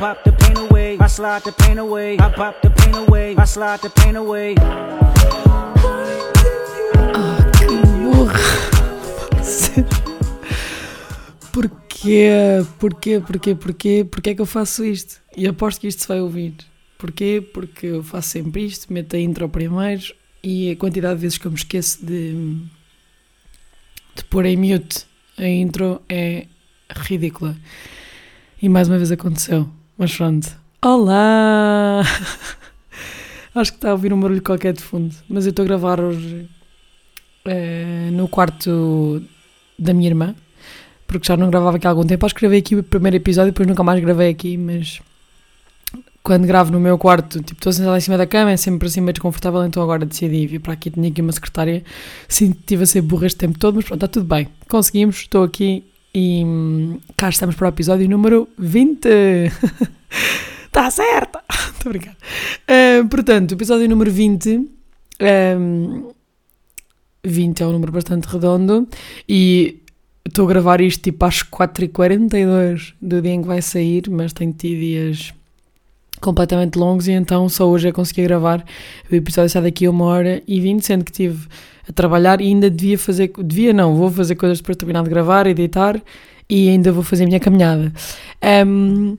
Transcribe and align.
pop 0.00 0.24
the 0.24 0.32
pain 0.32 0.56
away. 0.56 0.96
I 0.98 1.06
slide 1.08 1.42
the 1.44 1.52
pain 1.52 1.78
away. 1.78 2.14
I 2.14 2.30
pop 2.32 2.62
the 2.62 2.70
pain 2.70 2.94
away. 2.94 3.36
I 3.36 3.44
slide 3.44 3.80
the 3.82 3.90
pain 3.90 4.16
away. 4.16 4.54
Porquê? 11.52 12.64
Porquê? 12.78 13.20
Porquê? 13.20 13.54
Porquê? 13.54 14.04
Porquê 14.10 14.30
é 14.30 14.34
que 14.34 14.40
eu 14.40 14.46
faço 14.46 14.82
isto? 14.82 15.20
E 15.36 15.46
aposto 15.46 15.82
que 15.82 15.88
isto 15.88 16.00
se 16.00 16.08
vai 16.08 16.20
ouvir. 16.20 16.54
Porquê? 16.96 17.46
Porque 17.52 17.86
eu 17.86 18.02
faço 18.02 18.30
sempre 18.30 18.64
isto, 18.64 18.90
meto 18.90 19.14
a 19.16 19.18
intro 19.18 19.46
primeiro 19.50 20.14
e 20.42 20.70
a 20.70 20.76
quantidade 20.76 21.16
de 21.16 21.20
vezes 21.20 21.36
que 21.36 21.46
eu 21.46 21.50
me 21.50 21.58
esqueço 21.58 22.04
de, 22.04 22.56
de 24.16 24.24
pôr 24.30 24.46
em 24.46 24.56
mute 24.56 25.04
a 25.36 25.46
intro 25.46 26.00
é 26.08 26.46
ridícula. 26.90 27.54
E 28.62 28.68
mais 28.68 28.88
uma 28.88 28.96
vez 28.96 29.12
aconteceu. 29.12 29.79
Mas 30.00 30.16
pronto. 30.16 30.48
Olá! 30.82 32.00
Acho 33.54 33.70
que 33.70 33.76
está 33.76 33.90
a 33.90 33.92
ouvir 33.92 34.14
um 34.14 34.18
barulho 34.18 34.40
qualquer 34.40 34.72
de 34.72 34.80
fundo. 34.80 35.14
Mas 35.28 35.44
eu 35.44 35.50
estou 35.50 35.62
a 35.62 35.66
gravar 35.68 36.00
hoje 36.00 36.48
eh, 37.44 38.08
no 38.10 38.26
quarto 38.26 39.22
da 39.78 39.92
minha 39.92 40.08
irmã. 40.08 40.34
Porque 41.06 41.28
já 41.28 41.36
não 41.36 41.50
gravava 41.50 41.76
aqui 41.76 41.86
há 41.86 41.90
algum 41.90 42.06
tempo. 42.06 42.24
Acho 42.24 42.34
que 42.34 42.40
gravei 42.40 42.60
aqui 42.60 42.76
o 42.76 42.82
primeiro 42.82 43.18
episódio 43.18 43.52
depois 43.52 43.68
nunca 43.68 43.82
mais 43.82 44.00
gravei 44.00 44.30
aqui. 44.30 44.56
Mas 44.56 45.02
quando 46.22 46.46
gravo 46.46 46.72
no 46.72 46.80
meu 46.80 46.96
quarto, 46.96 47.42
tipo, 47.42 47.60
estou 47.60 47.70
sentada 47.70 47.98
em 47.98 48.00
cima 48.00 48.16
da 48.16 48.26
cama, 48.26 48.52
é 48.52 48.56
sempre 48.56 48.88
assim 48.88 49.02
meio 49.02 49.12
desconfortável. 49.12 49.62
Então 49.66 49.82
agora 49.82 50.06
decidi 50.06 50.46
vir 50.46 50.60
para 50.60 50.72
aqui. 50.72 50.90
Tinha 50.90 51.10
aqui 51.10 51.20
uma 51.20 51.32
secretária. 51.32 51.84
Sim, 52.26 52.52
estive 52.58 52.84
a 52.84 52.86
ser 52.86 53.02
burra 53.02 53.26
este 53.26 53.36
tempo 53.36 53.58
todo. 53.58 53.74
Mas 53.74 53.84
pronto, 53.84 54.02
está 54.02 54.08
tudo 54.08 54.24
bem. 54.24 54.48
Conseguimos. 54.66 55.16
Estou 55.16 55.44
aqui 55.44 55.84
e 56.14 56.42
hum, 56.44 56.98
cá 57.16 57.28
estamos 57.28 57.54
para 57.54 57.66
o 57.66 57.68
episódio 57.68 58.08
número 58.08 58.48
20. 58.58 59.08
Está 60.66 60.90
certo! 60.90 61.38
Estou 61.48 61.90
a 61.90 61.92
brincar. 61.92 62.16
Uh, 62.68 63.08
portanto, 63.08 63.52
episódio 63.52 63.88
número 63.88 64.10
20. 64.10 64.68
Um, 65.58 66.10
20 67.22 67.62
é 67.62 67.66
um 67.66 67.72
número 67.72 67.92
bastante 67.92 68.24
redondo 68.24 68.88
e 69.28 69.82
estou 70.26 70.46
a 70.46 70.48
gravar 70.48 70.80
isto 70.80 71.02
tipo 71.02 71.24
às 71.24 71.42
4h42 71.42 72.94
do 73.00 73.20
dia 73.20 73.32
em 73.32 73.42
que 73.42 73.48
vai 73.48 73.60
sair, 73.60 74.08
mas 74.08 74.32
tenho 74.32 74.52
tido 74.52 74.80
dias 74.80 75.34
completamente 76.20 76.78
longos 76.78 77.08
e 77.08 77.12
então 77.12 77.48
só 77.48 77.68
hoje 77.68 77.88
é 77.88 77.90
que 77.90 77.96
consegui 77.96 78.22
gravar. 78.22 78.64
O 79.10 79.14
episódio 79.14 79.50
sai 79.50 79.62
daqui 79.62 79.86
a 79.86 79.90
uma 79.90 80.04
hora 80.04 80.42
e 80.46 80.60
20, 80.60 80.82
sendo 80.84 81.04
que 81.04 81.10
estive 81.10 81.46
a 81.88 81.92
trabalhar 81.92 82.40
e 82.40 82.46
ainda 82.46 82.70
devia 82.70 82.98
fazer, 82.98 83.32
devia 83.42 83.72
não, 83.72 83.96
vou 83.96 84.10
fazer 84.10 84.34
coisas 84.36 84.58
depois 84.58 84.76
de 84.76 84.80
terminar 84.80 85.02
de 85.02 85.10
gravar, 85.10 85.46
editar 85.46 86.00
e 86.48 86.68
ainda 86.68 86.92
vou 86.92 87.02
fazer 87.02 87.24
a 87.24 87.26
minha 87.26 87.40
caminhada. 87.40 87.92
Um, 88.66 89.16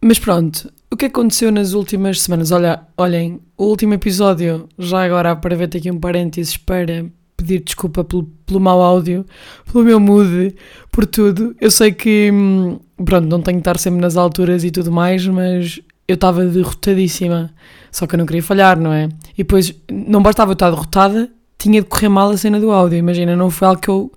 mas 0.00 0.18
pronto, 0.18 0.72
o 0.90 0.96
que 0.96 1.06
aconteceu 1.06 1.52
nas 1.52 1.72
últimas 1.72 2.20
semanas? 2.20 2.50
Olha, 2.50 2.82
olhem, 2.96 3.40
o 3.56 3.64
último 3.64 3.94
episódio, 3.94 4.68
já 4.78 5.04
agora 5.04 5.36
para 5.36 5.54
ver 5.54 5.64
aqui 5.64 5.90
um 5.90 5.98
parênteses 5.98 6.56
para 6.56 7.04
pedir 7.36 7.60
desculpa 7.60 8.04
pelo, 8.04 8.24
pelo 8.46 8.60
mau 8.60 8.80
áudio, 8.80 9.24
pelo 9.70 9.84
meu 9.84 9.98
mood, 9.98 10.54
por 10.90 11.06
tudo. 11.06 11.54
Eu 11.60 11.70
sei 11.70 11.92
que, 11.92 12.30
hum, 12.32 12.78
pronto, 13.04 13.26
não 13.26 13.40
tenho 13.40 13.58
que 13.58 13.62
estar 13.62 13.78
sempre 13.78 14.00
nas 14.00 14.16
alturas 14.16 14.64
e 14.64 14.70
tudo 14.70 14.92
mais, 14.92 15.26
mas 15.26 15.80
eu 16.10 16.14
estava 16.14 16.44
derrotadíssima. 16.44 17.50
Só 17.90 18.06
que 18.06 18.14
eu 18.14 18.18
não 18.18 18.26
queria 18.26 18.42
falhar, 18.42 18.78
não 18.78 18.92
é? 18.92 19.08
E 19.34 19.38
depois, 19.38 19.74
não 19.90 20.22
bastava 20.22 20.50
eu 20.50 20.54
estar 20.54 20.70
derrotada, 20.70 21.30
tinha 21.58 21.80
de 21.80 21.86
correr 21.88 22.08
mal 22.08 22.30
a 22.30 22.36
cena 22.36 22.60
do 22.60 22.70
áudio. 22.70 22.98
Imagina, 22.98 23.34
não 23.36 23.50
foi 23.50 23.68
algo 23.68 23.80
que 23.80 23.88
eu 23.88 24.12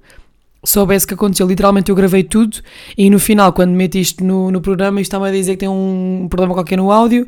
soubesse 0.63 1.05
que 1.05 1.13
aconteceu. 1.13 1.47
Literalmente 1.47 1.89
eu 1.89 1.95
gravei 1.95 2.23
tudo 2.23 2.57
e 2.97 3.09
no 3.09 3.19
final, 3.19 3.51
quando 3.51 3.71
meti 3.71 3.99
isto 3.99 4.23
no, 4.23 4.51
no 4.51 4.61
programa, 4.61 5.01
isto 5.01 5.09
estava 5.09 5.27
a 5.27 5.31
dizer 5.31 5.53
que 5.53 5.59
tem 5.59 5.69
um 5.69 6.27
problema 6.29 6.53
qualquer 6.53 6.77
no 6.77 6.91
áudio. 6.91 7.27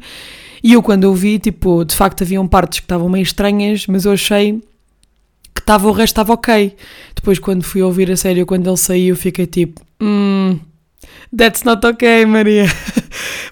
E 0.63 0.73
eu, 0.73 0.81
quando 0.81 1.03
ouvi, 1.05 1.37
tipo, 1.37 1.83
de 1.83 1.95
facto 1.95 2.23
haviam 2.23 2.47
partes 2.47 2.79
que 2.79 2.85
estavam 2.85 3.09
meio 3.09 3.23
estranhas, 3.23 3.85
mas 3.87 4.05
eu 4.05 4.13
achei 4.13 4.61
que 5.53 5.61
estava, 5.61 5.87
o 5.87 5.91
resto 5.91 6.13
estava 6.13 6.33
ok. 6.33 6.75
Depois, 7.13 7.37
quando 7.37 7.63
fui 7.63 7.83
ouvir 7.83 8.09
a 8.11 8.17
sério, 8.17 8.45
quando 8.45 8.67
ele 8.67 8.77
saiu, 8.77 9.15
fiquei 9.15 9.45
tipo, 9.45 9.81
hum, 10.01 10.59
that's 11.35 11.63
not 11.63 11.85
ok, 11.85 12.25
Maria. 12.25 12.65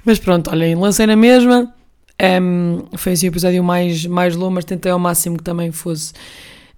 mas 0.05 0.19
pronto, 0.19 0.49
olhem, 0.49 0.75
lancei 0.75 1.05
na 1.05 1.15
mesma. 1.15 1.73
Um, 2.21 2.83
foi 2.95 3.13
assim 3.13 3.27
o 3.27 3.29
episódio 3.29 3.63
mais, 3.63 4.05
mais 4.05 4.35
longo, 4.35 4.55
mas 4.55 4.65
tentei 4.65 4.91
ao 4.91 4.99
máximo 4.99 5.37
que 5.37 5.43
também 5.43 5.71
fosse 5.71 6.13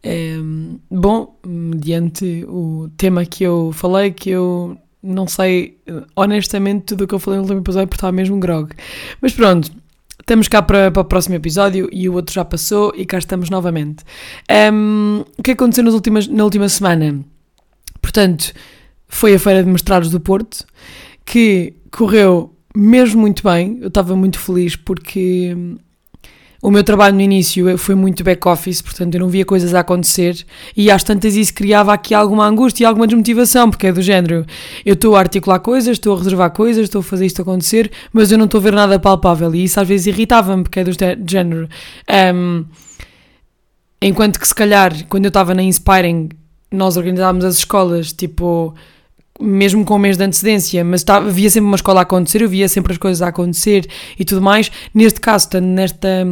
um, 0.05 0.79
bom, 0.89 1.37
mediante 1.45 2.45
o 2.47 2.89
tema 2.95 3.25
que 3.25 3.43
eu 3.43 3.71
falei, 3.73 4.11
que 4.11 4.29
eu 4.29 4.77
não 5.01 5.27
sei 5.27 5.77
honestamente 6.15 6.85
tudo 6.85 7.03
o 7.03 7.07
que 7.07 7.13
eu 7.13 7.19
falei 7.19 7.37
no 7.37 7.43
último 7.43 7.61
episódio 7.61 7.87
porque 7.87 7.97
estava 7.97 8.11
mesmo 8.11 8.39
grog. 8.39 8.71
Mas 9.21 9.33
pronto, 9.33 9.71
Estamos 10.19 10.47
cá 10.47 10.59
para, 10.59 10.89
para 10.89 11.03
o 11.03 11.05
próximo 11.05 11.35
episódio 11.35 11.87
e 11.91 12.09
o 12.09 12.13
outro 12.13 12.33
já 12.33 12.43
passou 12.43 12.91
e 12.95 13.05
cá 13.05 13.19
estamos 13.19 13.47
novamente. 13.51 14.03
Um, 14.73 15.23
o 15.37 15.43
que 15.43 15.51
aconteceu 15.51 15.83
nas 15.83 15.93
últimas, 15.93 16.27
na 16.27 16.43
última 16.43 16.67
semana? 16.67 17.23
Portanto, 18.01 18.51
foi 19.07 19.35
a 19.35 19.39
Feira 19.39 19.63
de 19.63 19.69
Mestrados 19.69 20.09
do 20.09 20.19
Porto, 20.19 20.65
que 21.23 21.75
correu 21.91 22.54
mesmo 22.75 23.21
muito 23.21 23.43
bem. 23.43 23.77
Eu 23.81 23.87
estava 23.87 24.15
muito 24.15 24.39
feliz 24.39 24.75
porque 24.75 25.55
o 26.61 26.71
meu 26.71 26.83
trabalho 26.83 27.15
no 27.15 27.21
início 27.21 27.77
foi 27.77 27.93
muito 27.93 28.23
back-office, 28.23 28.81
portanto 28.81 29.13
eu 29.13 29.19
não 29.19 29.29
via 29.29 29.45
coisas 29.45 29.73
a 29.75 29.81
acontecer 29.81 30.43
e 30.75 30.89
às 30.89 31.03
tantas 31.03 31.35
isso 31.35 31.53
criava 31.53 31.93
aqui 31.93 32.11
alguma 32.11 32.47
angústia 32.47 32.83
e 32.83 32.87
alguma 32.87 33.05
desmotivação, 33.05 33.69
porque 33.69 33.85
é 33.85 33.93
do 33.93 34.01
género, 34.01 34.43
eu 34.83 34.95
estou 34.95 35.15
a 35.15 35.19
articular 35.19 35.59
coisas, 35.59 35.91
estou 35.91 36.15
a 36.15 36.17
reservar 36.17 36.49
coisas, 36.49 36.85
estou 36.85 37.01
a 37.01 37.03
fazer 37.03 37.27
isto 37.27 37.41
acontecer, 37.41 37.91
mas 38.11 38.31
eu 38.31 38.37
não 38.39 38.45
estou 38.45 38.59
a 38.59 38.63
ver 38.63 38.73
nada 38.73 38.99
palpável 38.99 39.53
e 39.53 39.63
isso 39.63 39.79
às 39.79 39.87
vezes 39.87 40.07
irritava-me, 40.07 40.63
porque 40.63 40.79
é 40.79 40.83
do 40.83 41.31
género. 41.31 41.69
Um, 42.33 42.65
enquanto 44.01 44.39
que 44.39 44.47
se 44.47 44.55
calhar, 44.55 44.91
quando 45.07 45.25
eu 45.25 45.29
estava 45.29 45.53
na 45.53 45.61
Inspiring, 45.61 46.29
nós 46.71 46.97
organizávamos 46.97 47.45
as 47.45 47.57
escolas, 47.57 48.11
tipo 48.11 48.73
mesmo 49.39 49.83
com 49.83 49.95
um 49.95 49.99
mês 49.99 50.17
de 50.17 50.23
antecedência, 50.23 50.83
mas 50.83 51.03
tá, 51.03 51.17
havia 51.17 51.49
sempre 51.49 51.67
uma 51.67 51.75
escola 51.75 52.01
a 52.01 52.03
acontecer, 52.03 52.41
eu 52.41 52.49
via 52.49 52.67
sempre 52.69 52.93
as 52.93 52.97
coisas 52.97 53.21
a 53.21 53.27
acontecer 53.27 53.87
e 54.17 54.23
tudo 54.23 54.41
mais. 54.41 54.71
Neste 54.93 55.19
caso, 55.19 55.49
nesta 55.61 56.25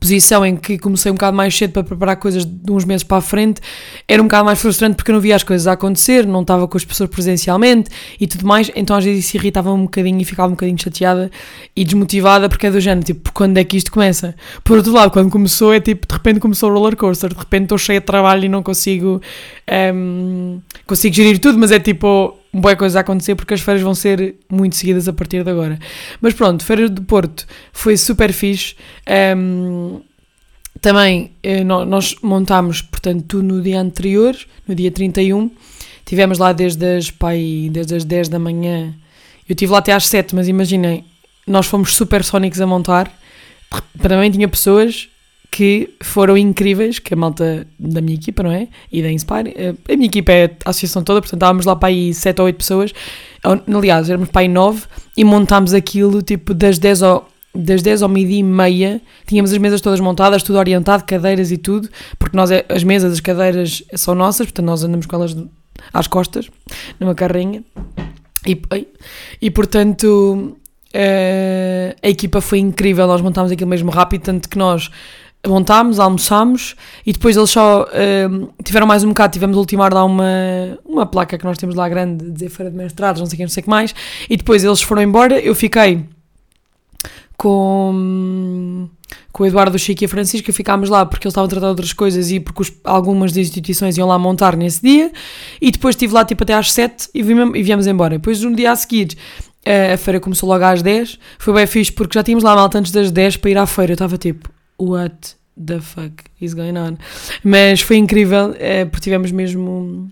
posição 0.00 0.44
em 0.44 0.56
que 0.56 0.78
comecei 0.78 1.10
um 1.10 1.14
bocado 1.14 1.36
mais 1.36 1.56
cedo 1.56 1.72
para 1.72 1.84
preparar 1.84 2.16
coisas 2.16 2.44
de 2.44 2.72
uns 2.72 2.84
meses 2.84 3.02
para 3.02 3.18
a 3.18 3.20
frente, 3.20 3.60
era 4.08 4.20
um 4.22 4.26
bocado 4.26 4.44
mais 4.46 4.60
frustrante 4.60 4.96
porque 4.96 5.10
eu 5.10 5.14
não 5.14 5.20
via 5.20 5.36
as 5.36 5.42
coisas 5.42 5.66
a 5.66 5.72
acontecer, 5.72 6.26
não 6.26 6.40
estava 6.40 6.66
com 6.66 6.76
as 6.76 6.84
pessoas 6.84 7.10
presencialmente 7.10 7.90
e 8.18 8.26
tudo 8.26 8.46
mais, 8.46 8.70
então 8.74 8.96
às 8.96 9.04
vezes 9.04 9.26
isso 9.26 9.36
irritava 9.36 9.72
um 9.72 9.82
bocadinho 9.82 10.20
e 10.20 10.24
ficava 10.24 10.48
um 10.48 10.52
bocadinho 10.52 10.78
chateada 10.80 11.30
e 11.76 11.84
desmotivada 11.84 12.48
porque 12.48 12.66
é 12.66 12.70
do 12.70 12.80
género, 12.80 13.04
tipo, 13.04 13.32
quando 13.32 13.58
é 13.58 13.64
que 13.64 13.76
isto 13.76 13.92
começa? 13.92 14.34
Por 14.62 14.78
outro 14.78 14.92
lado, 14.92 15.10
quando 15.10 15.30
começou 15.30 15.72
é 15.72 15.80
tipo, 15.80 16.06
de 16.06 16.14
repente 16.14 16.40
começou 16.40 16.70
o 16.70 16.74
roller 16.74 16.96
coaster, 16.96 17.30
de 17.30 17.38
repente 17.38 17.64
estou 17.64 17.78
cheia 17.78 18.00
de 18.00 18.06
trabalho 18.06 18.44
e 18.44 18.48
não 18.48 18.62
consigo 18.62 19.20
um, 19.94 20.60
consigo 20.86 21.14
gerir 21.14 21.38
tudo, 21.38 21.58
mas 21.58 21.70
é 21.70 21.78
tipo 21.78 22.38
boa 22.54 22.76
coisa 22.76 22.98
a 22.98 23.02
acontecer 23.02 23.34
porque 23.34 23.54
as 23.54 23.60
feiras 23.60 23.82
vão 23.82 23.94
ser 23.94 24.36
muito 24.50 24.76
seguidas 24.76 25.08
a 25.08 25.12
partir 25.12 25.42
de 25.42 25.50
agora. 25.50 25.78
Mas 26.20 26.34
pronto, 26.34 26.64
Feira 26.64 26.88
do 26.88 27.02
Porto 27.02 27.46
foi 27.72 27.96
super 27.96 28.32
fixe. 28.32 28.76
Um, 29.36 30.00
também 30.80 31.32
eh, 31.42 31.64
nós 31.64 32.14
montámos, 32.22 32.82
portanto, 32.82 33.24
tudo 33.26 33.44
no 33.44 33.62
dia 33.62 33.80
anterior, 33.80 34.36
no 34.66 34.74
dia 34.74 34.90
31. 34.90 35.50
Tivemos 36.04 36.38
lá 36.38 36.52
desde 36.52 36.96
as, 36.96 37.10
pai, 37.10 37.68
desde 37.72 37.96
as 37.96 38.04
10 38.04 38.28
da 38.28 38.38
manhã. 38.38 38.94
Eu 39.48 39.54
estive 39.54 39.72
lá 39.72 39.78
até 39.78 39.92
às 39.92 40.06
7, 40.06 40.34
mas 40.34 40.46
imaginem, 40.48 41.04
nós 41.46 41.66
fomos 41.66 41.94
super 41.94 42.22
sónicos 42.22 42.60
a 42.60 42.66
montar. 42.66 43.10
Também 44.00 44.30
tinha 44.30 44.46
pessoas 44.46 45.08
que 45.54 45.94
foram 46.02 46.36
incríveis, 46.36 46.98
que 46.98 47.14
a 47.14 47.16
malta 47.16 47.64
da 47.78 48.00
minha 48.00 48.16
equipa, 48.16 48.42
não 48.42 48.50
é? 48.50 48.66
E 48.90 49.00
da 49.00 49.08
Inspire. 49.08 49.54
Eh, 49.54 49.72
a 49.88 49.96
minha 49.96 50.08
equipa 50.08 50.32
é 50.32 50.50
a 50.64 50.70
associação 50.70 51.04
toda, 51.04 51.20
portanto 51.20 51.38
estávamos 51.38 51.64
lá 51.64 51.76
para 51.76 51.90
aí 51.90 52.12
7 52.12 52.40
ou 52.40 52.46
8 52.46 52.56
pessoas. 52.56 52.92
Aliás, 53.72 54.10
éramos 54.10 54.30
para 54.30 54.40
aí 54.40 54.48
9 54.48 54.82
e 55.16 55.22
montámos 55.22 55.72
aquilo 55.72 56.22
tipo 56.22 56.54
das 56.54 56.76
10 56.80 57.04
ao, 57.04 57.28
das 57.54 57.82
10 57.82 58.02
ao 58.02 58.08
meio-dia 58.08 58.40
e 58.40 58.42
meia. 58.42 59.00
Tínhamos 59.28 59.52
as 59.52 59.58
mesas 59.58 59.80
todas 59.80 60.00
montadas, 60.00 60.42
tudo 60.42 60.58
orientado, 60.58 61.04
cadeiras 61.04 61.52
e 61.52 61.56
tudo, 61.56 61.88
porque 62.18 62.36
nós, 62.36 62.50
é, 62.50 62.64
as 62.68 62.82
mesas, 62.82 63.12
as 63.12 63.20
cadeiras 63.20 63.84
são 63.94 64.16
nossas, 64.16 64.46
portanto 64.46 64.66
nós 64.66 64.82
andamos 64.82 65.06
com 65.06 65.14
elas 65.14 65.36
às 65.92 66.08
costas, 66.08 66.50
numa 66.98 67.14
carrinha. 67.14 67.62
E, 68.44 68.60
e 69.40 69.50
portanto. 69.52 70.56
Uh, 70.96 71.90
a 72.00 72.08
equipa 72.08 72.40
foi 72.40 72.60
incrível, 72.60 73.04
nós 73.08 73.20
montámos 73.20 73.50
aquilo 73.50 73.68
mesmo 73.68 73.90
rápido, 73.90 74.22
tanto 74.22 74.48
que 74.48 74.56
nós 74.56 74.92
montámos, 75.46 75.98
almoçámos 75.98 76.74
e 77.04 77.12
depois 77.12 77.36
eles 77.36 77.50
só 77.50 77.82
uh, 77.84 78.52
tiveram 78.62 78.86
mais 78.86 79.04
um 79.04 79.08
bocado, 79.08 79.32
tivemos 79.32 79.56
a 79.56 79.60
ultimar 79.60 79.92
lá 79.92 80.04
uma, 80.04 80.78
uma 80.84 81.06
placa 81.06 81.36
que 81.36 81.44
nós 81.44 81.58
temos 81.58 81.74
lá 81.74 81.88
grande, 81.88 82.30
dizer 82.30 82.48
feira 82.48 82.70
de 82.70 82.76
mestrados, 82.76 83.20
não 83.20 83.26
sei 83.26 83.34
o 83.34 83.36
que, 83.38 83.42
não 83.42 83.50
sei 83.50 83.60
o 83.60 83.64
que 83.64 83.70
mais, 83.70 83.94
e 84.28 84.36
depois 84.36 84.64
eles 84.64 84.80
foram 84.80 85.02
embora, 85.02 85.38
eu 85.38 85.54
fiquei 85.54 86.04
com, 87.36 88.88
com 89.32 89.42
o 89.42 89.46
Eduardo, 89.46 89.76
o 89.76 89.78
Chico 89.78 90.04
e 90.04 90.06
a 90.06 90.08
Francisca, 90.08 90.52
ficámos 90.52 90.88
lá 90.88 91.04
porque 91.04 91.26
eles 91.26 91.32
estavam 91.32 91.46
a 91.46 91.48
tratar 91.48 91.66
de 91.66 91.70
outras 91.70 91.92
coisas 91.92 92.30
e 92.30 92.40
porque 92.40 92.62
os, 92.62 92.72
algumas 92.84 93.32
das 93.32 93.46
instituições 93.46 93.96
iam 93.96 94.08
lá 94.08 94.18
montar 94.18 94.56
nesse 94.56 94.80
dia, 94.80 95.12
e 95.60 95.70
depois 95.70 95.94
estive 95.94 96.14
lá 96.14 96.24
tipo 96.24 96.42
até 96.42 96.54
às 96.54 96.72
7 96.72 97.10
e, 97.14 97.20
e 97.20 97.62
viemos 97.62 97.86
embora. 97.86 98.16
Depois 98.16 98.40
no 98.40 98.54
dia 98.54 98.72
a 98.72 98.76
seguir 98.76 99.16
A 99.92 99.96
feira 99.96 100.20
começou 100.20 100.48
logo 100.48 100.64
às 100.64 100.82
10. 100.82 101.18
Foi 101.38 101.54
bem 101.54 101.66
fixe 101.66 101.90
porque 101.90 102.14
já 102.18 102.22
tínhamos 102.22 102.44
lá 102.44 102.54
malta 102.54 102.78
antes 102.78 102.92
das 102.92 103.10
10 103.10 103.38
para 103.38 103.50
ir 103.50 103.58
à 103.58 103.66
feira. 103.66 103.92
Eu 103.92 103.94
estava 103.94 104.16
tipo, 104.18 104.48
what 104.78 105.36
the 105.56 105.80
fuck 105.80 106.24
is 106.40 106.54
going 106.54 106.76
on? 106.76 106.96
Mas 107.42 107.80
foi 107.80 107.96
incrível 107.96 108.54
eh, 108.58 108.84
porque 108.84 109.04
tivemos 109.04 109.30
mesmo 109.30 110.10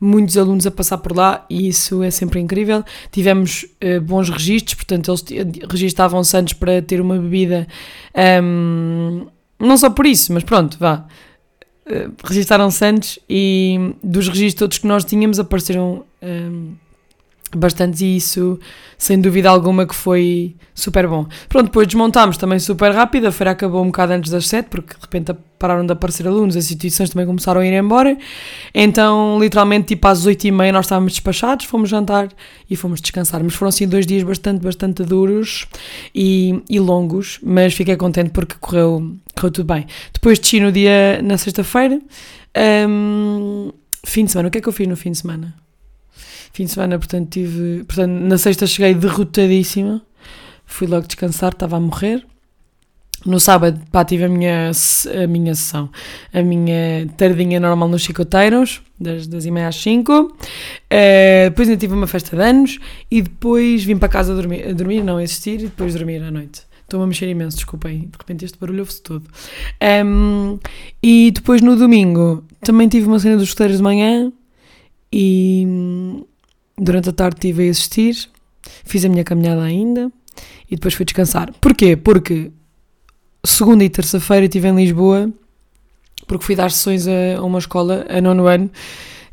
muitos 0.00 0.36
alunos 0.36 0.66
a 0.66 0.70
passar 0.70 0.98
por 0.98 1.16
lá 1.16 1.46
e 1.48 1.68
isso 1.68 2.02
é 2.02 2.10
sempre 2.10 2.40
incrível. 2.40 2.84
Tivemos 3.10 3.66
eh, 3.80 3.98
bons 4.00 4.28
registros, 4.28 4.74
portanto, 4.74 5.10
eles 5.10 5.58
registavam-se 5.68 6.36
antes 6.36 6.54
para 6.54 6.82
ter 6.82 7.00
uma 7.00 7.18
bebida. 7.18 7.66
ahm, 8.14 9.26
não 9.58 9.76
só 9.78 9.88
por 9.88 10.06
isso, 10.06 10.32
mas 10.32 10.44
pronto, 10.44 10.76
vá. 10.78 11.06
Eh, 11.86 12.08
registaram-se 12.24 12.84
antes 12.84 13.18
e 13.28 13.94
dos 14.02 14.28
registros 14.28 14.54
todos 14.54 14.78
que 14.78 14.86
nós 14.86 15.04
tínhamos 15.04 15.38
apareceram 15.38 16.04
ahm, 16.20 16.74
bastantes 17.54 18.00
e 18.00 18.16
isso, 18.16 18.58
sem 18.98 19.20
dúvida 19.20 19.48
alguma, 19.48 19.86
que 19.86 19.94
foi 19.94 20.56
super 20.74 21.06
bom. 21.06 21.26
Pronto, 21.48 21.66
depois 21.66 21.86
desmontámos 21.86 22.36
também 22.36 22.58
super 22.58 22.92
rápido, 22.92 23.26
a 23.26 23.32
feira 23.32 23.52
acabou 23.52 23.82
um 23.82 23.86
bocado 23.86 24.12
antes 24.12 24.30
das 24.30 24.46
7, 24.46 24.68
porque 24.68 24.94
de 24.94 25.00
repente 25.00 25.34
pararam 25.58 25.86
de 25.86 25.92
aparecer 25.92 26.26
alunos, 26.26 26.56
as 26.56 26.64
instituições 26.64 27.10
também 27.10 27.26
começaram 27.26 27.60
a 27.60 27.66
ir 27.66 27.72
embora, 27.72 28.16
então 28.74 29.38
literalmente 29.40 29.88
tipo 29.88 30.06
às 30.06 30.26
8 30.26 30.48
e 30.48 30.50
meia 30.50 30.72
nós 30.72 30.84
estávamos 30.84 31.12
despachados, 31.12 31.64
fomos 31.66 31.88
jantar 31.88 32.28
e 32.68 32.76
fomos 32.76 33.00
descansar, 33.00 33.42
mas 33.42 33.54
foram 33.54 33.68
assim 33.68 33.88
dois 33.88 34.06
dias 34.06 34.22
bastante, 34.22 34.62
bastante 34.62 35.02
duros 35.02 35.66
e, 36.14 36.62
e 36.68 36.78
longos, 36.78 37.38
mas 37.42 37.74
fiquei 37.74 37.96
contente 37.96 38.30
porque 38.30 38.56
correu, 38.60 39.16
correu 39.34 39.50
tudo 39.50 39.64
bem. 39.64 39.86
Depois 40.12 40.38
desci 40.38 40.60
no 40.60 40.70
dia, 40.70 41.20
na 41.22 41.38
sexta-feira, 41.38 42.00
hum, 42.88 43.70
fim 44.04 44.24
de 44.24 44.32
semana, 44.32 44.48
o 44.48 44.50
que 44.50 44.58
é 44.58 44.60
que 44.60 44.68
eu 44.68 44.72
fiz 44.72 44.86
no 44.86 44.96
fim 44.96 45.12
de 45.12 45.18
semana? 45.18 45.65
Fim 46.52 46.64
de 46.64 46.70
semana, 46.70 46.98
portanto, 46.98 47.30
tive. 47.30 47.84
Portanto, 47.84 48.12
na 48.12 48.38
sexta 48.38 48.66
cheguei 48.66 48.94
derrotadíssima. 48.94 50.02
Fui 50.64 50.86
logo 50.86 51.06
descansar, 51.06 51.52
estava 51.52 51.76
a 51.76 51.80
morrer. 51.80 52.24
No 53.24 53.40
sábado, 53.40 53.80
pá, 53.90 54.04
tive 54.04 54.24
a 54.24 54.28
minha, 54.28 54.70
a 54.70 55.26
minha 55.26 55.54
sessão, 55.54 55.90
a 56.32 56.42
minha 56.42 57.08
tardinha 57.16 57.58
normal 57.58 57.88
nos 57.88 58.02
chicoteiros, 58.02 58.82
das, 59.00 59.26
das 59.26 59.44
e 59.46 59.50
meia 59.50 59.68
às 59.68 59.76
5. 59.76 60.36
depois 61.48 61.68
ainda 61.68 61.80
tive 61.80 61.94
uma 61.94 62.06
festa 62.06 62.36
de 62.36 62.42
anos 62.42 62.78
e 63.10 63.22
depois 63.22 63.82
vim 63.84 63.96
para 63.96 64.08
casa 64.08 64.34
dormir, 64.34 64.72
dormir 64.74 65.02
não 65.02 65.16
assistir, 65.16 65.54
e 65.54 65.64
depois 65.64 65.94
dormir 65.94 66.22
à 66.22 66.30
noite. 66.30 66.62
Estou-me 66.82 67.02
a 67.02 67.06
mexer 67.08 67.28
imenso, 67.28 67.56
desculpem, 67.56 68.00
de 68.00 68.16
repente 68.16 68.44
este 68.44 68.58
barulho 68.58 68.80
ouve-se 68.80 69.02
todo. 69.02 69.24
Ahm, 69.80 70.58
e 71.02 71.32
depois 71.32 71.60
no 71.60 71.74
domingo 71.74 72.44
também 72.60 72.86
tive 72.86 73.08
uma 73.08 73.18
cena 73.18 73.34
dos 73.34 73.48
escuteiros 73.48 73.78
de 73.78 73.82
manhã 73.82 74.30
e 75.12 76.24
durante 76.78 77.08
a 77.08 77.12
tarde 77.12 77.36
estive 77.36 77.68
a 77.68 77.70
assistir, 77.70 78.28
fiz 78.84 79.04
a 79.04 79.08
minha 79.08 79.24
caminhada 79.24 79.62
ainda 79.62 80.10
e 80.70 80.76
depois 80.76 80.94
fui 80.94 81.04
descansar. 81.04 81.52
Porquê? 81.60 81.96
Porque 81.96 82.50
segunda 83.44 83.84
e 83.84 83.88
terça-feira 83.88 84.46
estive 84.46 84.68
em 84.68 84.76
Lisboa 84.76 85.32
porque 86.26 86.44
fui 86.44 86.56
dar 86.56 86.70
sessões 86.70 87.06
a, 87.06 87.42
uma 87.42 87.58
escola, 87.58 88.04
a 88.08 88.20
nono 88.20 88.46
ano, 88.46 88.70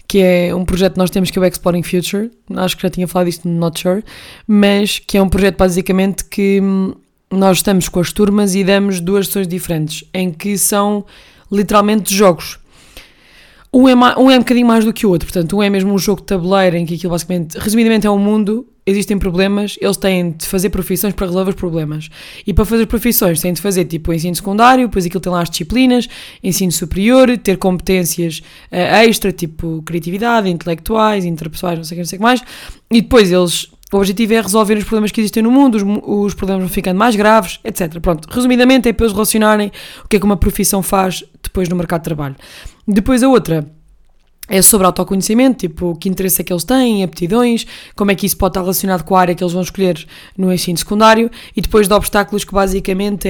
que 0.07 0.19
é 0.19 0.54
um 0.54 0.63
projeto 0.63 0.94
que 0.94 1.00
nós 1.00 1.10
temos 1.10 1.31
que 1.31 1.40
é 1.40 1.42
o 1.42 1.45
Exploring 1.45 1.84
Future. 1.84 2.30
Acho 2.56 2.75
que 2.75 2.84
já 2.84 2.90
tinha 2.90 3.07
falado 3.07 3.28
disto 3.28 3.48
no 3.48 3.57
Not 3.57 3.80
Sure, 3.80 4.04
mas 4.48 5.00
que 5.00 5.18
é 5.18 5.22
um 5.22 5.30
projeto 5.30 5.57
basicamente 5.57 6.25
que 6.25 6.62
hum, 6.62 6.94
nós 7.31 7.57
estamos 7.57 7.90
com 7.90 8.00
as 8.00 8.12
turmas 8.13 8.54
e 8.54 8.63
damos 8.63 9.00
duas 9.00 9.28
sessões 9.28 9.48
diferentes, 9.48 10.04
em 10.13 10.31
que 10.31 10.57
são 10.57 11.06
literalmente 11.51 12.13
jogos. 12.13 12.60
Um 13.75 13.90
é, 13.90 13.96
um 13.96 14.30
é 14.30 14.36
um 14.36 14.40
bocadinho 14.40 14.68
mais 14.68 14.86
do 14.86 14.94
que 14.94 15.04
o 15.04 15.10
outro, 15.10 15.28
portanto, 15.28 15.58
um 15.58 15.64
é 15.64 15.68
mesmo 15.68 15.92
um 15.92 15.98
jogo 15.98 16.22
de 16.22 16.28
tabuleiro 16.28 16.78
em 16.78 16.86
que 16.86 16.94
aquilo 16.94 17.10
basicamente, 17.10 17.58
resumidamente, 17.58 18.06
é 18.06 18.12
um 18.12 18.20
mundo, 18.20 18.68
existem 18.86 19.18
problemas, 19.18 19.78
eles 19.81 19.98
têm 19.98 20.30
de 20.31 20.46
fazer 20.46 20.70
profissões 20.70 21.16
para 21.16 21.25
resolver 21.25 21.50
os 21.50 21.56
problemas. 21.56 22.08
E 22.46 22.54
para 22.54 22.66
fazer 22.66 22.86
profissões 22.86 23.42
têm 23.42 23.52
de 23.52 23.60
fazer 23.60 23.86
tipo 23.86 24.14
ensino 24.14 24.36
secundário, 24.36 24.86
depois 24.88 25.08
aquilo 25.08 25.20
tem 25.20 25.31
lá 25.31 25.42
as 25.42 25.50
disciplinas, 25.50 26.08
ensino 26.44 26.72
superior, 26.72 27.36
ter 27.40 27.58
competências 27.58 28.44
eh, 28.72 29.06
extra, 29.06 29.31
tipo 29.31 29.81
criatividade, 29.81 30.48
intelectuais, 30.50 31.26
interpessoais, 31.26 31.80
não 31.80 31.84
sei 31.84 31.96
o 31.96 31.98
que, 31.98 32.02
não 32.02 32.08
sei 32.08 32.18
o 32.18 32.19
que 32.19 32.24
mais, 32.24 32.42
e 32.92 33.02
depois 33.02 33.31
eles. 33.31 33.72
O 33.92 33.98
objetivo 33.98 34.34
é 34.34 34.42
resolver 34.42 34.76
os 34.76 34.86
problemas 34.86 35.12
que 35.12 35.22
existem 35.22 35.44
no 35.44 35.52
mundo, 35.52 35.76
os, 35.76 35.84
os 36.28 36.34
problemas 36.34 36.64
vão 36.64 36.69
ficando 36.69 36.98
mais 36.98 37.16
graves, 37.16 37.60
etc. 37.64 38.00
Pronto, 38.00 38.28
resumidamente 38.28 38.90
é 38.90 38.94
para 38.94 39.06
eles 39.06 39.14
relacionarem 39.14 39.72
o 40.04 40.08
que 40.08 40.16
é 40.16 40.19
que 40.19 40.26
uma 40.26 40.36
profissão 40.36 40.81
faz 40.81 41.24
depois 41.54 41.70
no 41.70 41.76
mercado 41.76 42.02
de 42.02 42.06
trabalho. 42.06 42.36
Depois 42.88 43.22
a 43.22 43.30
outra 43.30 43.64
é 44.50 44.62
sobre 44.62 44.88
autoconhecimento, 44.88 45.60
tipo, 45.60 45.96
que 45.96 46.10
interesse 46.10 46.42
é 46.42 46.44
que 46.44 46.52
eles 46.52 46.64
têm, 46.64 47.04
aptidões, 47.04 47.66
como 47.96 48.12
é 48.12 48.16
que 48.16 48.26
isso 48.26 48.36
pode 48.36 48.52
estar 48.52 48.62
relacionado 48.62 49.04
com 49.04 49.16
a 49.16 49.22
área 49.22 49.36
que 49.36 49.44
eles 49.44 49.54
vão 49.54 49.62
escolher 49.62 50.06
no 50.38 50.52
ensino 50.52 50.78
secundário, 50.78 51.30
e 51.56 51.62
depois 51.62 51.88
de 51.88 51.94
obstáculos 51.94 52.44
que 52.44 52.54
basicamente 52.54 53.28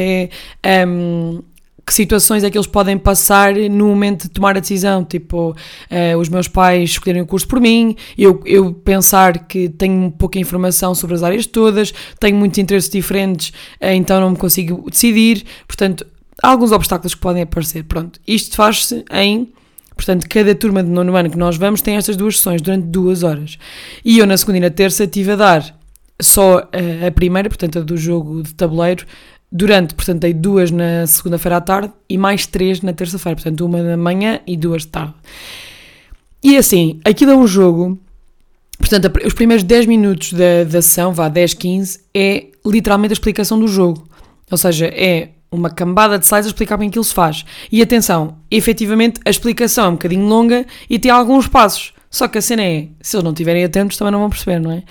é 0.64 0.86
hum, 0.88 1.44
que 1.86 1.94
situações 1.94 2.44
é 2.44 2.50
que 2.50 2.58
eles 2.58 2.68
podem 2.68 2.98
passar 2.98 3.54
no 3.54 3.88
momento 3.88 4.24
de 4.24 4.30
tomar 4.30 4.56
a 4.56 4.60
decisão, 4.60 5.04
tipo, 5.04 5.56
eh, 5.90 6.16
os 6.16 6.30
meus 6.30 6.48
pais 6.48 6.92
escolherem 6.92 7.22
o 7.22 7.25
curso 7.25 7.46
por 7.48 7.60
mim, 7.60 7.96
eu, 8.18 8.42
eu 8.46 8.74
pensar 8.74 9.46
que 9.48 9.68
tenho 9.68 10.10
pouca 10.12 10.40
informação 10.40 10.96
sobre 10.96 11.16
as 11.16 11.24
áreas 11.24 11.46
todas, 11.46 11.94
tenho 12.20 12.38
muitos 12.38 12.58
interesses 12.58 12.90
diferentes, 12.90 13.52
eh, 13.81 13.94
então 13.96 14.20
não 14.22 14.31
me 14.31 14.38
consigo 14.38 14.90
decidir, 14.90 15.44
portanto, 15.68 16.08
há 16.41 16.50
alguns 16.50 16.71
obstáculos 16.71 17.13
que 17.13 17.21
podem 17.21 17.44
aparecer, 17.44 17.83
pronto, 17.83 18.19
isto 18.27 18.56
faz-se 18.56 19.03
em 19.12 19.51
Portanto, 19.95 20.27
cada 20.27 20.56
turma 20.56 20.83
de 20.83 20.89
nono 20.89 21.15
ano 21.15 21.30
que 21.30 21.38
nós 21.38 21.56
vamos 21.56 21.81
tem 21.81 21.95
estas 21.95 22.15
duas 22.15 22.38
sessões 22.38 22.62
durante 22.62 22.88
duas 22.88 23.24
horas. 23.24 23.57
E 24.03 24.18
eu, 24.18 24.25
na 24.25 24.38
segunda 24.38 24.57
e 24.57 24.62
na 24.62 24.69
terça, 24.69 25.03
estive 25.03 25.33
a 25.33 25.35
dar 25.35 25.80
só 26.19 26.57
a, 26.57 27.07
a 27.07 27.12
primeira, 27.12 27.50
portanto, 27.50 27.80
a 27.80 27.81
do 27.81 27.95
jogo 27.95 28.41
de 28.41 28.53
tabuleiro, 28.53 29.06
durante, 29.51 29.94
portanto, 29.94 30.21
dei 30.21 30.33
duas 30.33 30.71
na 30.71 31.06
segunda-feira 31.06 31.57
à 31.57 31.62
tarde 31.62 31.94
e 32.09 32.18
mais 32.18 32.47
três 32.47 32.81
na 32.81 32.91
terça-feira. 32.91 33.36
Portanto, 33.36 33.65
uma 33.65 33.83
da 33.83 33.95
manhã 33.95 34.39
e 34.47 34.57
duas 34.57 34.81
de 34.81 34.88
tarde. 34.88 35.13
E 36.41 36.57
assim, 36.57 37.00
aquilo 37.06 37.31
é 37.31 37.38
um 37.38 37.47
jogo. 37.47 38.00
Portanto, 38.79 39.12
os 39.25 39.33
primeiros 39.33 39.63
10 39.63 39.86
minutos 39.86 40.33
da, 40.33 40.63
da 40.63 40.81
sessão, 40.81 41.13
vá 41.13 41.29
10, 41.29 41.53
15, 41.53 42.00
é 42.13 42.47
literalmente 42.65 43.12
a 43.12 43.13
explicação 43.13 43.59
do 43.59 43.68
jogo. 43.68 44.07
Ou 44.50 44.57
seja, 44.57 44.88
é 44.88 45.29
uma 45.53 45.69
cambada 45.69 46.17
de 46.19 46.25
slides 46.25 46.47
a 46.47 46.50
explicar 46.50 46.77
bem 46.77 46.89
aquilo 46.89 47.03
se 47.03 47.13
faz. 47.13 47.45
E 47.71 47.81
atenção, 47.81 48.38
efetivamente 48.50 49.21
a 49.25 49.29
explicação 49.29 49.85
é 49.85 49.89
um 49.89 49.94
bocadinho 49.94 50.25
longa 50.27 50.65
e 50.89 50.97
tem 51.00 51.11
alguns 51.11 51.47
passos. 51.47 51.94
Só 52.09 52.27
que 52.27 52.38
a 52.38 52.41
cena 52.41 52.63
é, 52.63 52.88
se 53.01 53.15
eles 53.15 53.23
não 53.23 53.31
estiverem 53.31 53.63
atentos 53.63 53.97
também 53.97 54.11
não 54.11 54.19
vão 54.19 54.29
perceber, 54.29 54.59
não 54.59 54.72
é? 54.72 54.83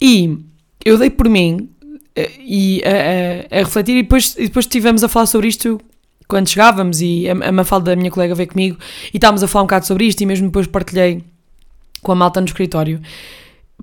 E 0.00 0.38
eu 0.84 0.96
dei 0.98 1.10
por 1.10 1.28
mim 1.28 1.68
eh, 2.16 2.30
e 2.38 2.82
a, 2.84 3.56
a- 3.56 3.60
a 3.60 3.62
refletir 3.64 3.96
e 3.96 4.02
depois, 4.02 4.34
e 4.38 4.42
depois 4.44 4.64
estivemos 4.64 5.02
a 5.04 5.08
falar 5.08 5.26
sobre 5.26 5.48
isto 5.48 5.80
quando 6.26 6.48
chegávamos 6.48 7.00
e 7.02 7.28
a, 7.28 7.48
a 7.48 7.52
Mafalda, 7.52 7.92
a 7.92 7.96
minha 7.96 8.10
colega, 8.10 8.34
veio 8.34 8.48
comigo 8.48 8.78
e 9.12 9.16
estávamos 9.18 9.42
a 9.42 9.46
falar 9.48 9.64
um 9.64 9.66
bocado 9.66 9.86
sobre 9.86 10.06
isto 10.06 10.20
e 10.22 10.26
mesmo 10.26 10.46
depois 10.46 10.66
partilhei 10.66 11.22
com 12.02 12.12
a 12.12 12.14
malta 12.14 12.40
no 12.40 12.46
escritório. 12.46 13.00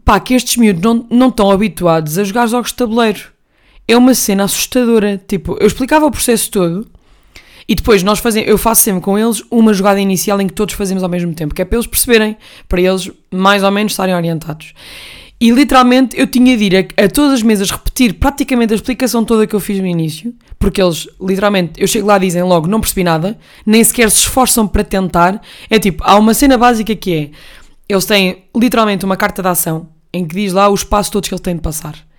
Pá, 0.04 0.20
que 0.20 0.34
estes 0.34 0.58
miúdos 0.58 0.82
não, 0.82 1.06
não 1.10 1.28
estão 1.28 1.52
habituados 1.52 2.18
a 2.18 2.24
jogar 2.24 2.48
jogos 2.48 2.70
de 2.72 2.76
tabuleiro. 2.78 3.31
É 3.92 3.98
uma 3.98 4.14
cena 4.14 4.46
assustadora. 4.46 5.22
Tipo, 5.28 5.58
eu 5.60 5.68
explicava 5.68 6.06
o 6.06 6.12
processo 6.12 6.50
todo 6.50 6.88
e 7.68 7.76
depois 7.76 8.02
nós 8.04 8.20
fazemos, 8.20 8.48
eu 8.48 8.58
faço 8.58 8.84
sempre 8.84 9.02
com 9.02 9.20
eles 9.20 9.44
uma 9.52 9.74
jogada 9.74 10.00
inicial 10.00 10.40
em 10.40 10.48
que 10.48 10.54
todos 10.54 10.76
fazemos 10.76 11.04
ao 11.04 11.10
mesmo 11.10 11.34
tempo, 11.34 11.54
que 11.54 11.62
é 11.62 11.66
para 11.66 11.78
eles 11.78 11.88
perceberem, 11.88 12.38
para 12.70 12.80
eles 12.80 13.12
mais 13.30 13.64
ou 13.64 13.70
menos 13.70 13.92
estarem 13.92 14.16
orientados. 14.16 14.74
E 15.42 15.52
literalmente 15.52 16.18
eu 16.18 16.26
tinha 16.26 16.56
de 16.56 16.64
ir 16.64 16.78
a, 16.78 17.04
a 17.04 17.10
todas 17.10 17.34
as 17.34 17.44
mesas 17.44 17.70
repetir 17.70 18.14
praticamente 18.14 18.72
a 18.72 18.78
explicação 18.78 19.26
toda 19.26 19.46
que 19.46 19.54
eu 19.54 19.60
fiz 19.60 19.78
no 19.82 19.86
início, 19.86 20.34
porque 20.58 20.82
eles 20.82 21.10
literalmente, 21.20 21.82
eu 21.82 21.88
chego 21.88 22.08
lá 22.08 22.16
e 22.16 22.22
dizem 22.22 22.44
logo, 22.44 22.68
não 22.68 22.80
percebi 22.80 23.04
nada, 23.04 23.38
nem 23.66 23.84
sequer 23.84 24.10
se 24.10 24.20
esforçam 24.20 24.70
para 24.70 24.86
tentar. 24.86 25.42
É 25.70 25.78
tipo, 25.78 26.02
há 26.06 26.18
uma 26.18 26.34
cena 26.34 26.58
básica 26.58 26.96
que 26.96 27.14
é, 27.14 27.30
eles 27.90 28.06
têm 28.06 28.46
literalmente 28.56 29.04
uma 29.04 29.18
carta 29.18 29.42
de 29.42 29.50
ação 29.50 29.90
em 30.14 30.26
que 30.26 30.34
diz 30.34 30.54
lá 30.54 30.70
os 30.70 30.82
passos 30.82 31.10
todos 31.10 31.28
que 31.28 31.36
eles 31.36 31.42
têm 31.42 31.56
de 31.56 31.62
passar 31.62 32.10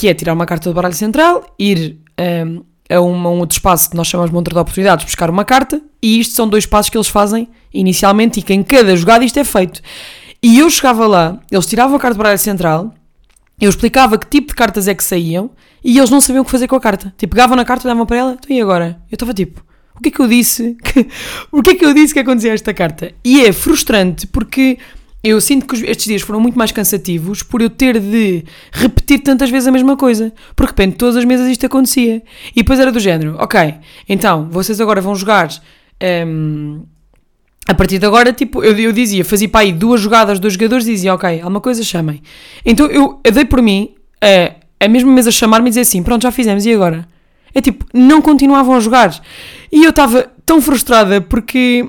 que 0.00 0.08
é 0.08 0.14
tirar 0.14 0.32
uma 0.32 0.46
carta 0.46 0.70
do 0.70 0.74
baralho 0.74 0.94
central, 0.94 1.44
ir 1.58 1.98
hum, 2.46 2.62
a, 2.88 3.00
uma- 3.02 3.28
um 3.28 3.38
outro 3.40 3.54
espaço 3.54 3.90
que 3.90 3.96
nós 3.96 4.06
chamamos 4.06 4.30
de 4.30 4.34
montra 4.34 4.54
de 4.54 4.58
oportunidades, 4.58 5.04
buscar 5.04 5.28
uma 5.28 5.44
carta, 5.44 5.78
e 6.02 6.18
isto 6.18 6.34
são 6.34 6.48
dois 6.48 6.64
passos 6.64 6.88
que 6.88 6.96
eles 6.96 7.08
fazem 7.08 7.46
inicialmente 7.72 8.40
e 8.40 8.42
que 8.42 8.54
em 8.54 8.62
cada 8.62 8.96
jogada 8.96 9.22
isto 9.26 9.38
é 9.38 9.44
feito. 9.44 9.82
E 10.42 10.58
eu 10.58 10.70
chegava 10.70 11.06
lá, 11.06 11.38
eles 11.52 11.66
tiravam 11.66 11.96
a 11.96 12.00
carta 12.00 12.14
do 12.14 12.18
baralho 12.18 12.38
central, 12.38 12.94
eu 13.60 13.68
explicava 13.68 14.16
que 14.16 14.26
tipo 14.26 14.48
de 14.48 14.54
cartas 14.54 14.88
é 14.88 14.94
que 14.94 15.04
saíam, 15.04 15.50
e 15.84 15.98
eles 15.98 16.08
não 16.08 16.18
sabiam 16.22 16.40
o 16.40 16.44
que 16.46 16.50
fazer 16.50 16.66
com 16.66 16.76
a 16.76 16.80
carta. 16.80 17.12
Tipo, 17.18 17.34
pegavam 17.36 17.56
na 17.56 17.64
carta, 17.66 17.86
olhavam 17.86 18.06
para 18.06 18.16
ela, 18.16 18.32
então 18.42 18.56
e 18.56 18.58
agora? 18.60 18.98
Eu 19.10 19.16
estava 19.16 19.34
tipo, 19.34 19.62
o 19.94 20.00
que 20.00 20.08
é 20.08 20.12
que 20.12 20.20
eu 20.20 20.26
disse? 20.26 20.78
O 21.52 21.60
que 21.60 21.70
é 21.70 21.74
que 21.74 21.84
eu 21.84 21.92
disse 21.92 22.14
que 22.14 22.20
acontecia 22.20 22.52
a 22.52 22.54
esta 22.54 22.72
carta? 22.72 23.12
E 23.22 23.44
é 23.44 23.52
frustrante 23.52 24.26
porque 24.26 24.78
eu 25.22 25.40
sinto 25.40 25.66
que 25.66 25.84
estes 25.84 26.06
dias 26.06 26.22
foram 26.22 26.40
muito 26.40 26.56
mais 26.56 26.72
cansativos 26.72 27.42
por 27.42 27.60
eu 27.60 27.68
ter 27.68 28.00
de 28.00 28.44
repetir 28.72 29.20
tantas 29.20 29.50
vezes 29.50 29.68
a 29.68 29.72
mesma 29.72 29.96
coisa. 29.96 30.32
Porque 30.56 30.72
de 30.72 30.82
repente 30.82 30.96
todas 30.96 31.16
as 31.16 31.24
mesas 31.24 31.48
isto 31.48 31.66
acontecia. 31.66 32.22
E 32.52 32.62
depois 32.62 32.80
era 32.80 32.90
do 32.90 32.98
género, 32.98 33.36
ok, 33.38 33.74
então 34.08 34.48
vocês 34.50 34.80
agora 34.80 35.00
vão 35.00 35.14
jogar 35.14 35.48
hum, 36.26 36.82
a 37.66 37.74
partir 37.74 37.98
de 37.98 38.06
agora, 38.06 38.32
tipo, 38.32 38.64
eu, 38.64 38.76
eu 38.78 38.92
dizia, 38.92 39.24
fazia 39.24 39.48
para 39.48 39.60
aí 39.60 39.72
duas 39.72 40.00
jogadas, 40.00 40.40
dois 40.40 40.54
jogadores 40.54 40.84
dizia, 40.84 41.14
ok, 41.14 41.40
alguma 41.40 41.60
coisa 41.60 41.84
chamem. 41.84 42.22
Então 42.64 42.86
eu, 42.86 43.20
eu 43.22 43.32
dei 43.32 43.44
por 43.44 43.60
mim 43.60 43.94
a, 44.20 44.84
a 44.84 44.88
mesma 44.88 45.12
mesa 45.12 45.30
chamar-me 45.30 45.68
e 45.68 45.70
dizer 45.70 45.82
assim, 45.82 46.02
pronto, 46.02 46.22
já 46.22 46.32
fizemos, 46.32 46.64
e 46.64 46.72
agora? 46.72 47.06
É 47.54 47.60
tipo, 47.60 47.84
não 47.92 48.22
continuavam 48.22 48.74
a 48.74 48.80
jogar. 48.80 49.20
E 49.70 49.84
eu 49.84 49.90
estava 49.90 50.32
tão 50.46 50.62
frustrada 50.62 51.20
porque 51.20 51.88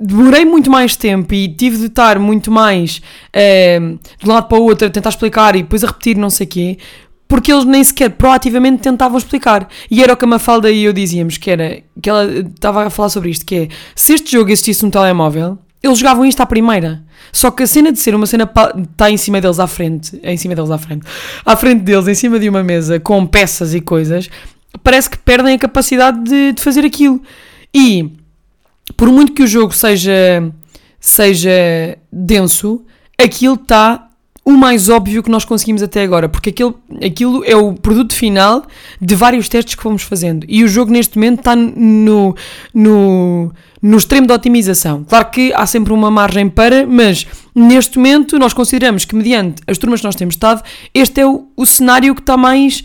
demorei 0.00 0.44
muito 0.44 0.70
mais 0.70 0.96
tempo 0.96 1.32
e 1.34 1.48
tive 1.48 1.78
de 1.78 1.86
estar 1.86 2.18
muito 2.18 2.50
mais 2.50 3.00
uh, 3.34 3.98
de 4.18 4.28
um 4.28 4.32
lado 4.32 4.48
para 4.48 4.58
o 4.58 4.62
outro 4.62 4.86
a 4.86 4.90
tentar 4.90 5.10
explicar 5.10 5.56
e 5.56 5.62
depois 5.62 5.82
a 5.84 5.88
repetir 5.88 6.16
não 6.16 6.30
sei 6.30 6.46
o 6.46 6.50
quê, 6.50 6.78
porque 7.28 7.52
eles 7.52 7.64
nem 7.64 7.82
sequer 7.82 8.10
proativamente 8.10 8.82
tentavam 8.82 9.18
explicar. 9.18 9.68
E 9.90 10.02
era 10.02 10.12
o 10.12 10.16
que 10.16 10.24
a 10.24 10.28
Mafalda 10.28 10.70
e 10.70 10.84
eu 10.84 10.92
dizíamos, 10.92 11.36
que 11.36 11.50
era, 11.50 11.82
que 12.00 12.08
ela 12.08 12.24
estava 12.40 12.86
a 12.86 12.90
falar 12.90 13.08
sobre 13.08 13.30
isto, 13.30 13.44
que 13.44 13.54
é, 13.54 13.68
se 13.94 14.14
este 14.14 14.32
jogo 14.32 14.50
existisse 14.50 14.84
no 14.84 14.90
telemóvel, 14.90 15.58
eles 15.82 15.98
jogavam 15.98 16.24
isto 16.24 16.40
à 16.40 16.46
primeira. 16.46 17.02
Só 17.32 17.50
que 17.50 17.62
a 17.62 17.66
cena 17.66 17.92
de 17.92 17.98
ser 17.98 18.14
uma 18.14 18.26
cena 18.26 18.50
está 18.90 19.10
em 19.10 19.16
cima 19.16 19.40
deles 19.40 19.58
à 19.58 19.66
frente, 19.66 20.18
em 20.22 20.36
cima 20.36 20.54
deles 20.54 20.70
à 20.70 20.78
frente, 20.78 21.06
à 21.44 21.56
frente 21.56 21.82
deles, 21.82 22.06
em 22.08 22.14
cima 22.14 22.38
de 22.38 22.48
uma 22.48 22.62
mesa, 22.62 23.00
com 23.00 23.26
peças 23.26 23.74
e 23.74 23.80
coisas, 23.80 24.28
parece 24.82 25.10
que 25.10 25.18
perdem 25.18 25.54
a 25.54 25.58
capacidade 25.58 26.22
de, 26.22 26.52
de 26.52 26.62
fazer 26.62 26.84
aquilo. 26.84 27.20
E 27.74 28.10
por 28.96 29.08
muito 29.08 29.32
que 29.32 29.42
o 29.42 29.46
jogo 29.46 29.72
seja, 29.72 30.52
seja 31.00 31.98
denso, 32.12 32.84
aquilo 33.18 33.54
está 33.54 34.06
o 34.46 34.52
mais 34.52 34.88
óbvio 34.88 35.24
que 35.24 35.30
nós 35.30 35.44
conseguimos 35.44 35.82
até 35.82 36.04
agora, 36.04 36.28
porque 36.28 36.50
aquilo, 36.50 36.80
aquilo 37.04 37.42
é 37.44 37.56
o 37.56 37.74
produto 37.74 38.14
final 38.14 38.64
de 39.00 39.12
vários 39.16 39.48
testes 39.48 39.74
que 39.74 39.82
fomos 39.82 40.02
fazendo. 40.04 40.46
E 40.48 40.62
o 40.62 40.68
jogo 40.68 40.92
neste 40.92 41.16
momento 41.18 41.40
está 41.40 41.56
no, 41.56 42.32
no, 42.72 43.52
no 43.82 43.96
extremo 43.96 44.24
de 44.24 44.32
otimização. 44.32 45.02
Claro 45.02 45.30
que 45.32 45.52
há 45.52 45.66
sempre 45.66 45.92
uma 45.92 46.12
margem 46.12 46.48
para, 46.48 46.86
mas 46.86 47.26
neste 47.52 47.98
momento 47.98 48.38
nós 48.38 48.52
consideramos 48.52 49.04
que, 49.04 49.16
mediante 49.16 49.60
as 49.66 49.78
turmas 49.78 49.98
que 49.98 50.06
nós 50.06 50.14
temos 50.14 50.36
estado, 50.36 50.62
este 50.94 51.22
é 51.22 51.26
o, 51.26 51.48
o 51.56 51.66
cenário 51.66 52.14
que 52.14 52.20
está 52.20 52.36
mais. 52.36 52.84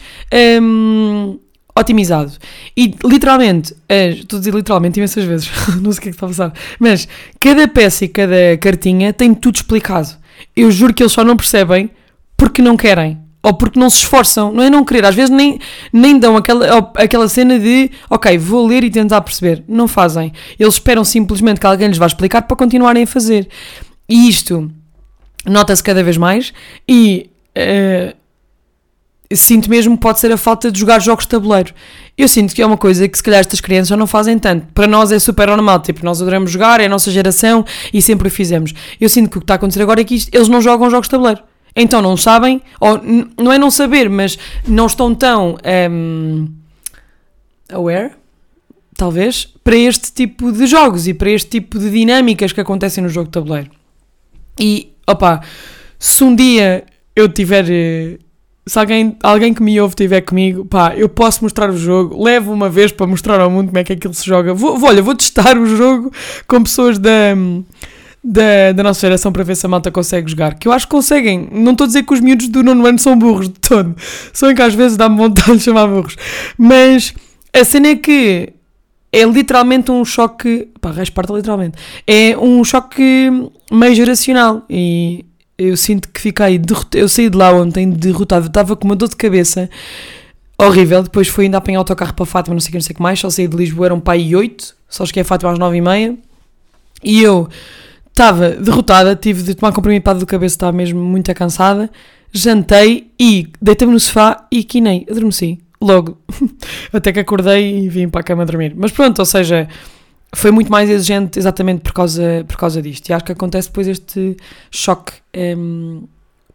Um, 0.59 1.37
otimizado. 1.77 2.33
E 2.75 2.95
literalmente, 3.03 3.75
estou 3.89 4.37
a 4.37 4.39
dizer 4.39 4.53
literalmente 4.53 4.99
imensas 4.99 5.23
vezes, 5.23 5.49
não 5.81 5.91
sei 5.91 5.99
o 5.99 6.01
que 6.01 6.09
é 6.09 6.11
que 6.11 6.17
está 6.17 6.25
a 6.25 6.29
passar, 6.29 6.53
mas 6.79 7.07
cada 7.39 7.67
peça 7.67 8.05
e 8.05 8.07
cada 8.07 8.57
cartinha 8.59 9.13
tem 9.13 9.33
tudo 9.33 9.55
explicado. 9.55 10.09
Eu 10.55 10.71
juro 10.71 10.93
que 10.93 11.03
eles 11.03 11.11
só 11.11 11.23
não 11.23 11.37
percebem 11.37 11.89
porque 12.35 12.61
não 12.61 12.75
querem. 12.75 13.19
Ou 13.43 13.55
porque 13.55 13.79
não 13.79 13.89
se 13.89 13.97
esforçam, 13.97 14.53
não 14.53 14.61
é 14.61 14.69
não 14.69 14.85
querer, 14.85 15.03
às 15.03 15.15
vezes 15.15 15.31
nem, 15.31 15.59
nem 15.91 16.19
dão 16.19 16.37
aquela, 16.37 16.91
aquela 16.95 17.27
cena 17.27 17.57
de 17.57 17.89
ok, 18.07 18.37
vou 18.37 18.67
ler 18.67 18.83
e 18.83 18.89
tentar 18.91 19.19
perceber. 19.21 19.63
Não 19.67 19.87
fazem. 19.87 20.31
Eles 20.59 20.75
esperam 20.75 21.03
simplesmente 21.03 21.59
que 21.59 21.65
alguém 21.65 21.87
lhes 21.87 21.97
vá 21.97 22.05
explicar 22.05 22.43
para 22.43 22.55
continuarem 22.55 23.01
a 23.01 23.07
fazer. 23.07 23.49
E 24.07 24.29
isto 24.29 24.71
nota-se 25.43 25.81
cada 25.81 26.03
vez 26.03 26.17
mais 26.17 26.53
e 26.87 27.31
uh, 27.57 28.15
sinto 29.35 29.69
mesmo 29.69 29.95
que 29.95 30.01
pode 30.01 30.19
ser 30.19 30.31
a 30.31 30.37
falta 30.37 30.71
de 30.71 30.79
jogar 30.79 30.99
jogos 30.99 31.25
de 31.25 31.29
tabuleiro. 31.29 31.73
Eu 32.17 32.27
sinto 32.27 32.53
que 32.53 32.61
é 32.61 32.65
uma 32.65 32.77
coisa 32.77 33.07
que 33.07 33.17
se 33.17 33.23
calhar 33.23 33.39
estas 33.39 33.61
crianças 33.61 33.89
já 33.89 33.97
não 33.97 34.07
fazem 34.07 34.37
tanto. 34.37 34.67
Para 34.73 34.87
nós 34.87 35.11
é 35.11 35.19
super 35.19 35.47
normal, 35.47 35.79
tipo, 35.79 36.03
nós 36.03 36.21
adoramos 36.21 36.51
jogar, 36.51 36.79
é 36.79 36.85
a 36.85 36.89
nossa 36.89 37.09
geração 37.09 37.65
e 37.93 38.01
sempre 38.01 38.27
o 38.27 38.31
fizemos. 38.31 38.73
Eu 38.99 39.09
sinto 39.09 39.29
que 39.29 39.37
o 39.37 39.41
que 39.41 39.45
está 39.45 39.53
a 39.53 39.57
acontecer 39.57 39.81
agora 39.81 40.01
é 40.01 40.03
que 40.03 40.15
isto, 40.15 40.33
eles 40.33 40.47
não 40.47 40.61
jogam 40.61 40.89
jogos 40.89 41.07
de 41.07 41.11
tabuleiro. 41.11 41.41
Então 41.75 42.01
não 42.01 42.17
sabem, 42.17 42.61
ou 42.79 43.01
não 43.41 43.51
é 43.51 43.57
não 43.57 43.71
saber, 43.71 44.09
mas 44.09 44.37
não 44.67 44.87
estão 44.87 45.15
tão 45.15 45.57
um, 45.89 46.47
aware, 47.71 48.11
talvez, 48.97 49.45
para 49.63 49.75
este 49.75 50.11
tipo 50.11 50.51
de 50.51 50.67
jogos 50.67 51.07
e 51.07 51.13
para 51.13 51.31
este 51.31 51.49
tipo 51.49 51.79
de 51.79 51.89
dinâmicas 51.89 52.51
que 52.51 52.59
acontecem 52.59 53.01
no 53.01 53.09
jogo 53.09 53.27
de 53.27 53.31
tabuleiro. 53.31 53.71
E, 54.59 54.91
opa, 55.07 55.41
se 55.97 56.23
um 56.23 56.35
dia 56.35 56.83
eu 57.15 57.29
tiver 57.29 57.65
eh, 57.69 58.17
se 58.71 58.79
alguém, 58.79 59.17
alguém 59.21 59.53
que 59.53 59.61
me 59.61 59.81
ouve 59.81 59.91
estiver 59.91 60.21
comigo, 60.21 60.63
pá, 60.63 60.95
eu 60.95 61.09
posso 61.09 61.43
mostrar 61.43 61.69
o 61.69 61.75
jogo, 61.75 62.23
levo 62.23 62.53
uma 62.53 62.69
vez 62.69 62.89
para 62.89 63.05
mostrar 63.05 63.37
ao 63.41 63.51
mundo 63.51 63.67
como 63.67 63.77
é 63.79 63.83
que 63.83 63.91
aquilo 63.91 64.13
se 64.13 64.25
joga. 64.25 64.53
Vou, 64.53 64.77
vou 64.77 64.87
olha, 64.87 65.01
vou 65.01 65.13
testar 65.13 65.57
o 65.57 65.65
jogo 65.65 66.09
com 66.47 66.63
pessoas 66.63 66.97
da, 66.97 67.35
da, 68.23 68.71
da 68.73 68.81
nossa 68.81 69.01
geração 69.01 69.29
para 69.29 69.43
ver 69.43 69.57
se 69.57 69.65
a 69.65 69.69
malta 69.69 69.91
consegue 69.91 70.31
jogar. 70.31 70.55
Que 70.55 70.69
eu 70.69 70.71
acho 70.71 70.85
que 70.87 70.91
conseguem. 70.91 71.49
Não 71.51 71.73
estou 71.73 71.83
a 71.83 71.87
dizer 71.89 72.03
que 72.03 72.13
os 72.13 72.21
miúdos 72.21 72.47
do 72.47 72.63
nono 72.63 72.85
ano 72.85 72.97
são 72.97 73.19
burros 73.19 73.49
de 73.49 73.59
todo. 73.59 73.93
São 74.31 74.55
que 74.55 74.61
às 74.61 74.73
vezes 74.73 74.95
dá-me 74.95 75.17
vontade 75.17 75.57
de 75.57 75.63
chamar 75.65 75.87
burros. 75.87 76.15
Mas 76.57 77.13
a 77.51 77.65
cena 77.65 77.89
é 77.89 77.95
que 77.97 78.53
é 79.11 79.23
literalmente 79.25 79.91
um 79.91 80.05
choque. 80.05 80.69
Pá, 80.79 80.91
resparta 80.91 81.33
literalmente. 81.33 81.77
É 82.07 82.37
um 82.37 82.63
choque 82.63 83.29
meio 83.69 83.95
geracional. 83.95 84.63
E 84.69 85.25
eu 85.61 85.77
sinto 85.77 86.09
que 86.09 86.19
fiquei 86.19 86.57
derrotado. 86.57 86.97
Eu 86.97 87.07
saí 87.07 87.29
de 87.29 87.37
lá 87.37 87.51
ontem 87.53 87.89
derrotado. 87.89 88.47
Estava 88.47 88.75
com 88.75 88.85
uma 88.85 88.95
dor 88.95 89.09
de 89.09 89.15
cabeça 89.15 89.69
horrível. 90.57 91.03
Depois 91.03 91.27
fui 91.27 91.45
ainda 91.45 91.57
apanhar 91.57 91.79
autocarro 91.79 92.13
para 92.13 92.25
Fátima, 92.25 92.55
não 92.55 92.59
sei 92.59 92.69
o 92.69 92.71
que, 92.71 92.77
não 92.77 92.81
sei 92.81 92.93
o 92.93 92.95
que 92.95 93.01
mais. 93.01 93.19
Só 93.19 93.29
saí 93.29 93.47
de 93.47 93.55
Lisboa, 93.55 93.87
eram 93.87 93.99
pai 93.99 94.21
e 94.21 94.35
8. 94.35 94.75
Só 94.89 95.05
cheguei 95.05 95.21
a 95.21 95.25
Fátima 95.25 95.51
às 95.51 95.59
9 95.59 95.77
e 95.77 95.81
meia. 95.81 96.17
E 97.03 97.21
eu 97.21 97.47
estava 98.09 98.49
derrotada. 98.49 99.15
Tive 99.15 99.43
de 99.43 99.53
tomar 99.53 99.71
comprimido 99.71 100.03
para 100.03 100.17
do 100.17 100.25
cabeça, 100.25 100.55
estava 100.55 100.71
mesmo 100.71 100.99
muito 100.99 101.31
cansada. 101.35 101.89
Jantei 102.33 103.11
e 103.19 103.49
deitei-me 103.61 103.93
no 103.93 103.99
sofá 103.99 104.47
e 104.51 104.63
quinei. 104.63 105.05
Adormeci. 105.09 105.59
Logo. 105.79 106.17
Até 106.91 107.11
que 107.11 107.19
acordei 107.19 107.85
e 107.85 107.89
vim 107.89 108.09
para 108.09 108.21
a 108.21 108.23
cama 108.23 108.45
dormir. 108.45 108.73
Mas 108.75 108.91
pronto, 108.91 109.19
ou 109.19 109.25
seja 109.25 109.67
foi 110.33 110.51
muito 110.51 110.71
mais 110.71 110.89
exigente 110.89 111.37
exatamente 111.37 111.81
por 111.81 111.93
causa, 111.93 112.45
por 112.47 112.57
causa 112.57 112.81
disto. 112.81 113.09
E 113.09 113.13
acho 113.13 113.25
que 113.25 113.31
acontece 113.31 113.67
depois 113.67 113.87
este 113.87 114.37
choque 114.69 115.13
um, 115.35 116.03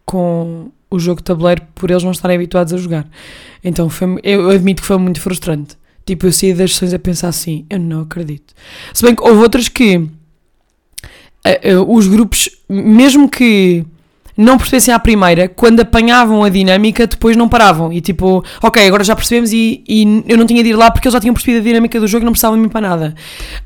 com 0.04 0.70
o 0.90 0.98
jogo 0.98 1.20
de 1.20 1.24
tabuleiro 1.24 1.62
por 1.74 1.90
eles 1.90 2.02
não 2.02 2.12
estarem 2.12 2.36
habituados 2.36 2.72
a 2.72 2.76
jogar. 2.76 3.06
Então 3.62 3.90
foi, 3.90 4.18
eu 4.22 4.48
admito 4.50 4.82
que 4.82 4.86
foi 4.86 4.96
muito 4.98 5.20
frustrante. 5.20 5.76
Tipo, 6.06 6.26
eu 6.26 6.32
saí 6.32 6.54
das 6.54 6.72
sessões 6.72 6.94
a 6.94 6.98
pensar 6.98 7.28
assim, 7.28 7.66
eu 7.68 7.80
não 7.80 8.02
acredito. 8.02 8.54
Se 8.94 9.04
bem 9.04 9.14
que 9.14 9.22
houve 9.22 9.42
outras 9.42 9.68
que 9.68 9.96
uh, 9.96 11.80
uh, 11.80 11.94
os 11.96 12.06
grupos, 12.06 12.48
mesmo 12.68 13.28
que 13.28 13.84
não 14.36 14.58
pertencem 14.58 14.92
à 14.92 14.98
primeira, 14.98 15.48
quando 15.48 15.80
apanhavam 15.80 16.44
a 16.44 16.48
dinâmica, 16.48 17.06
depois 17.06 17.36
não 17.36 17.48
paravam. 17.48 17.92
E 17.92 18.00
tipo, 18.00 18.44
ok, 18.62 18.86
agora 18.86 19.02
já 19.02 19.16
percebemos 19.16 19.52
e, 19.52 19.82
e 19.88 20.24
eu 20.28 20.36
não 20.36 20.46
tinha 20.46 20.62
de 20.62 20.70
ir 20.70 20.76
lá 20.76 20.90
porque 20.90 21.08
eles 21.08 21.14
já 21.14 21.20
tinham 21.20 21.34
percebido 21.34 21.60
a 21.60 21.64
dinâmica 21.64 21.98
do 21.98 22.06
jogo 22.06 22.24
e 22.24 22.26
não 22.26 22.32
precisavam 22.32 22.56
de 22.56 22.62
mim 22.62 22.68
para 22.68 22.80
nada. 22.80 23.14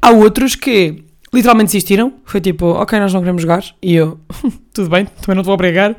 Há 0.00 0.10
outros 0.10 0.54
que 0.54 1.04
literalmente 1.32 1.66
desistiram. 1.66 2.12
Foi 2.24 2.40
tipo, 2.40 2.66
ok, 2.66 2.98
nós 2.98 3.12
não 3.12 3.20
queremos 3.20 3.42
jogar. 3.42 3.64
E 3.82 3.94
eu, 3.94 4.18
tudo 4.72 4.88
bem, 4.88 5.06
também 5.20 5.36
não 5.36 5.42
te 5.42 5.46
vou 5.46 5.54
obrigar. 5.54 5.96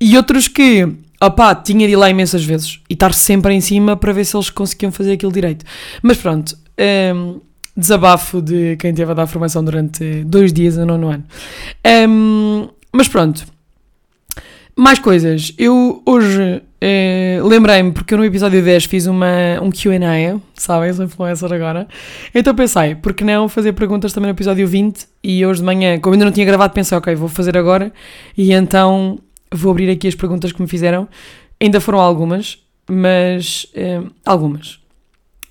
E 0.00 0.16
outros 0.16 0.48
que, 0.48 0.88
opá, 1.20 1.54
tinha 1.54 1.86
de 1.86 1.92
ir 1.92 1.96
lá 1.96 2.08
imensas 2.08 2.44
vezes 2.44 2.80
e 2.88 2.94
estar 2.94 3.12
sempre 3.12 3.52
em 3.54 3.60
cima 3.60 3.96
para 3.96 4.12
ver 4.12 4.24
se 4.24 4.36
eles 4.36 4.50
conseguiam 4.50 4.92
fazer 4.92 5.12
aquilo 5.12 5.32
direito. 5.32 5.64
Mas 6.02 6.16
pronto, 6.18 6.56
um, 7.14 7.40
desabafo 7.76 8.40
de 8.40 8.76
quem 8.76 8.94
teve 8.94 9.10
a 9.10 9.14
dar 9.14 9.26
formação 9.26 9.64
durante 9.64 10.24
dois 10.24 10.52
dias 10.52 10.76
no 10.76 10.86
nono 10.86 11.08
ano. 11.08 11.24
Um, 12.08 12.68
mas 12.92 13.08
pronto. 13.08 13.57
Mais 14.78 15.00
coisas. 15.00 15.52
Eu 15.58 16.00
hoje 16.06 16.62
eh, 16.80 17.40
lembrei-me, 17.42 17.90
porque 17.90 18.14
eu 18.14 18.18
no 18.18 18.24
episódio 18.24 18.62
10 18.62 18.84
fiz 18.84 19.06
uma, 19.06 19.60
um 19.60 19.70
QA, 19.72 20.40
sabem? 20.54 20.92
Sou 20.92 21.04
influencer 21.04 21.52
agora. 21.52 21.88
Então 22.32 22.54
pensei, 22.54 22.94
por 22.94 23.12
que 23.12 23.24
não 23.24 23.48
fazer 23.48 23.72
perguntas 23.72 24.12
também 24.12 24.28
no 24.28 24.36
episódio 24.36 24.68
20? 24.68 25.04
E 25.24 25.44
hoje 25.44 25.58
de 25.58 25.66
manhã, 25.66 25.98
como 25.98 26.14
ainda 26.14 26.26
não 26.26 26.30
tinha 26.30 26.46
gravado, 26.46 26.72
pensei, 26.72 26.96
ok, 26.96 27.12
vou 27.16 27.28
fazer 27.28 27.58
agora. 27.58 27.92
E 28.36 28.52
então 28.52 29.18
vou 29.52 29.72
abrir 29.72 29.90
aqui 29.90 30.06
as 30.06 30.14
perguntas 30.14 30.52
que 30.52 30.62
me 30.62 30.68
fizeram. 30.68 31.08
Ainda 31.60 31.80
foram 31.80 31.98
algumas, 31.98 32.58
mas. 32.88 33.66
Eh, 33.74 34.00
algumas 34.24 34.78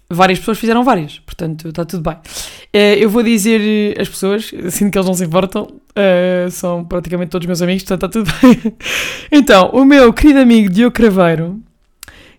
várias 0.10 0.40
pessoas 0.40 0.58
fizeram 0.58 0.84
várias, 0.84 1.20
portanto 1.20 1.68
está 1.68 1.84
tudo 1.84 2.02
bem. 2.02 2.14
Uh, 2.14 2.98
eu 2.98 3.10
vou 3.10 3.24
dizer 3.24 4.00
as 4.00 4.08
pessoas, 4.08 4.52
sinto 4.70 4.92
que 4.92 4.98
eles 4.98 5.08
não 5.08 5.14
se 5.14 5.26
importam, 5.26 5.68
uh, 5.98 6.52
são 6.52 6.86
praticamente 6.86 7.32
todos 7.32 7.46
meus 7.46 7.62
amigos, 7.62 7.84
portanto 7.84 8.20
está 8.20 8.24
tudo 8.24 8.40
bem. 8.42 8.74
então, 9.32 9.70
o 9.72 9.84
meu 9.84 10.14
querido 10.14 10.40
amigo 10.40 10.72
Diogo 10.72 10.94
Craveiro, 10.94 11.60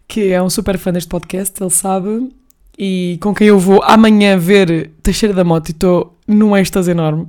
que 0.07 0.31
é 0.31 0.43
um 0.43 0.49
super 0.49 0.79
fã 0.79 0.93
deste 0.93 1.09
podcast, 1.09 1.63
ele 1.63 1.71
sabe, 1.71 2.31
e 2.79 3.19
com 3.21 3.35
quem 3.35 3.49
eu 3.49 3.59
vou 3.59 3.83
amanhã 3.83 4.39
ver 4.39 4.91
Teixeira 5.03 5.35
da 5.35 5.45
Moto 5.45 5.69
e 5.69 5.73
estou 5.73 6.17
num 6.27 6.57
êxtase 6.57 6.91
enorme, 6.91 7.23
um, 7.23 7.29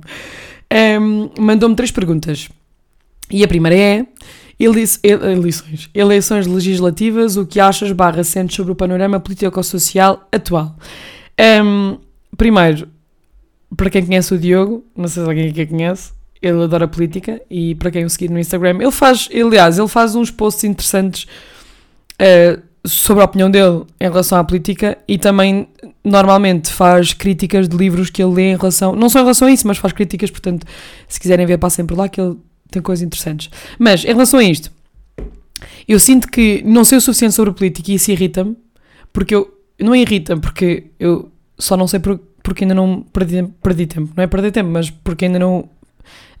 ehm, 0.70 1.30
mandou-me 1.38 1.74
três 1.74 1.90
perguntas. 1.90 2.48
E 3.30 3.44
a 3.44 3.48
primeira 3.48 3.76
é 3.76 4.06
Eleições. 4.60 5.88
Eleições 5.94 6.46
legislativas, 6.46 7.38
o 7.38 7.46
que 7.46 7.58
achas 7.58 7.90
barra 7.92 8.22
sentes 8.22 8.56
sobre 8.56 8.72
o 8.72 8.76
panorama 8.76 9.18
político-social 9.18 10.28
atual? 10.30 10.76
Um, 11.64 11.96
primeiro, 12.36 12.86
para 13.74 13.88
quem 13.88 14.04
conhece 14.04 14.34
o 14.34 14.38
Diogo, 14.38 14.84
não 14.94 15.08
sei 15.08 15.22
se 15.22 15.28
alguém 15.28 15.48
aqui 15.48 15.64
conhece, 15.64 16.12
ele 16.42 16.62
adora 16.62 16.88
política 16.88 17.40
e 17.50 17.74
para 17.74 17.90
quem 17.90 18.04
o 18.04 18.10
seguir 18.10 18.30
no 18.30 18.38
Instagram, 18.38 18.78
ele 18.80 18.90
faz, 18.90 19.28
aliás, 19.32 19.78
ele 19.78 19.88
faz 19.88 20.14
uns 20.14 20.30
posts 20.30 20.64
interessantes 20.64 21.26
uh, 22.20 22.62
sobre 22.84 23.22
a 23.22 23.26
opinião 23.26 23.50
dele 23.50 23.84
em 24.00 24.08
relação 24.08 24.38
à 24.38 24.44
política 24.44 24.96
e 25.06 25.18
também 25.18 25.68
normalmente 26.02 26.72
faz 26.72 27.12
críticas 27.12 27.68
de 27.68 27.76
livros 27.76 28.08
que 28.08 28.22
ele 28.22 28.32
lê 28.32 28.52
em 28.52 28.56
relação, 28.56 28.96
não 28.96 29.08
só 29.08 29.18
em 29.18 29.22
relação 29.22 29.48
a 29.48 29.50
isso, 29.50 29.66
mas 29.66 29.76
faz 29.76 29.92
críticas, 29.92 30.30
portanto, 30.30 30.66
se 31.06 31.20
quiserem 31.20 31.44
ver, 31.46 31.58
passem 31.58 31.84
por 31.84 31.96
lá 31.96 32.08
que 32.08 32.20
ele 32.20 32.36
tem 32.70 32.80
coisas 32.80 33.02
interessantes. 33.02 33.50
Mas, 33.78 34.04
em 34.04 34.08
relação 34.08 34.40
a 34.40 34.44
isto, 34.44 34.72
eu 35.86 36.00
sinto 36.00 36.28
que 36.28 36.62
não 36.64 36.84
sei 36.84 36.98
o 36.98 37.00
suficiente 37.00 37.34
sobre 37.34 37.52
política 37.52 37.90
e 37.90 37.96
isso 37.96 38.10
irrita-me, 38.10 38.56
porque 39.12 39.34
eu, 39.34 39.52
não 39.78 39.94
irrita-me, 39.94 40.40
porque 40.40 40.84
eu 40.98 41.30
só 41.58 41.76
não 41.76 41.86
sei 41.86 42.00
por, 42.00 42.18
porque 42.42 42.64
ainda 42.64 42.74
não 42.74 43.02
perdi, 43.12 43.42
perdi 43.62 43.86
tempo, 43.86 44.10
não 44.16 44.24
é 44.24 44.26
perder 44.26 44.52
tempo, 44.52 44.70
mas 44.70 44.88
porque 44.88 45.26
ainda 45.26 45.38
não 45.38 45.68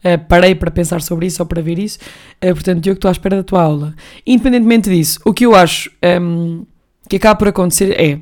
Uh, 0.04 0.18
parei 0.28 0.54
para 0.54 0.70
pensar 0.70 1.02
sobre 1.02 1.26
isso 1.26 1.42
ou 1.42 1.46
para 1.46 1.60
ver 1.60 1.78
isso. 1.78 1.98
Uh, 2.42 2.54
portanto, 2.54 2.86
eu 2.86 2.94
que 2.94 2.98
estou 2.98 3.08
à 3.08 3.12
espera 3.12 3.36
da 3.36 3.42
tua 3.42 3.62
aula. 3.62 3.94
Independentemente 4.26 4.88
disso, 4.88 5.20
o 5.24 5.32
que 5.32 5.44
eu 5.44 5.54
acho 5.54 5.90
um, 6.20 6.64
que 7.08 7.16
acaba 7.16 7.36
por 7.36 7.48
acontecer 7.48 7.92
é 8.00 8.18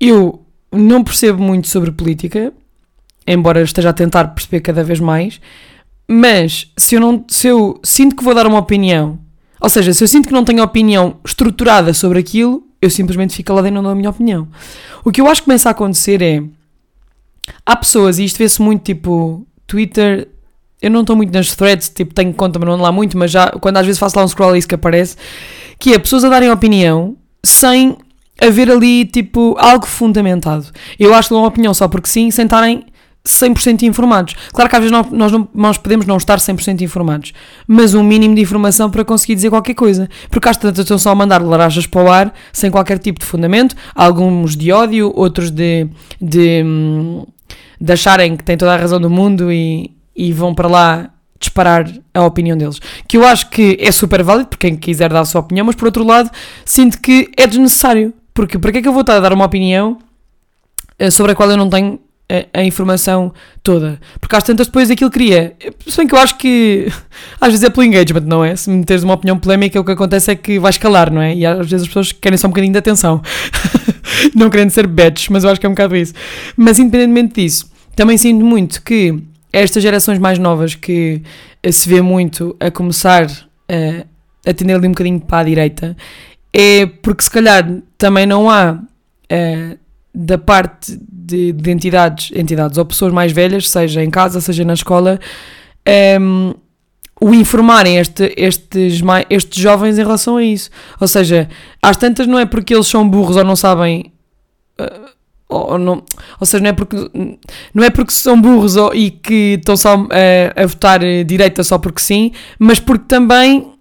eu 0.00 0.44
não 0.72 1.04
percebo 1.04 1.42
muito 1.42 1.68
sobre 1.68 1.90
política, 1.92 2.52
embora 3.26 3.62
esteja 3.62 3.90
a 3.90 3.92
tentar 3.92 4.28
perceber 4.28 4.60
cada 4.60 4.82
vez 4.82 5.00
mais, 5.00 5.40
mas 6.08 6.70
se 6.76 6.94
eu, 6.94 7.00
não, 7.00 7.24
se 7.28 7.46
eu 7.48 7.80
sinto 7.82 8.16
que 8.16 8.24
vou 8.24 8.34
dar 8.34 8.46
uma 8.46 8.58
opinião, 8.58 9.18
ou 9.60 9.68
seja, 9.68 9.94
se 9.94 10.04
eu 10.04 10.08
sinto 10.08 10.28
que 10.28 10.34
não 10.34 10.44
tenho 10.44 10.62
opinião 10.62 11.16
estruturada 11.24 11.94
sobre 11.94 12.18
aquilo, 12.18 12.62
eu 12.82 12.90
simplesmente 12.90 13.34
fico 13.34 13.52
lá 13.52 13.62
dentro 13.62 13.74
e 13.74 13.76
não 13.76 13.82
dou 13.82 13.92
a 13.92 13.94
minha 13.94 14.10
opinião. 14.10 14.46
O 15.02 15.10
que 15.10 15.20
eu 15.20 15.26
acho 15.26 15.40
que 15.40 15.46
começa 15.46 15.70
a 15.70 15.72
acontecer 15.72 16.20
é. 16.20 16.42
Há 17.64 17.76
pessoas, 17.76 18.18
e 18.18 18.24
isto 18.24 18.36
vê-se 18.38 18.60
muito 18.60 18.82
tipo 18.82 19.46
Twitter, 19.66 20.28
eu 20.84 20.90
não 20.90 21.00
estou 21.00 21.16
muito 21.16 21.32
nas 21.32 21.54
threads, 21.54 21.88
tipo, 21.88 22.12
tenho 22.12 22.32
conta, 22.34 22.58
mas 22.58 22.66
não 22.66 22.74
ando 22.74 22.82
lá 22.82 22.92
muito, 22.92 23.16
mas 23.16 23.30
já 23.30 23.48
quando 23.60 23.78
às 23.78 23.86
vezes 23.86 23.98
faço 23.98 24.18
lá 24.18 24.24
um 24.24 24.28
scroll 24.28 24.54
é 24.54 24.58
isso 24.58 24.68
que 24.68 24.74
aparece, 24.74 25.16
que 25.78 25.94
é 25.94 25.98
pessoas 25.98 26.24
a 26.24 26.28
darem 26.28 26.50
opinião 26.50 27.16
sem 27.42 27.96
haver 28.40 28.70
ali, 28.70 29.06
tipo, 29.06 29.56
algo 29.58 29.86
fundamentado. 29.86 30.66
Eu 30.98 31.14
acho 31.14 31.28
que 31.28 31.34
dão 31.34 31.42
uma 31.42 31.48
opinião 31.48 31.72
só 31.72 31.88
porque 31.88 32.08
sim, 32.08 32.30
sem 32.30 32.44
estarem 32.44 32.84
100% 33.26 33.82
informados. 33.84 34.34
Claro 34.52 34.68
que 34.68 34.76
às 34.76 34.82
vezes 34.82 34.92
nós, 35.10 35.32
não, 35.32 35.48
nós 35.54 35.78
podemos 35.78 36.04
não 36.04 36.18
estar 36.18 36.38
100% 36.38 36.82
informados, 36.82 37.32
mas 37.66 37.94
um 37.94 38.02
mínimo 38.02 38.34
de 38.34 38.42
informação 38.42 38.90
para 38.90 39.04
conseguir 39.04 39.34
dizer 39.36 39.48
qualquer 39.48 39.74
coisa. 39.74 40.08
Porque 40.28 40.48
às 40.48 40.58
tantas 40.58 40.80
estão 40.80 40.98
só 40.98 41.10
a 41.10 41.14
mandar 41.14 41.42
laranjas 41.42 41.86
para 41.86 42.02
o 42.04 42.10
ar, 42.10 42.34
sem 42.52 42.70
qualquer 42.70 42.98
tipo 42.98 43.20
de 43.20 43.24
fundamento, 43.24 43.74
alguns 43.94 44.54
de 44.54 44.70
ódio, 44.70 45.10
outros 45.16 45.50
de, 45.50 45.88
de, 46.20 46.62
de 47.80 47.92
acharem 47.92 48.36
que 48.36 48.44
têm 48.44 48.58
toda 48.58 48.74
a 48.74 48.76
razão 48.76 49.00
do 49.00 49.08
mundo 49.08 49.50
e, 49.50 49.90
e 50.14 50.32
vão 50.32 50.54
para 50.54 50.68
lá 50.68 51.10
disparar 51.38 51.90
a 52.12 52.24
opinião 52.24 52.56
deles. 52.56 52.80
Que 53.06 53.16
eu 53.16 53.26
acho 53.26 53.50
que 53.50 53.76
é 53.80 53.92
super 53.92 54.22
válido 54.22 54.48
para 54.48 54.58
quem 54.58 54.76
quiser 54.76 55.12
dar 55.12 55.20
a 55.20 55.24
sua 55.24 55.40
opinião, 55.40 55.66
mas 55.66 55.76
por 55.76 55.86
outro 55.86 56.04
lado, 56.04 56.30
sinto 56.64 57.00
que 57.00 57.30
é 57.36 57.46
desnecessário. 57.46 58.12
Porque 58.32 58.58
para 58.58 58.72
que 58.72 58.78
é 58.78 58.82
que 58.82 58.88
eu 58.88 58.92
vou 58.92 59.02
estar 59.02 59.16
a 59.16 59.20
dar 59.20 59.32
uma 59.32 59.44
opinião 59.44 59.98
eh, 60.98 61.10
sobre 61.10 61.32
a 61.32 61.34
qual 61.34 61.50
eu 61.50 61.56
não 61.56 61.68
tenho 61.68 62.00
a, 62.28 62.60
a, 62.60 62.64
informação 62.64 63.32
toda. 63.62 64.00
Porque 64.20 64.34
às 64.34 64.42
tantas 64.42 64.66
depois 64.66 64.90
aquilo 64.90 65.10
cria. 65.10 65.54
Se 65.86 65.96
bem 65.96 66.06
que 66.06 66.14
eu 66.14 66.18
acho 66.18 66.36
que 66.36 66.90
às 67.40 67.50
vezes 67.50 67.62
é 67.62 67.70
pelo 67.70 67.84
engagement, 67.84 68.22
não 68.26 68.44
é? 68.44 68.56
Se 68.56 68.70
me 68.70 68.84
teres 68.84 69.02
uma 69.02 69.14
opinião 69.14 69.38
polémica, 69.38 69.80
o 69.80 69.84
que 69.84 69.92
acontece 69.92 70.30
é 70.30 70.34
que 70.34 70.58
vai 70.58 70.70
escalar, 70.70 71.12
não 71.12 71.22
é? 71.22 71.34
E 71.34 71.46
às 71.46 71.68
vezes 71.68 71.82
as 71.82 71.88
pessoas 71.88 72.12
querem 72.12 72.36
só 72.36 72.46
um 72.46 72.50
bocadinho 72.50 72.72
de 72.72 72.78
atenção. 72.78 73.22
não 74.34 74.50
querendo 74.50 74.70
ser 74.70 74.86
badges, 74.86 75.28
mas 75.28 75.44
eu 75.44 75.50
acho 75.50 75.60
que 75.60 75.66
é 75.66 75.68
um 75.68 75.72
bocado 75.72 75.96
isso. 75.96 76.14
Mas 76.56 76.78
independentemente 76.78 77.40
disso, 77.42 77.70
também 77.94 78.16
sinto 78.16 78.44
muito 78.44 78.82
que 78.82 79.22
estas 79.62 79.82
gerações 79.82 80.18
mais 80.18 80.38
novas 80.38 80.74
que 80.74 81.22
eh, 81.62 81.72
se 81.72 81.88
vê 81.88 82.00
muito 82.00 82.56
a 82.58 82.70
começar 82.70 83.26
a, 83.68 84.04
a 84.48 84.54
tender 84.54 84.76
ali 84.76 84.86
um 84.86 84.92
bocadinho 84.92 85.20
para 85.20 85.38
a 85.38 85.44
direita, 85.44 85.96
é 86.52 86.86
porque 86.86 87.22
se 87.22 87.30
calhar 87.30 87.66
também 87.96 88.26
não 88.26 88.50
há. 88.50 88.78
Uh, 89.32 89.84
da 90.14 90.38
parte 90.38 90.96
de, 91.10 91.52
de, 91.52 91.70
entidades, 91.70 92.30
entidades 92.36 92.78
ou 92.78 92.84
pessoas 92.84 93.12
mais 93.12 93.32
velhas, 93.32 93.68
seja 93.68 94.04
em 94.04 94.10
casa, 94.10 94.40
seja 94.40 94.64
na 94.64 94.74
escola, 94.74 95.18
ehm, 95.84 96.54
o 97.20 97.34
informarem 97.34 97.98
este, 97.98 98.32
estes, 98.36 99.02
estes 99.28 99.62
jovens 99.62 99.98
em 99.98 100.02
relação 100.02 100.36
a 100.36 100.44
isso. 100.44 100.70
Ou 101.00 101.08
seja, 101.08 101.48
às 101.82 101.96
tantas 101.96 102.26
não 102.26 102.38
é 102.38 102.46
porque 102.46 102.74
eles 102.74 102.86
são 102.86 103.08
burros 103.08 103.36
ou 103.36 103.44
não 103.44 103.56
sabem. 103.56 104.12
Ou, 105.54 105.78
não, 105.78 106.02
ou 106.40 106.46
seja, 106.46 106.62
não 106.62 106.70
é 106.70 106.72
porque, 106.72 106.96
não 107.72 107.84
é 107.84 107.90
porque 107.90 108.12
são 108.12 108.40
burros 108.40 108.76
ou, 108.76 108.94
e 108.94 109.10
que 109.10 109.56
estão 109.58 109.76
só 109.76 109.96
uh, 109.96 110.08
a 110.56 110.66
votar 110.66 111.00
direita 111.24 111.62
só 111.62 111.78
porque 111.78 112.00
sim, 112.00 112.32
mas 112.58 112.78
porque 112.80 113.04
também 113.06 113.72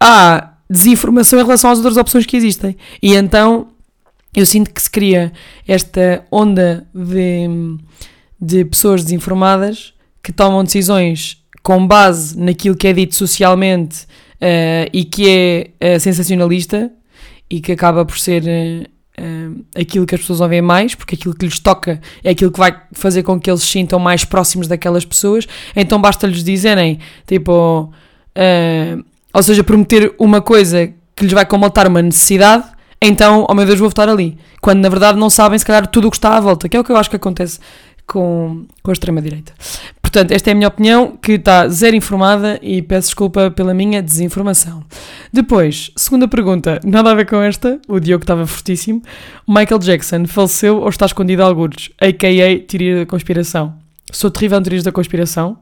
há 0.00 0.54
desinformação 0.68 1.38
em 1.38 1.42
relação 1.42 1.70
às 1.70 1.78
outras 1.78 1.96
opções 1.96 2.26
que 2.26 2.36
existem. 2.36 2.76
E 3.02 3.14
então 3.14 3.68
eu 4.34 4.46
sinto 4.46 4.72
que 4.72 4.80
se 4.80 4.90
cria 4.90 5.32
esta 5.66 6.24
onda 6.30 6.86
de, 6.94 7.48
de 8.40 8.64
pessoas 8.64 9.02
desinformadas 9.02 9.92
que 10.22 10.32
tomam 10.32 10.62
decisões 10.62 11.42
com 11.62 11.86
base 11.86 12.38
naquilo 12.38 12.76
que 12.76 12.86
é 12.86 12.92
dito 12.92 13.14
socialmente 13.14 14.04
uh, 14.04 14.88
e 14.92 15.04
que 15.04 15.72
é 15.80 15.96
uh, 15.96 16.00
sensacionalista 16.00 16.90
e 17.48 17.60
que 17.60 17.72
acaba 17.72 18.04
por 18.04 18.18
ser 18.18 18.42
uh, 18.44 18.99
aquilo 19.74 20.06
que 20.06 20.14
as 20.14 20.20
pessoas 20.20 20.40
ouvem 20.40 20.62
mais, 20.62 20.94
porque 20.94 21.14
aquilo 21.14 21.34
que 21.34 21.46
lhes 21.46 21.58
toca 21.58 22.00
é 22.22 22.30
aquilo 22.30 22.50
que 22.50 22.58
vai 22.58 22.76
fazer 22.92 23.22
com 23.22 23.40
que 23.40 23.50
eles 23.50 23.62
se 23.62 23.68
sintam 23.68 23.98
mais 23.98 24.24
próximos 24.24 24.66
daquelas 24.66 25.04
pessoas. 25.04 25.46
Então 25.74 26.00
basta-lhes 26.00 26.42
dizerem, 26.44 26.98
tipo, 27.26 27.92
ou 29.32 29.42
seja, 29.42 29.64
prometer 29.64 30.14
uma 30.18 30.40
coisa 30.40 30.92
que 31.14 31.24
lhes 31.24 31.32
vai 31.32 31.44
combatar 31.44 31.86
uma 31.86 32.02
necessidade 32.02 32.64
então, 33.02 33.46
oh 33.48 33.54
meu 33.54 33.64
Deus, 33.64 33.78
vou 33.78 33.88
votar 33.88 34.08
ali. 34.08 34.36
Quando 34.60 34.80
na 34.80 34.88
verdade 34.88 35.18
não 35.18 35.30
sabem, 35.30 35.58
se 35.58 35.64
calhar, 35.64 35.86
tudo 35.86 36.08
o 36.08 36.10
que 36.10 36.18
está 36.18 36.36
à 36.36 36.40
volta, 36.40 36.68
que 36.68 36.76
é 36.76 36.80
o 36.80 36.84
que 36.84 36.92
eu 36.92 36.96
acho 36.96 37.08
que 37.08 37.16
acontece 37.16 37.58
com, 38.06 38.66
com 38.82 38.90
a 38.90 38.92
extrema-direita. 38.92 39.54
Portanto, 40.10 40.32
esta 40.32 40.50
é 40.50 40.52
a 40.52 40.56
minha 40.56 40.66
opinião, 40.66 41.16
que 41.16 41.32
está 41.34 41.68
zero 41.68 41.94
informada 41.94 42.58
e 42.60 42.82
peço 42.82 43.08
desculpa 43.08 43.48
pela 43.48 43.72
minha 43.72 44.02
desinformação. 44.02 44.82
Depois, 45.32 45.92
segunda 45.94 46.26
pergunta, 46.26 46.80
nada 46.84 47.12
a 47.12 47.14
ver 47.14 47.26
com 47.26 47.36
esta, 47.36 47.80
o 47.86 48.00
Diogo 48.00 48.24
estava 48.24 48.44
fortíssimo. 48.44 49.00
Michael 49.46 49.78
Jackson 49.78 50.26
faleceu 50.26 50.78
ou 50.78 50.88
está 50.88 51.06
escondido 51.06 51.44
a 51.44 51.46
algures, 51.46 51.90
a.k.a. 52.00 52.66
teoria 52.66 52.98
da 52.98 53.06
conspiração. 53.06 53.76
Sou 54.10 54.32
terrível 54.32 54.58
em 54.58 54.82
da 54.82 54.90
conspiração. 54.90 55.56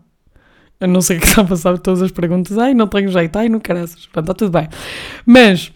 Eu 0.80 0.88
não 0.88 1.02
sei 1.02 1.18
o 1.18 1.20
que 1.20 1.26
está 1.26 1.42
a 1.42 1.44
passar 1.44 1.76
todas 1.78 2.00
as 2.00 2.10
perguntas. 2.10 2.56
Ai, 2.56 2.72
não 2.72 2.86
tenho 2.86 3.10
jeito. 3.10 3.36
Ai, 3.36 3.50
não 3.50 3.60
caraças. 3.60 4.06
Pronto, 4.06 4.30
está 4.30 4.34
tudo 4.34 4.50
bem. 4.50 4.66
Mas 5.26 5.70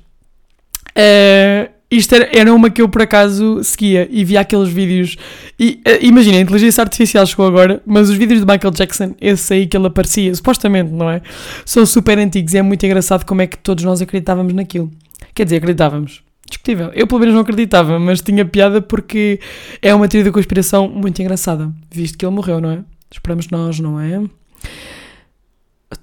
Uh, 0.93 1.73
isto 1.97 2.15
era, 2.15 2.29
era, 2.33 2.55
uma 2.55 2.71
que 2.71 2.81
eu 2.81 2.89
por 2.89 3.03
acaso 3.03 3.63
seguia 3.63 4.09
e 4.11 4.25
via 4.25 4.41
aqueles 4.41 4.69
vídeos. 4.69 5.17
E 5.59 5.81
uh, 5.87 6.05
imagina, 6.05 6.39
a 6.39 6.41
inteligência 6.41 6.83
artificial 6.83 7.27
chegou 7.27 7.47
agora, 7.47 7.83
mas 7.87 8.09
os 8.09 8.17
vídeos 8.17 8.41
de 8.41 8.47
Michael 8.47 8.73
Jackson, 8.73 9.15
esse 9.21 9.55
aí 9.55 9.67
que 9.67 9.77
ele 9.77 9.87
aparecia, 9.87 10.35
supostamente, 10.35 10.91
não 10.91 11.11
é? 11.11 11.21
São 11.65 11.85
super 11.85 12.19
antigos 12.19 12.55
e 12.55 12.59
é 12.59 12.63
muito 12.63 12.85
engraçado 12.85 13.25
como 13.25 13.43
é 13.43 13.47
que 13.47 13.59
todos 13.59 13.85
nós 13.85 14.01
acreditávamos 14.01 14.53
naquilo. 14.55 14.91
Quer 15.35 15.45
dizer, 15.45 15.57
acreditávamos. 15.57 16.23
Discutível. 16.49 16.91
Eu 16.95 17.07
pelo 17.07 17.21
menos 17.21 17.35
não 17.35 17.43
acreditava, 17.43 17.99
mas 17.99 18.21
tinha 18.21 18.45
piada 18.45 18.83
porque 18.83 19.41
é 19.81 19.95
uma 19.95 20.09
teoria 20.09 20.31
da 20.31 20.35
conspiração 20.35 20.89
muito 20.89 21.21
engraçada, 21.21 21.73
visto 21.91 22.19
que 22.19 22.27
ele 22.27 22.35
morreu, 22.35 22.61
não 22.61 22.71
é? 22.71 22.81
Esperamos 23.11 23.49
nós, 23.49 23.79
não 23.79 24.01
é? 24.01 24.23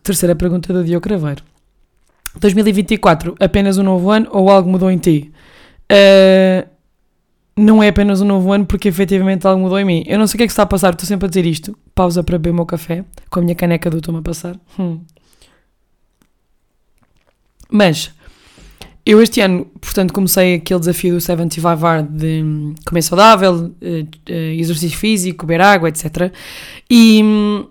Terceira 0.04 0.36
pergunta 0.36 0.72
do 0.72 0.84
Diogo 0.84 1.04
Craveiro. 1.04 1.44
2024, 2.40 3.36
apenas 3.40 3.78
um 3.78 3.84
novo 3.84 4.12
ano 4.12 4.28
ou 4.32 4.50
algo 4.50 4.70
mudou 4.70 4.90
em 4.90 4.98
ti? 4.98 5.32
Uh, 5.92 6.68
não 7.58 7.84
é 7.84 7.90
apenas 7.90 8.22
um 8.22 8.26
novo 8.26 8.52
ano 8.54 8.66
porque 8.66 8.88
efetivamente 8.88 9.46
algo 9.46 9.62
mudou 9.62 9.80
em 9.80 9.86
mim. 9.86 10.04
Eu 10.08 10.18
não 10.18 10.28
sei 10.28 10.36
o 10.36 10.38
que 10.38 10.44
é 10.44 10.48
que 10.48 10.52
está 10.52 10.64
a 10.64 10.66
passar, 10.66 10.94
estou 10.94 11.06
sempre 11.06 11.26
a 11.26 11.30
dizer 11.30 11.46
isto. 11.46 11.78
Pausa 11.94 12.24
para 12.24 12.38
beber 12.38 12.52
o 12.52 12.56
meu 12.56 12.66
café 12.66 13.04
com 13.30 13.40
a 13.40 13.44
minha 13.44 13.56
caneca 13.56 13.90
do 13.90 13.98
estou-me 13.98 14.20
a 14.20 14.24
passar. 14.24 14.58
Hum. 14.80 15.02
Mas 17.70 18.12
eu 19.06 19.22
este 19.22 19.42
ano, 19.42 19.66
portanto, 19.82 20.14
comecei 20.14 20.56
aquele 20.56 20.80
desafio 20.80 21.16
do 21.16 21.22
75 21.22 21.68
Hard 21.68 22.08
de 22.10 22.44
hum, 22.44 22.76
comer 22.86 23.02
saudável, 23.02 23.74
eh, 23.82 24.06
eh, 24.28 24.56
exercício 24.56 24.98
físico, 24.98 25.46
beber 25.46 25.62
água, 25.62 25.90
etc. 25.90 26.32
E 26.90 27.22
hum, 27.24 27.66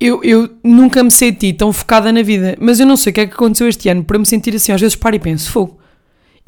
eu, 0.00 0.22
eu 0.22 0.50
nunca 0.62 1.02
me 1.02 1.10
senti 1.10 1.52
tão 1.52 1.72
focada 1.72 2.12
na 2.12 2.22
vida, 2.22 2.56
mas 2.60 2.78
eu 2.80 2.86
não 2.86 2.96
sei 2.96 3.10
o 3.10 3.14
que 3.14 3.20
é 3.20 3.26
que 3.26 3.34
aconteceu 3.34 3.68
este 3.68 3.88
ano 3.88 4.04
para 4.04 4.18
me 4.18 4.26
sentir 4.26 4.54
assim. 4.54 4.72
Às 4.72 4.80
vezes 4.80 4.96
paro 4.96 5.16
e 5.16 5.18
penso, 5.18 5.50
fogo. 5.50 5.77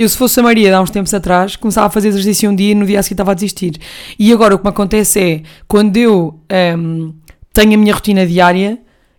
Eu, 0.01 0.09
se 0.09 0.17
fosse 0.17 0.41
a 0.41 0.43
Maria 0.43 0.75
há 0.75 0.81
uns 0.81 0.89
tempos 0.89 1.13
atrás, 1.13 1.57
começava 1.57 1.87
a 1.87 1.91
fazer 1.91 2.09
exercício 2.09 2.49
um 2.49 2.55
dia 2.55 2.73
e 2.73 2.75
no 2.75 2.87
dia 2.87 2.99
a 2.99 3.03
seguir 3.03 3.13
estava 3.13 3.33
a 3.33 3.35
desistir. 3.35 3.75
E 4.19 4.33
agora 4.33 4.55
o 4.55 4.59
que 4.59 4.65
me 4.65 4.71
acontece 4.71 5.21
é, 5.21 5.43
quando 5.69 5.95
eu 5.95 6.41
um, 6.79 7.13
tenho 7.53 7.75
a 7.75 7.77
minha 7.77 7.93
rotina 7.93 8.27
diária, 8.27 8.79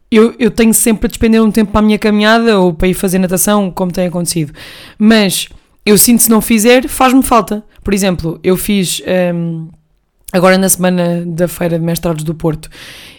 eu, 0.09 0.33
eu 0.39 0.49
tenho 0.49 0.73
sempre 0.73 1.05
a 1.05 1.07
despender 1.07 1.39
um 1.39 1.51
tempo 1.51 1.71
para 1.71 1.81
a 1.81 1.83
minha 1.83 1.99
caminhada 1.99 2.59
ou 2.59 2.73
para 2.73 2.87
ir 2.87 2.95
fazer 2.95 3.19
natação, 3.19 3.69
como 3.69 3.91
tem 3.91 4.07
acontecido. 4.07 4.53
Mas 4.97 5.49
eu 5.85 5.99
sinto 5.99 6.23
se 6.23 6.31
não 6.31 6.41
fizer, 6.41 6.87
faz-me 6.87 7.21
falta. 7.21 7.63
Por 7.83 7.93
exemplo, 7.93 8.39
eu 8.43 8.57
fiz. 8.57 9.03
Um, 9.35 9.67
agora 10.33 10.57
na 10.57 10.67
semana 10.67 11.23
da 11.27 11.47
Feira 11.47 11.77
de 11.77 11.85
Mestrados 11.85 12.23
do 12.23 12.33
Porto, 12.33 12.71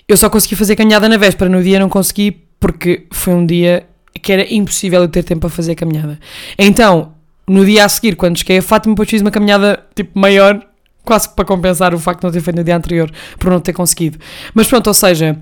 eu 0.09 0.17
só 0.17 0.29
consegui 0.29 0.57
fazer 0.57 0.75
caminhada 0.75 1.09
na 1.09 1.17
véspera, 1.17 1.49
no 1.49 1.63
dia 1.63 1.79
não 1.79 1.89
consegui 1.89 2.43
porque 2.59 3.07
foi 3.13 3.35
um 3.35 3.47
dia 3.47 3.87
que 4.21 4.33
era 4.33 4.53
impossível 4.53 5.03
eu 5.03 5.09
ter 5.09 5.23
tempo 5.23 5.43
para 5.43 5.51
fazer 5.51 5.77
caminhada. 5.77 6.19
Então, 6.59 7.22
no 7.49 7.65
dia 7.65 7.85
a 7.85 7.89
seguir, 7.89 8.17
quando 8.17 8.39
cheguei 8.39 8.59
a 8.59 8.63
Fátima, 8.63 8.95
depois 8.95 9.09
fiz 9.09 9.21
uma 9.21 9.31
caminhada 9.31 9.85
tipo 9.95 10.19
maior, 10.19 10.61
quase 11.05 11.29
para 11.29 11.45
compensar 11.45 11.95
o 11.95 11.99
facto 11.99 12.21
de 12.21 12.27
não 12.27 12.33
ter 12.33 12.41
feito 12.41 12.57
no 12.57 12.65
dia 12.65 12.77
anterior, 12.77 13.11
por 13.39 13.51
não 13.51 13.61
ter 13.61 13.73
conseguido. 13.73 14.19
Mas 14.55 14.67
pronto, 14.69 14.87
ou 14.87 14.95
seja, 14.95 15.39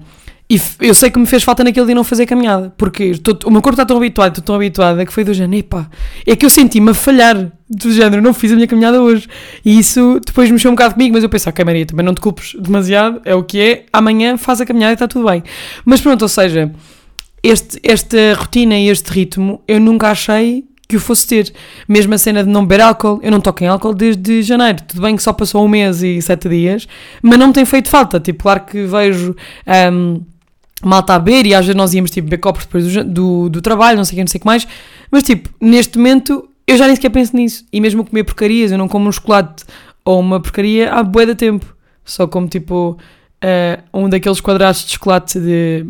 eu 0.80 0.94
sei 0.94 1.10
que 1.10 1.18
me 1.18 1.26
fez 1.26 1.44
falta 1.44 1.62
naquele 1.62 1.86
dia 1.86 1.94
não 1.94 2.02
fazer 2.02 2.26
caminhada, 2.26 2.72
porque 2.76 3.04
estou, 3.04 3.38
o 3.44 3.50
meu 3.52 3.62
corpo 3.62 3.74
está 3.74 3.86
tão 3.86 3.96
habituado, 3.96 4.30
estou 4.30 4.44
tão 4.44 4.54
habituada 4.56 5.06
que 5.06 5.12
foi 5.12 5.22
do 5.22 5.32
género, 5.32 5.60
epá, 5.60 5.88
é 6.26 6.34
que 6.34 6.44
eu 6.44 6.50
senti-me 6.50 6.90
a 6.90 6.94
falhar 6.94 7.52
do 7.68 7.92
género, 7.92 8.20
não 8.20 8.34
fiz 8.34 8.50
a 8.50 8.56
minha 8.56 8.66
caminhada 8.66 9.00
hoje. 9.00 9.28
E 9.64 9.78
isso 9.78 10.20
depois 10.26 10.50
mexeu 10.50 10.72
um 10.72 10.74
bocado 10.74 10.94
comigo, 10.94 11.14
mas 11.14 11.22
eu 11.22 11.28
pensei, 11.28 11.50
ok 11.50 11.64
Maria, 11.64 11.86
também 11.86 12.04
não 12.04 12.14
te 12.14 12.20
culpes 12.20 12.56
demasiado, 12.58 13.20
é 13.24 13.34
o 13.34 13.44
que 13.44 13.60
é, 13.60 13.84
amanhã 13.92 14.36
faz 14.36 14.60
a 14.60 14.66
caminhada 14.66 14.92
e 14.92 14.94
está 14.94 15.06
tudo 15.06 15.26
bem. 15.26 15.44
Mas 15.84 16.00
pronto, 16.00 16.22
ou 16.22 16.28
seja, 16.28 16.72
este, 17.42 17.78
esta 17.84 18.34
rotina 18.34 18.76
e 18.76 18.88
este 18.88 19.08
ritmo 19.12 19.62
eu 19.68 19.78
nunca 19.78 20.10
achei 20.10 20.64
que 20.90 20.96
o 20.96 21.00
fosse 21.00 21.26
ter. 21.26 21.52
Mesmo 21.88 22.14
a 22.14 22.18
cena 22.18 22.44
de 22.44 22.50
não 22.50 22.66
beber 22.66 22.82
álcool, 22.82 23.20
eu 23.22 23.30
não 23.30 23.40
toco 23.40 23.64
em 23.64 23.66
álcool 23.66 23.94
desde 23.94 24.42
janeiro. 24.42 24.82
Tudo 24.86 25.02
bem 25.02 25.16
que 25.16 25.22
só 25.22 25.32
passou 25.32 25.64
um 25.64 25.68
mês 25.68 26.02
e 26.02 26.20
sete 26.20 26.48
dias, 26.48 26.86
mas 27.22 27.38
não 27.38 27.52
tem 27.52 27.64
feito 27.64 27.88
falta. 27.88 28.20
Tipo, 28.20 28.42
claro 28.42 28.60
que 28.64 28.84
vejo. 28.84 29.34
Um, 29.92 30.20
malta 30.82 31.14
a 31.14 31.18
beber 31.18 31.44
e 31.46 31.54
às 31.54 31.66
vezes 31.66 31.76
nós 31.76 31.92
íamos 31.92 32.10
tipo 32.10 32.24
beber 32.26 32.38
copos 32.38 32.64
depois 32.64 32.90
do, 32.90 33.04
do, 33.04 33.48
do 33.50 33.60
trabalho, 33.60 33.98
não 33.98 34.04
sei 34.04 34.14
o 34.14 34.16
que, 34.16 34.22
não 34.22 34.28
sei 34.28 34.38
o 34.38 34.40
que 34.40 34.46
mais, 34.46 34.66
mas 35.10 35.22
tipo, 35.22 35.50
neste 35.60 35.98
momento 35.98 36.48
eu 36.66 36.76
já 36.76 36.86
nem 36.86 36.94
sequer 36.94 37.10
penso 37.10 37.36
nisso. 37.36 37.66
E 37.72 37.80
mesmo 37.80 38.04
comer 38.04 38.24
porcarias, 38.24 38.72
eu 38.72 38.78
não 38.78 38.88
como 38.88 39.08
um 39.08 39.12
chocolate 39.12 39.64
ou 40.04 40.20
uma 40.20 40.40
porcaria 40.40 40.92
há 40.92 41.02
bué 41.02 41.26
de 41.26 41.34
tempo. 41.34 41.76
Só 42.04 42.26
como 42.26 42.48
tipo 42.48 42.96
uh, 43.44 43.98
um 43.98 44.08
daqueles 44.08 44.40
quadrados 44.40 44.84
de 44.84 44.92
chocolate 44.92 45.38
de. 45.38 45.86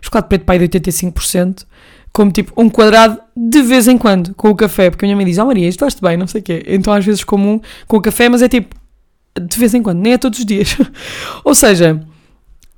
chocolate 0.00 0.28
preto 0.28 0.44
pai 0.44 0.58
de 0.58 0.68
85%, 0.68 1.64
como 2.12 2.32
tipo 2.32 2.52
um 2.60 2.68
quadrado 2.68 3.18
de 3.36 3.62
vez 3.62 3.88
em 3.88 3.96
quando 3.96 4.34
com 4.34 4.50
o 4.50 4.54
café, 4.54 4.90
porque 4.90 5.04
a 5.04 5.06
minha 5.06 5.16
mãe 5.16 5.24
diz: 5.24 5.38
Ah, 5.38 5.44
oh, 5.44 5.46
Maria, 5.46 5.68
isto 5.68 5.80
faz 5.80 5.94
bem, 5.94 6.16
não 6.16 6.26
sei 6.26 6.40
o 6.40 6.44
quê. 6.44 6.62
Então 6.66 6.92
às 6.92 7.04
vezes 7.04 7.24
como 7.24 7.62
com 7.86 7.96
o 7.96 8.00
café, 8.00 8.28
mas 8.28 8.42
é 8.42 8.48
tipo 8.48 8.74
de 9.40 9.58
vez 9.58 9.72
em 9.72 9.82
quando, 9.82 10.00
nem 10.00 10.12
é 10.12 10.18
todos 10.18 10.38
os 10.38 10.44
dias. 10.44 10.76
ou 11.44 11.54
seja, 11.54 12.00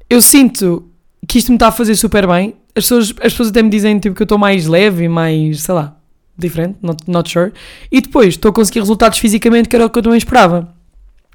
eu 0.09 0.21
sinto 0.21 0.89
que 1.27 1.39
isto 1.39 1.49
me 1.49 1.57
está 1.57 1.69
a 1.69 1.73
fazer 1.73 1.97
super 1.97 2.27
bem. 2.27 2.55
As 2.77 2.85
pessoas, 2.85 3.11
as 3.21 3.33
pessoas 3.33 3.49
até 3.49 3.63
me 3.63 3.71
dizem 3.71 3.99
tipo, 3.99 4.15
que 4.15 4.23
eu 4.23 4.25
estou 4.25 4.39
mais 4.39 4.67
leve 4.67 5.05
e 5.05 5.09
mais, 5.09 5.63
sei 5.63 5.75
lá, 5.75 5.97
diferente, 6.37 6.79
not, 6.83 7.03
not 7.09 7.31
sure. 7.31 7.53
E 7.91 8.01
depois 8.01 8.35
estou 8.35 8.51
a 8.51 8.55
conseguir 8.55 8.81
resultados 8.81 9.19
fisicamente 9.19 9.69
que 9.69 9.77
era 9.77 9.87
o 9.87 9.91
que 9.91 9.99
eu 9.99 10.03
também 10.03 10.19
esperava. 10.19 10.75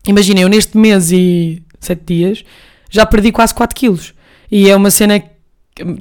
Imaginem, 0.08 0.44
eu 0.44 0.50
neste 0.50 0.78
mês 0.78 1.12
e 1.12 1.62
7 1.80 2.02
dias 2.06 2.46
já 2.90 3.06
perdi 3.06 3.32
quase 3.32 3.54
4 3.54 3.76
quilos. 3.76 4.14
E 4.52 4.70
é 4.70 4.76
uma 4.76 4.90
cena 4.90 5.20
que 5.20 5.30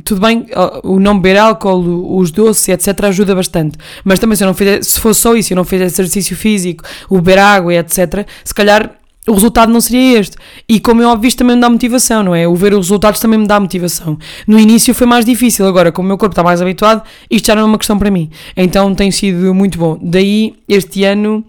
tudo 0.05 0.21
bem, 0.21 0.47
o 0.83 0.99
não 0.99 1.19
beber 1.19 1.39
álcool, 1.39 2.17
os 2.19 2.31
doces, 2.31 2.69
etc, 2.69 3.05
ajuda 3.05 3.35
bastante. 3.35 3.79
Mas 4.05 4.19
também 4.19 4.37
se 4.37 4.45
eu 4.45 4.49
não 4.49 4.83
se 4.83 5.01
fosse 5.01 5.21
só 5.21 5.35
isso, 5.35 5.53
eu 5.53 5.57
não 5.57 5.65
fizer 5.65 5.85
exercício 5.85 6.37
físico, 6.37 6.85
o 7.09 7.17
beber 7.17 7.39
água, 7.39 7.75
etc, 7.75 8.27
se 8.45 8.55
calhar 8.55 8.99
o 9.29 9.35
resultado 9.35 9.71
não 9.71 9.81
seria 9.81 10.19
este. 10.19 10.37
E 10.69 10.81
como 10.81 11.03
é 11.03 11.07
óbvio, 11.07 11.29
isto 11.29 11.39
também 11.39 11.55
me 11.55 11.63
dá 11.63 11.69
motivação, 11.69 12.23
não 12.23 12.35
é? 12.35 12.49
O 12.49 12.55
ver 12.55 12.73
os 12.73 12.87
resultados 12.87 13.21
também 13.21 13.39
me 13.39 13.47
dá 13.47 13.61
motivação. 13.61 14.19
No 14.47 14.59
início 14.59 14.95
foi 14.95 15.07
mais 15.07 15.25
difícil, 15.25 15.67
agora, 15.67 15.93
como 15.93 16.07
o 16.07 16.09
meu 16.09 16.19
corpo 16.19 16.33
está 16.33 16.43
mais 16.43 16.63
habituado, 16.63 17.03
isto 17.31 17.47
já 17.47 17.55
não 17.55 17.63
é 17.63 17.65
uma 17.67 17.79
questão 17.79 17.99
para 17.99 18.11
mim. 18.11 18.31
Então 18.57 18.95
tem 18.95 19.11
sido 19.11 19.55
muito 19.55 19.79
bom. 19.79 19.99
Daí, 20.01 20.55
este 20.67 21.05
ano 21.05 21.45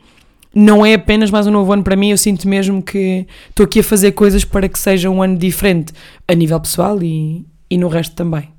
não 0.54 0.86
é 0.86 0.96
apenas 0.96 1.32
mais 1.32 1.48
um 1.48 1.52
novo 1.52 1.72
ano 1.72 1.84
para 1.84 1.96
mim, 1.96 2.10
eu 2.10 2.18
sinto 2.18 2.48
mesmo 2.48 2.82
que 2.82 3.26
estou 3.50 3.64
aqui 3.64 3.80
a 3.80 3.84
fazer 3.84 4.12
coisas 4.12 4.44
para 4.44 4.68
que 4.68 4.78
seja 4.78 5.10
um 5.10 5.22
ano 5.22 5.38
diferente, 5.38 5.94
a 6.28 6.34
nível 6.34 6.60
pessoal 6.60 7.02
e, 7.02 7.46
e 7.70 7.78
no 7.78 7.88
resto 7.88 8.16
também. 8.16 8.50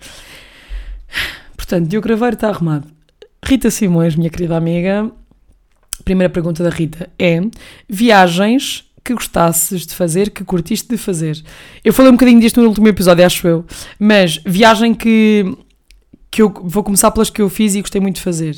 Portanto, 1.56 1.88
Diogo 1.88 2.06
Craveiro 2.06 2.34
está 2.34 2.48
arrumado. 2.48 2.88
Rita 3.44 3.70
Simões, 3.70 4.16
minha 4.16 4.30
querida 4.30 4.56
amiga, 4.56 5.10
primeira 6.04 6.32
pergunta 6.32 6.62
da 6.62 6.70
Rita 6.70 7.08
é: 7.18 7.40
viagens 7.88 8.84
que 9.04 9.14
gostasses 9.14 9.86
de 9.86 9.94
fazer, 9.94 10.30
que 10.30 10.44
curtiste 10.44 10.88
de 10.88 10.98
fazer. 10.98 11.42
Eu 11.84 11.92
falei 11.92 12.10
um 12.10 12.14
bocadinho 12.14 12.40
disto 12.40 12.60
no 12.60 12.68
último 12.68 12.88
episódio, 12.88 13.24
acho 13.24 13.46
eu, 13.48 13.64
mas 13.98 14.40
viagem 14.44 14.94
que, 14.94 15.56
que 16.30 16.42
eu 16.42 16.52
vou 16.62 16.82
começar 16.82 17.10
pelas 17.10 17.30
que 17.30 17.40
eu 17.40 17.48
fiz 17.48 17.74
e 17.74 17.80
gostei 17.80 18.00
muito 18.00 18.16
de 18.16 18.22
fazer. 18.22 18.56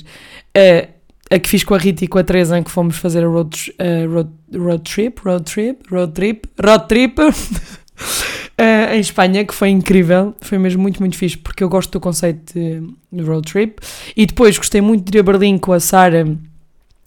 Uh, 0.57 0.93
a 1.31 1.39
que 1.39 1.49
fiz 1.49 1.65
com 1.65 1.75
a 1.75 1.79
Rita 1.79 2.05
e 2.05 2.09
com 2.09 2.19
a 2.19 2.25
Teresa, 2.25 2.59
em 2.59 2.63
que 2.63 2.71
fomos 2.71 2.99
fazer 2.99 3.25
a 3.25 3.27
road, 3.27 3.73
uh, 3.79 4.13
road, 4.13 4.31
road 4.55 4.83
trip, 4.83 5.21
road 5.25 5.45
trip, 5.45 5.83
road 5.91 6.13
trip, 6.13 6.49
road 6.63 6.89
trip. 6.89 7.15
Uh, 8.59 8.93
em 8.95 9.01
Espanha, 9.01 9.45
que 9.45 9.55
foi 9.55 9.71
incrível, 9.71 10.35
foi 10.41 10.59
mesmo 10.59 10.83
muito, 10.83 11.01
muito 11.01 11.17
fixe, 11.17 11.37
porque 11.37 11.63
eu 11.63 11.69
gosto 11.69 11.91
do 11.91 12.01
conceito 12.01 12.55
de 12.55 13.23
road 13.23 13.51
trip. 13.51 13.81
E 14.17 14.27
depois 14.27 14.57
gostei 14.57 14.81
muito 14.81 15.11
de 15.11 15.19
ir 15.19 15.21
a 15.21 15.23
Berlim 15.23 15.59
com 15.59 15.73
a 15.73 15.81
Sara, 15.81 16.27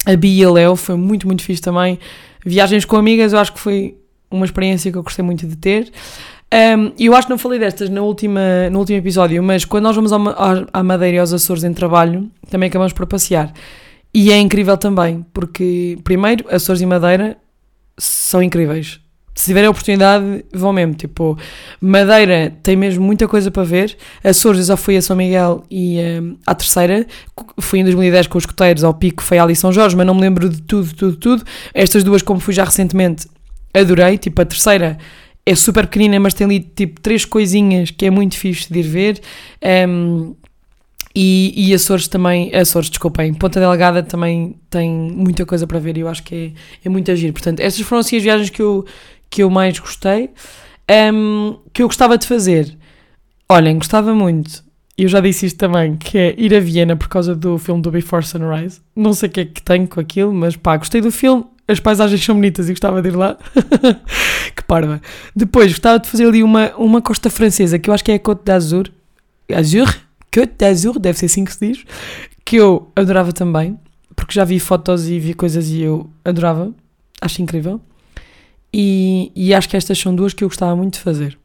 a 0.04 0.16
Bia 0.16 0.42
e 0.42 0.44
a 0.44 0.50
Leo, 0.50 0.76
foi 0.76 0.96
muito, 0.96 1.26
muito 1.26 1.42
fixe 1.42 1.62
também. 1.62 1.98
Viagens 2.44 2.84
com 2.84 2.96
amigas, 2.96 3.32
eu 3.32 3.38
acho 3.38 3.52
que 3.52 3.60
foi 3.60 3.96
uma 4.30 4.44
experiência 4.44 4.90
que 4.90 4.98
eu 4.98 5.02
gostei 5.02 5.24
muito 5.24 5.46
de 5.46 5.56
ter. 5.56 5.90
Um, 6.52 6.92
eu 6.98 7.14
acho 7.14 7.26
que 7.26 7.30
não 7.30 7.38
falei 7.38 7.58
destas 7.58 7.88
no, 7.88 8.04
última, 8.04 8.70
no 8.70 8.78
último 8.78 8.98
episódio, 8.98 9.42
mas 9.42 9.64
quando 9.64 9.84
nós 9.84 9.96
vamos 9.96 10.12
à 10.12 10.82
Madeira 10.82 11.16
e 11.16 11.18
aos 11.18 11.32
Açores 11.32 11.64
em 11.64 11.72
trabalho, 11.72 12.30
também 12.48 12.68
acabamos 12.68 12.92
por 12.92 13.06
passear. 13.06 13.52
E 14.14 14.32
é 14.32 14.38
incrível 14.38 14.76
também, 14.76 15.26
porque, 15.32 15.98
primeiro, 16.04 16.46
Açores 16.48 16.80
e 16.80 16.86
Madeira 16.86 17.36
são 17.98 18.42
incríveis 18.42 19.00
se 19.36 19.44
tiverem 19.44 19.68
a 19.68 19.70
oportunidade, 19.70 20.44
vão 20.50 20.72
mesmo. 20.72 20.94
Tipo, 20.94 21.38
Madeira 21.78 22.56
tem 22.62 22.74
mesmo 22.74 23.04
muita 23.04 23.28
coisa 23.28 23.50
para 23.50 23.62
ver. 23.64 23.94
Açores, 24.24 24.60
eu 24.60 24.64
já 24.64 24.76
fui 24.78 24.96
a 24.96 25.02
São 25.02 25.14
Miguel 25.14 25.62
e 25.70 25.98
um, 26.00 26.38
à 26.46 26.54
terceira. 26.54 27.06
Fui 27.60 27.80
em 27.80 27.84
2010 27.84 28.28
com 28.28 28.38
os 28.38 28.46
coteiros 28.46 28.82
ao 28.82 28.94
pico, 28.94 29.22
foi 29.22 29.38
ali 29.38 29.54
São 29.54 29.70
Jorge, 29.70 29.94
mas 29.94 30.06
não 30.06 30.14
me 30.14 30.22
lembro 30.22 30.48
de 30.48 30.62
tudo, 30.62 30.94
tudo, 30.94 31.16
tudo. 31.18 31.44
Estas 31.74 32.02
duas, 32.02 32.22
como 32.22 32.40
fui 32.40 32.54
já 32.54 32.64
recentemente, 32.64 33.28
adorei. 33.74 34.16
Tipo, 34.16 34.40
a 34.40 34.46
terceira 34.46 34.96
é 35.44 35.54
super 35.54 35.86
pequenina, 35.86 36.18
mas 36.18 36.32
tem 36.32 36.46
ali 36.46 36.60
tipo 36.60 36.98
três 37.02 37.26
coisinhas 37.26 37.90
que 37.90 38.06
é 38.06 38.10
muito 38.10 38.38
fixe 38.38 38.72
de 38.72 38.78
ir 38.78 38.82
ver. 38.82 39.20
Um, 39.86 40.34
e, 41.18 41.54
e 41.56 41.72
Açores 41.72 42.08
também, 42.08 42.54
Açores, 42.54 42.90
desculpem, 42.90 43.32
Ponta 43.32 43.58
Delgada 43.58 44.02
também 44.02 44.54
tem 44.68 44.90
muita 44.90 45.46
coisa 45.46 45.66
para 45.66 45.78
ver 45.78 45.96
e 45.96 46.00
eu 46.00 46.08
acho 46.08 46.22
que 46.22 46.52
é, 46.84 46.86
é 46.86 46.88
muito 46.90 47.10
agir. 47.10 47.32
Portanto, 47.32 47.60
estas 47.60 47.80
foram 47.86 48.00
assim 48.00 48.18
as 48.18 48.22
viagens 48.22 48.50
que 48.50 48.60
eu, 48.60 48.84
que 49.30 49.42
eu 49.42 49.50
mais 49.50 49.78
gostei, 49.78 50.30
um, 51.12 51.58
que 51.72 51.82
eu 51.82 51.86
gostava 51.86 52.16
de 52.16 52.26
fazer. 52.26 52.76
Olhem, 53.48 53.78
gostava 53.78 54.14
muito, 54.14 54.64
eu 54.98 55.08
já 55.08 55.20
disse 55.20 55.44
isto 55.44 55.58
também, 55.58 55.94
que 55.96 56.16
é 56.16 56.34
ir 56.38 56.54
a 56.54 56.60
Viena 56.60 56.96
por 56.96 57.08
causa 57.08 57.34
do 57.34 57.58
filme 57.58 57.82
do 57.82 57.90
Before 57.90 58.24
Sunrise. 58.24 58.80
Não 58.94 59.12
sei 59.12 59.28
o 59.28 59.32
que 59.32 59.40
é 59.40 59.44
que 59.44 59.60
tenho 59.60 59.86
com 59.86 60.00
aquilo, 60.00 60.32
mas 60.32 60.56
pá, 60.56 60.76
gostei 60.78 61.02
do 61.02 61.12
filme, 61.12 61.44
as 61.68 61.78
paisagens 61.78 62.24
são 62.24 62.34
bonitas 62.34 62.68
e 62.68 62.72
gostava 62.72 63.02
de 63.02 63.08
ir 63.08 63.16
lá. 63.16 63.36
que 64.56 64.62
parva. 64.64 65.02
Depois, 65.34 65.72
gostava 65.72 65.98
de 65.98 66.08
fazer 66.08 66.26
ali 66.26 66.42
uma, 66.42 66.74
uma 66.76 67.02
costa 67.02 67.28
francesa, 67.28 67.78
que 67.78 67.90
eu 67.90 67.94
acho 67.94 68.02
que 68.02 68.12
é 68.12 68.14
a 68.14 68.18
Côte 68.18 68.42
d'Azur. 68.44 68.90
Azur? 69.54 69.94
Côte 70.32 70.54
d'Azur, 70.58 70.98
deve 70.98 71.18
ser 71.18 71.26
assim 71.26 71.44
que 71.44 71.52
se 71.52 71.66
diz. 71.66 71.84
Que 72.42 72.56
eu 72.56 72.90
adorava 72.96 73.32
também, 73.34 73.78
porque 74.14 74.32
já 74.32 74.44
vi 74.44 74.58
fotos 74.58 75.08
e 75.08 75.18
vi 75.18 75.34
coisas 75.34 75.68
e 75.68 75.82
eu 75.82 76.08
adorava. 76.24 76.72
Acho 77.20 77.42
incrível. 77.42 77.82
E, 78.72 79.32
e 79.34 79.54
acho 79.54 79.68
que 79.68 79.76
estas 79.76 79.98
são 79.98 80.14
duas 80.14 80.32
que 80.32 80.44
eu 80.44 80.48
gostava 80.48 80.76
muito 80.76 80.94
de 80.94 81.00
fazer. 81.00 81.38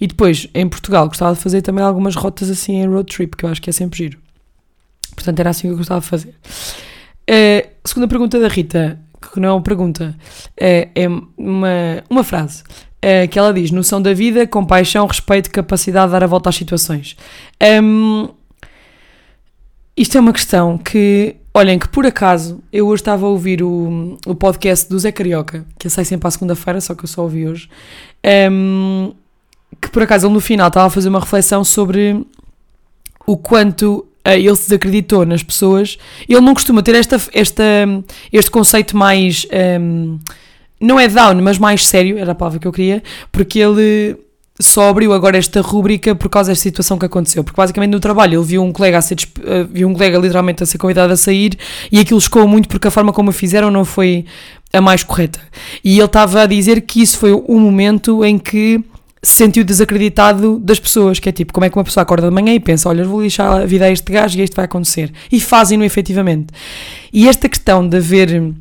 E 0.00 0.06
depois, 0.06 0.46
em 0.54 0.68
Portugal, 0.68 1.08
gostava 1.08 1.34
de 1.34 1.40
fazer 1.40 1.62
também 1.62 1.84
algumas 1.84 2.14
rotas 2.14 2.48
assim 2.48 2.76
em 2.76 2.86
road 2.86 3.12
trip, 3.12 3.36
que 3.36 3.44
eu 3.44 3.48
acho 3.48 3.60
que 3.60 3.68
é 3.68 3.72
sempre 3.72 3.98
giro. 3.98 4.18
Portanto, 5.14 5.40
era 5.40 5.50
assim 5.50 5.62
que 5.62 5.72
eu 5.72 5.76
gostava 5.76 6.00
de 6.00 6.06
fazer. 6.06 6.34
Uh, 7.28 7.68
segunda 7.84 8.06
pergunta 8.06 8.38
da 8.38 8.46
Rita, 8.48 8.98
que 9.20 9.40
não 9.40 9.48
é 9.48 9.52
uma 9.52 9.62
pergunta, 9.62 10.16
uh, 10.16 10.90
é 10.94 11.08
uma, 11.36 12.04
uma 12.08 12.22
frase. 12.22 12.62
Uh, 12.98 13.28
que 13.28 13.38
ela 13.38 13.52
diz: 13.52 13.70
noção 13.70 14.00
da 14.00 14.14
vida, 14.14 14.46
compaixão, 14.46 15.06
respeito, 15.06 15.50
capacidade 15.50 16.06
de 16.06 16.12
dar 16.12 16.22
a 16.22 16.26
volta 16.26 16.48
às 16.48 16.56
situações. 16.56 17.16
Um, 17.82 18.28
isto 19.96 20.16
é 20.16 20.20
uma 20.20 20.32
questão 20.32 20.78
que 20.78 21.34
Olhem, 21.54 21.78
que 21.78 21.88
por 21.88 22.06
acaso 22.06 22.62
eu 22.72 22.86
hoje 22.86 23.00
estava 23.00 23.26
a 23.26 23.28
ouvir 23.28 23.62
o, 23.62 24.18
o 24.26 24.34
podcast 24.34 24.88
do 24.88 24.98
Zé 24.98 25.10
Carioca, 25.10 25.64
que 25.78 25.88
sai 25.88 26.04
sempre 26.04 26.28
à 26.28 26.30
segunda-feira, 26.30 26.80
só 26.80 26.94
que 26.94 27.04
eu 27.04 27.08
só 27.08 27.22
ouvi 27.22 27.48
hoje. 27.48 27.68
Um, 28.50 29.12
que 29.80 29.90
por 29.90 30.02
acaso 30.02 30.26
ele 30.26 30.34
no 30.34 30.40
final 30.40 30.68
estava 30.68 30.86
a 30.86 30.90
fazer 30.90 31.08
uma 31.08 31.20
reflexão 31.20 31.64
sobre 31.64 32.24
o 33.26 33.36
quanto 33.36 34.06
uh, 34.26 34.30
ele 34.30 34.54
se 34.56 34.64
desacreditou 34.64 35.24
nas 35.24 35.42
pessoas. 35.42 35.98
Ele 36.28 36.40
não 36.40 36.54
costuma 36.54 36.82
ter 36.82 36.94
esta, 36.94 37.20
esta, 37.32 37.64
este 38.32 38.50
conceito 38.50 38.96
mais. 38.96 39.46
Um, 39.80 40.18
não 40.80 41.00
é 41.00 41.08
down, 41.08 41.42
mas 41.42 41.58
mais 41.58 41.86
sério, 41.86 42.18
era 42.18 42.32
a 42.32 42.34
palavra 42.34 42.60
que 42.60 42.68
eu 42.68 42.72
queria, 42.72 43.02
porque 43.32 43.58
ele 43.58 44.16
só 44.60 44.88
abriu 44.88 45.12
agora 45.12 45.38
esta 45.38 45.60
rúbrica 45.60 46.14
por 46.14 46.28
causa 46.28 46.50
desta 46.50 46.62
situação 46.62 46.98
que 46.98 47.06
aconteceu. 47.06 47.44
Porque 47.44 47.56
basicamente 47.56 47.92
no 47.92 48.00
trabalho 48.00 48.40
ele 48.40 48.46
viu 48.46 48.62
um 48.62 48.72
colega 48.72 48.98
a 48.98 49.02
ser, 49.02 49.16
uh, 49.38 49.68
viu 49.70 49.88
um 49.88 49.92
colega 49.92 50.18
literalmente 50.18 50.62
a 50.62 50.66
ser 50.66 50.78
convidado 50.78 51.12
a 51.12 51.16
sair 51.16 51.56
e 51.92 52.00
aquilo 52.00 52.20
chocou 52.20 52.46
muito 52.46 52.68
porque 52.68 52.88
a 52.88 52.90
forma 52.90 53.12
como 53.12 53.30
o 53.30 53.32
fizeram 53.32 53.70
não 53.70 53.84
foi 53.84 54.24
a 54.72 54.80
mais 54.80 55.02
correta. 55.02 55.40
E 55.84 55.96
ele 55.96 56.04
estava 56.04 56.42
a 56.42 56.46
dizer 56.46 56.82
que 56.82 57.00
isso 57.00 57.18
foi 57.18 57.32
o 57.32 57.58
momento 57.58 58.24
em 58.24 58.38
que 58.38 58.82
se 59.22 59.32
sentiu 59.32 59.64
desacreditado 59.64 60.58
das 60.60 60.78
pessoas, 60.78 61.18
que 61.18 61.28
é 61.28 61.32
tipo, 61.32 61.52
como 61.52 61.64
é 61.64 61.70
que 61.70 61.76
uma 61.76 61.84
pessoa 61.84 62.02
acorda 62.02 62.28
de 62.28 62.34
manhã 62.34 62.54
e 62.54 62.60
pensa, 62.60 62.88
olha, 62.88 63.04
vou 63.04 63.22
lixar 63.22 63.62
a 63.62 63.66
vida 63.66 63.84
a 63.84 63.90
este 63.90 64.12
gajo 64.12 64.38
e 64.38 64.42
isto 64.42 64.54
vai 64.54 64.64
acontecer. 64.64 65.12
E 65.30 65.40
fazem-no 65.40 65.84
efetivamente. 65.84 66.48
E 67.12 67.28
esta 67.28 67.48
questão 67.48 67.86
de 67.86 67.96
haver 67.96 68.54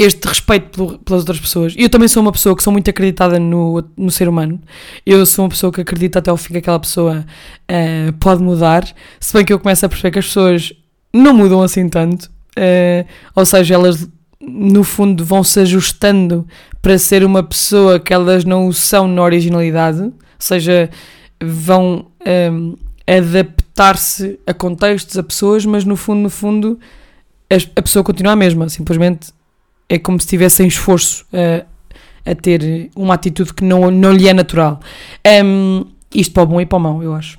este 0.00 0.26
respeito 0.26 0.98
pelas 1.04 1.20
outras 1.20 1.38
pessoas. 1.38 1.74
Eu 1.76 1.90
também 1.90 2.08
sou 2.08 2.22
uma 2.22 2.32
pessoa 2.32 2.56
que 2.56 2.62
sou 2.62 2.72
muito 2.72 2.88
acreditada 2.88 3.38
no, 3.38 3.84
no 3.96 4.10
ser 4.10 4.28
humano. 4.28 4.58
Eu 5.04 5.26
sou 5.26 5.44
uma 5.44 5.50
pessoa 5.50 5.70
que 5.70 5.82
acredita 5.82 6.20
até 6.20 6.30
ao 6.30 6.38
fim 6.38 6.54
que 6.54 6.58
aquela 6.58 6.80
pessoa 6.80 7.26
uh, 7.70 8.12
pode 8.14 8.42
mudar. 8.42 8.88
Se 9.20 9.34
bem 9.34 9.44
que 9.44 9.52
eu 9.52 9.58
começo 9.58 9.84
a 9.84 9.88
perceber 9.90 10.10
que 10.12 10.18
as 10.18 10.26
pessoas 10.26 10.72
não 11.12 11.34
mudam 11.34 11.60
assim 11.60 11.86
tanto. 11.86 12.30
Uh, 12.56 13.06
ou 13.34 13.44
seja, 13.44 13.74
elas 13.74 14.08
no 14.40 14.82
fundo 14.82 15.22
vão 15.22 15.44
se 15.44 15.60
ajustando 15.60 16.48
para 16.80 16.98
ser 16.98 17.22
uma 17.22 17.42
pessoa 17.42 18.00
que 18.00 18.14
elas 18.14 18.42
não 18.42 18.72
são 18.72 19.06
na 19.06 19.22
originalidade. 19.22 20.00
Ou 20.00 20.12
seja, 20.38 20.88
vão 21.42 22.06
um, 22.52 22.74
eh, 23.06 23.18
adaptar-se 23.18 24.40
a 24.46 24.54
contextos, 24.54 25.18
a 25.18 25.22
pessoas, 25.22 25.66
mas 25.66 25.84
no 25.84 25.94
fundo, 25.94 26.20
no 26.22 26.30
fundo, 26.30 26.80
a 27.76 27.82
pessoa 27.82 28.02
continua 28.02 28.32
a 28.32 28.36
mesma. 28.36 28.66
Simplesmente 28.70 29.28
é 29.90 29.98
como 29.98 30.18
se 30.20 30.24
estivesse 30.24 30.62
em 30.62 30.68
esforço 30.68 31.26
a, 31.32 32.30
a 32.30 32.34
ter 32.36 32.88
uma 32.94 33.14
atitude 33.14 33.52
que 33.52 33.64
não, 33.64 33.90
não 33.90 34.12
lhe 34.12 34.28
é 34.28 34.32
natural. 34.32 34.80
Um, 35.44 35.84
isto 36.14 36.32
para 36.32 36.44
o 36.44 36.46
bom 36.46 36.60
e 36.60 36.64
para 36.64 36.78
o 36.78 36.80
mau, 36.80 37.02
eu 37.02 37.12
acho. 37.12 37.38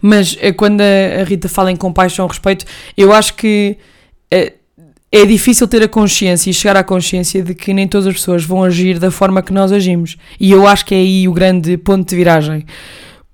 Mas 0.00 0.36
eh, 0.40 0.52
quando 0.52 0.80
a 0.80 1.24
Rita 1.24 1.48
fala 1.48 1.72
em 1.72 1.76
compaixão, 1.76 2.26
respeito, 2.26 2.64
eu 2.96 3.12
acho 3.12 3.34
que 3.34 3.76
é, 4.30 4.52
é 5.10 5.26
difícil 5.26 5.66
ter 5.66 5.82
a 5.82 5.88
consciência 5.88 6.50
e 6.50 6.54
chegar 6.54 6.76
à 6.76 6.84
consciência 6.84 7.42
de 7.42 7.52
que 7.52 7.74
nem 7.74 7.88
todas 7.88 8.06
as 8.06 8.14
pessoas 8.14 8.44
vão 8.44 8.62
agir 8.62 9.00
da 9.00 9.10
forma 9.10 9.42
que 9.42 9.52
nós 9.52 9.72
agimos. 9.72 10.16
E 10.38 10.52
eu 10.52 10.68
acho 10.68 10.84
que 10.84 10.94
é 10.94 10.98
aí 10.98 11.26
o 11.26 11.32
grande 11.32 11.76
ponto 11.76 12.08
de 12.08 12.14
viragem 12.14 12.64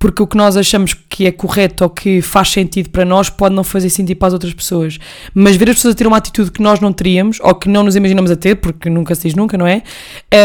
porque 0.07 0.23
o 0.23 0.27
que 0.27 0.37
nós 0.37 0.55
achamos 0.55 0.93
que 0.93 1.25
é 1.25 1.33
correto 1.33 1.83
ou 1.83 1.89
que 1.89 2.21
faz 2.21 2.49
sentido 2.49 2.89
para 2.91 3.03
nós 3.03 3.29
pode 3.29 3.53
não 3.53 3.61
fazer 3.61 3.89
sentido 3.89 4.17
para 4.17 4.29
as 4.29 4.33
outras 4.33 4.53
pessoas. 4.53 4.97
Mas 5.33 5.57
ver 5.57 5.69
as 5.69 5.75
pessoas 5.75 5.95
a 5.95 5.97
ter 5.97 6.07
uma 6.07 6.15
atitude 6.15 6.49
que 6.49 6.61
nós 6.61 6.79
não 6.79 6.93
teríamos 6.93 7.39
ou 7.41 7.53
que 7.53 7.67
não 7.67 7.83
nos 7.83 7.93
imaginamos 7.97 8.31
a 8.31 8.37
ter, 8.37 8.55
porque 8.55 8.89
nunca 8.89 9.13
se 9.15 9.23
diz 9.23 9.35
nunca, 9.35 9.57
não 9.57 9.67
é? 9.67 9.83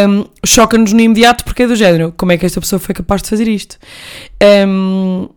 Um, 0.09 0.25
Choca-nos 0.45 0.93
no 0.93 1.01
imediato 1.01 1.45
porque 1.45 1.63
é 1.63 1.69
do 1.69 1.77
género. 1.77 2.13
Como 2.17 2.33
é 2.33 2.39
que 2.39 2.45
esta 2.45 2.61
pessoa 2.61 2.81
foi 2.81 2.93
capaz 2.93 3.23
de 3.23 3.29
fazer 3.29 3.47
isto? 3.47 3.79
Um, 4.67 5.29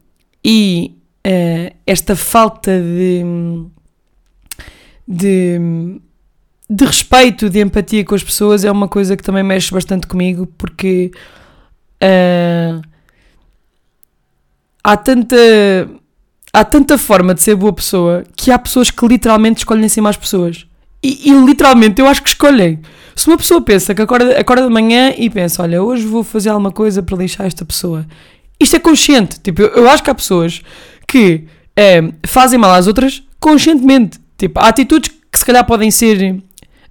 e 0.43 0.95
uh, 1.27 1.75
esta 1.85 2.15
falta 2.15 2.71
de, 2.81 3.23
de, 5.07 5.59
de 6.67 6.83
respeito, 6.83 7.47
de 7.47 7.59
empatia 7.59 8.03
com 8.03 8.15
as 8.15 8.23
pessoas 8.23 8.65
é 8.65 8.71
uma 8.71 8.87
coisa 8.87 9.15
que 9.15 9.21
também 9.21 9.43
mexe 9.43 9.71
bastante 9.71 10.07
comigo 10.07 10.47
porque. 10.57 11.11
Uh, 12.01 12.94
há 14.85 14.95
tanta. 14.95 15.35
Há 16.53 16.63
tanta 16.63 16.97
forma 16.97 17.33
de 17.33 17.41
ser 17.41 17.53
boa 17.55 17.73
pessoa 17.73 18.23
que 18.33 18.49
há 18.49 18.57
pessoas 18.57 18.89
que 18.89 19.05
literalmente 19.05 19.57
escolhem 19.57 19.89
ser 19.89 19.99
mais 19.99 20.15
pessoas. 20.15 20.65
E, 21.03 21.29
e, 21.29 21.45
literalmente 21.45 21.99
eu 21.99 22.07
acho 22.07 22.23
que 22.23 22.29
escolhem. 22.29 22.79
Se 23.13 23.27
uma 23.27 23.35
pessoa 23.35 23.61
pensa 23.61 23.93
que 23.93 24.01
acorda, 24.01 24.39
acorda 24.39 24.65
de 24.65 24.69
manhã 24.69 25.13
e 25.17 25.29
pensa, 25.29 25.63
olha, 25.63 25.83
hoje 25.83 26.05
vou 26.05 26.23
fazer 26.23 26.49
alguma 26.49 26.71
coisa 26.71 27.03
para 27.03 27.17
lixar 27.17 27.45
esta 27.45 27.65
pessoa. 27.65 28.05
Isto 28.57 28.77
é 28.77 28.79
consciente. 28.79 29.37
Tipo, 29.41 29.63
eu, 29.63 29.67
eu 29.69 29.89
acho 29.89 30.01
que 30.01 30.09
há 30.09 30.15
pessoas 30.15 30.61
que 31.05 31.43
é, 31.75 32.01
fazem 32.25 32.57
mal 32.57 32.73
às 32.73 32.87
outras 32.87 33.21
conscientemente. 33.37 34.17
Tipo, 34.37 34.61
há 34.61 34.69
atitudes 34.69 35.11
que 35.29 35.37
se 35.37 35.43
calhar 35.43 35.65
podem 35.65 35.91
ser. 35.91 36.41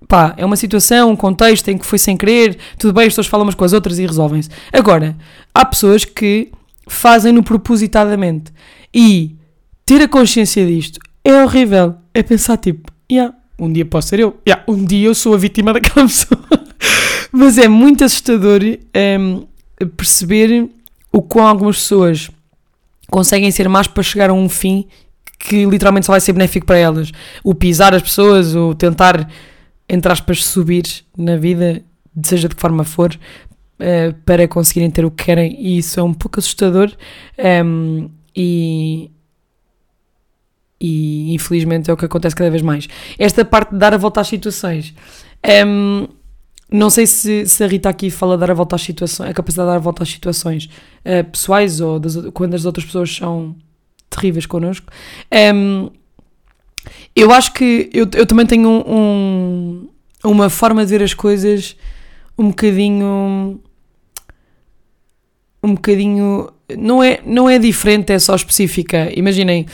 Pá, 0.06 0.34
é 0.36 0.44
uma 0.44 0.56
situação, 0.56 1.10
um 1.10 1.16
contexto 1.16 1.68
em 1.68 1.78
que 1.78 1.86
foi 1.86 1.98
sem 1.98 2.18
querer, 2.18 2.58
tudo 2.78 2.92
bem, 2.92 3.06
as 3.06 3.12
pessoas 3.12 3.28
falam 3.28 3.46
umas 3.46 3.54
com 3.54 3.64
as 3.64 3.72
outras 3.72 3.98
e 3.98 4.04
resolvem-se. 4.04 4.50
Agora, 4.70 5.16
há 5.54 5.64
pessoas 5.64 6.04
que 6.04 6.52
fazem-no 6.86 7.42
propositadamente. 7.42 8.52
E 8.92 9.36
ter 9.84 10.02
a 10.02 10.08
consciência 10.08 10.66
disto 10.66 11.00
é 11.24 11.42
horrível. 11.42 11.96
É 12.12 12.22
pensar 12.22 12.56
tipo, 12.56 12.90
yeah, 13.10 13.34
um 13.58 13.72
dia 13.72 13.84
posso 13.84 14.08
ser 14.08 14.20
eu, 14.20 14.36
yeah, 14.46 14.64
um 14.68 14.84
dia 14.84 15.08
eu 15.08 15.14
sou 15.14 15.34
a 15.34 15.38
vítima 15.38 15.72
daquela 15.72 16.06
pessoa. 16.06 16.44
Mas 17.32 17.58
é 17.58 17.66
muito 17.66 18.04
assustador 18.04 18.60
um, 18.62 18.76
ehm, 18.94 19.42
perceber 19.96 20.68
o 21.12 21.20
quão 21.20 21.46
algumas 21.46 21.76
pessoas 21.76 22.30
conseguem 23.10 23.50
ser 23.50 23.68
más 23.68 23.86
para 23.86 24.02
chegar 24.02 24.30
a 24.30 24.32
um 24.32 24.48
fim 24.48 24.86
que 25.38 25.66
literalmente 25.66 26.06
só 26.06 26.12
vai 26.12 26.20
ser 26.20 26.32
benéfico 26.32 26.66
para 26.66 26.78
elas. 26.78 27.12
O 27.42 27.54
pisar 27.54 27.94
as 27.94 28.02
pessoas, 28.02 28.54
o 28.54 28.74
tentar, 28.74 29.28
entre 29.88 30.10
aspas, 30.10 30.44
subir 30.44 30.84
na 31.16 31.36
vida, 31.36 31.82
seja 32.22 32.48
de 32.48 32.54
que 32.54 32.60
forma 32.60 32.84
for, 32.84 33.16
uh, 33.80 34.14
para 34.24 34.46
conseguirem 34.48 34.90
ter 34.90 35.04
o 35.04 35.10
que 35.10 35.24
querem 35.24 35.56
e 35.60 35.78
isso 35.78 35.98
é 35.98 36.02
um 36.02 36.14
pouco 36.14 36.38
assustador 36.38 36.90
um, 37.38 37.42
ehm, 37.42 38.08
e, 38.36 39.10
e 40.80 41.34
infelizmente 41.34 41.90
é 41.90 41.92
o 41.92 41.96
que 41.96 42.04
acontece 42.04 42.34
cada 42.34 42.50
vez 42.50 42.62
mais. 42.62 42.88
Esta 43.18 43.44
parte 43.44 43.72
de 43.72 43.78
dar 43.78 43.94
a 43.94 43.96
volta 43.96 44.20
às 44.20 44.28
situações. 44.28 44.94
Um, 45.44 46.02
ehm, 46.02 46.08
não 46.70 46.90
sei 46.90 47.06
se, 47.06 47.46
se, 47.46 47.62
a 47.62 47.66
Rita 47.68 47.88
aqui 47.88 48.10
fala 48.10 48.36
dar 48.36 48.50
a 48.50 48.54
volta 48.54 48.74
às 48.74 48.82
situações, 48.82 49.30
a 49.30 49.34
capacidade 49.34 49.68
de 49.68 49.72
dar 49.72 49.76
a 49.76 49.80
volta 49.80 50.02
às 50.02 50.08
situações 50.08 50.64
uh, 51.04 51.22
pessoais 51.30 51.80
ou 51.80 52.00
das, 52.00 52.16
quando 52.32 52.54
as 52.54 52.64
outras 52.64 52.84
pessoas 52.84 53.14
são 53.14 53.54
terríveis 54.10 54.46
connosco. 54.46 54.90
Um, 55.30 55.36
ehm, 55.36 55.90
eu 57.14 57.32
acho 57.32 57.52
que 57.52 57.90
eu, 57.92 58.08
eu 58.14 58.26
também 58.26 58.46
tenho 58.46 58.68
um, 58.68 59.88
um, 60.24 60.30
uma 60.30 60.50
forma 60.50 60.84
de 60.84 60.90
ver 60.90 61.02
as 61.02 61.14
coisas 61.14 61.76
um 62.38 62.48
bocadinho 62.48 63.60
um 65.62 65.74
bocadinho 65.74 66.50
não 66.76 67.02
é 67.02 67.20
não 67.24 67.48
é 67.48 67.58
diferente 67.58 68.12
é 68.12 68.18
só 68.18 68.34
específica. 68.34 69.10
Imaginem 69.16 69.66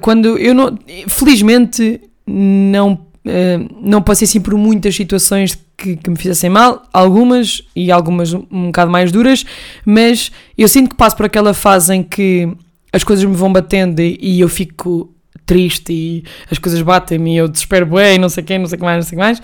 quando 0.00 0.36
eu 0.38 0.54
não 0.54 0.78
felizmente 1.08 2.00
não 2.26 2.92
uh, 2.92 3.76
não 3.80 4.02
passei 4.02 4.26
assim 4.26 4.40
por 4.40 4.54
muitas 4.54 4.94
situações 4.94 5.58
que, 5.76 5.96
que, 5.96 6.10
me 6.10 6.16
fizessem 6.16 6.50
mal 6.50 6.82
algumas 6.92 7.62
e 7.74 7.90
algumas 7.90 8.34
um, 8.34 8.66
bocado 8.66 8.90
mais 8.90 9.12
duras 9.12 9.44
mas 9.84 10.30
eu 10.56 10.68
sinto 10.68 10.90
que 10.90 10.96
passo 10.96 11.16
por 11.16 11.26
aquela 11.26 11.54
fase 11.54 11.94
em 11.94 12.02
que 12.02 12.48
as 12.92 13.04
coisas 13.04 13.24
me 13.24 13.34
vão 13.34 13.52
batendo 13.52 14.00
e 14.00 14.40
eu 14.40 14.48
fico 14.48 15.14
triste 15.46 15.92
e 15.92 16.24
as 16.50 16.58
coisas 16.58 16.82
batem-me 16.82 17.34
e 17.34 17.36
eu 17.38 17.48
desespero 17.48 17.86
bem, 17.86 18.18
não 18.18 18.28
sei 18.28 18.42
quem, 18.42 18.58
não 18.58 18.66
sei 18.66 18.76
o 18.76 18.78
que 18.80 18.84
mais, 18.84 18.96
não 18.96 19.02
sei 19.02 19.16
o 19.16 19.20
que 19.20 19.24
mais. 19.24 19.40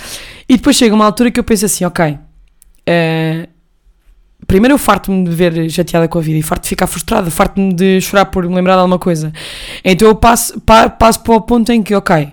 E 0.48 0.56
depois 0.56 0.76
chega 0.76 0.94
uma 0.94 1.06
altura 1.06 1.30
que 1.30 1.38
eu 1.38 1.44
penso 1.44 1.64
assim, 1.64 1.84
ok, 1.84 2.10
uh, 2.10 3.48
primeiro 4.46 4.74
eu 4.74 4.78
farto-me 4.78 5.24
de 5.24 5.34
ver 5.34 5.70
chateada 5.70 6.08
com 6.08 6.18
a 6.18 6.20
vida 6.20 6.38
e 6.38 6.42
farto 6.42 6.64
de 6.64 6.68
ficar 6.68 6.88
frustrada, 6.88 7.30
farto-me 7.30 7.72
de 7.72 8.00
chorar 8.00 8.26
por 8.26 8.46
me 8.46 8.54
lembrar 8.54 8.74
de 8.74 8.80
alguma 8.80 8.98
coisa. 8.98 9.32
Então 9.84 10.08
eu 10.08 10.14
passo, 10.16 10.60
pa, 10.60 10.90
passo 10.90 11.20
para 11.20 11.34
o 11.34 11.40
ponto 11.40 11.70
em 11.70 11.82
que, 11.82 11.94
ok, 11.94 12.28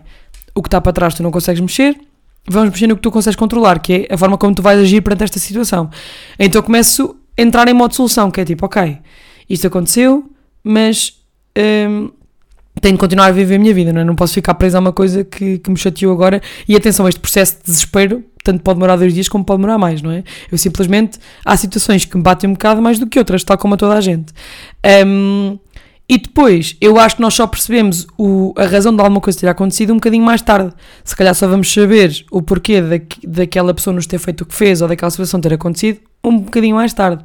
o 0.55 0.61
que 0.63 0.67
está 0.67 0.81
para 0.81 0.91
trás 0.91 1.13
tu 1.13 1.21
não 1.21 1.31
consegues 1.31 1.61
mexer, 1.61 1.95
vamos 2.47 2.71
mexer 2.71 2.87
no 2.87 2.95
que 2.95 3.03
tu 3.03 3.11
consegues 3.11 3.35
controlar, 3.35 3.79
que 3.79 4.07
é 4.09 4.13
a 4.13 4.17
forma 4.17 4.37
como 4.37 4.55
tu 4.55 4.63
vais 4.63 4.79
agir 4.79 5.01
perante 5.01 5.23
esta 5.23 5.37
situação. 5.37 5.91
Então 6.39 6.59
eu 6.59 6.63
começo 6.63 7.15
a 7.37 7.41
entrar 7.41 7.67
em 7.67 7.73
modo 7.73 7.93
solução, 7.93 8.31
que 8.31 8.41
é 8.41 8.45
tipo, 8.45 8.65
ok, 8.65 8.97
isto 9.47 9.67
aconteceu, 9.67 10.27
mas... 10.63 11.13
Um, 11.57 12.18
tenho 12.81 12.95
de 12.95 12.99
continuar 12.99 13.27
a 13.27 13.31
viver 13.31 13.55
a 13.55 13.59
minha 13.59 13.73
vida, 13.73 13.93
não 13.93 14.01
é? 14.01 14.03
Não 14.03 14.15
posso 14.15 14.33
ficar 14.33 14.53
presa 14.53 14.77
a 14.77 14.81
uma 14.81 14.93
coisa 14.93 15.23
que, 15.23 15.57
que 15.59 15.69
me 15.69 15.77
chateou 15.77 16.13
agora. 16.13 16.41
E 16.67 16.75
atenção, 16.75 17.07
este 17.07 17.19
processo 17.19 17.57
de 17.57 17.71
desespero 17.71 18.23
tanto 18.43 18.63
pode 18.63 18.77
demorar 18.77 18.95
dois 18.95 19.13
dias 19.13 19.27
como 19.27 19.43
pode 19.43 19.57
demorar 19.57 19.77
mais, 19.77 20.01
não 20.01 20.11
é? 20.11 20.23
Eu 20.51 20.57
simplesmente. 20.57 21.19
Há 21.45 21.55
situações 21.57 22.05
que 22.05 22.15
me 22.17 22.23
batem 22.23 22.49
um 22.49 22.53
bocado 22.53 22.81
mais 22.81 22.97
do 22.97 23.07
que 23.07 23.19
outras, 23.19 23.43
tal 23.43 23.57
como 23.57 23.73
a 23.73 23.77
toda 23.77 23.95
a 23.95 24.01
gente. 24.01 24.33
Um, 25.05 25.57
e 26.07 26.17
depois, 26.17 26.75
eu 26.81 26.97
acho 26.99 27.17
que 27.17 27.21
nós 27.21 27.35
só 27.35 27.45
percebemos 27.45 28.07
o, 28.17 28.51
a 28.57 28.65
razão 28.65 28.95
de 28.95 28.99
alguma 28.99 29.21
coisa 29.21 29.39
ter 29.39 29.47
acontecido 29.47 29.91
um 29.93 29.97
bocadinho 29.97 30.23
mais 30.23 30.41
tarde. 30.41 30.73
Se 31.03 31.15
calhar 31.15 31.35
só 31.35 31.47
vamos 31.47 31.71
saber 31.71 32.25
o 32.31 32.41
porquê 32.41 32.81
da, 32.81 32.95
daquela 33.23 33.73
pessoa 33.75 33.93
nos 33.93 34.07
ter 34.07 34.17
feito 34.17 34.41
o 34.41 34.45
que 34.45 34.55
fez 34.55 34.81
ou 34.81 34.87
daquela 34.87 35.11
situação 35.11 35.39
ter 35.39 35.53
acontecido 35.53 35.99
um 36.23 36.39
bocadinho 36.39 36.75
mais 36.75 36.93
tarde. 36.93 37.23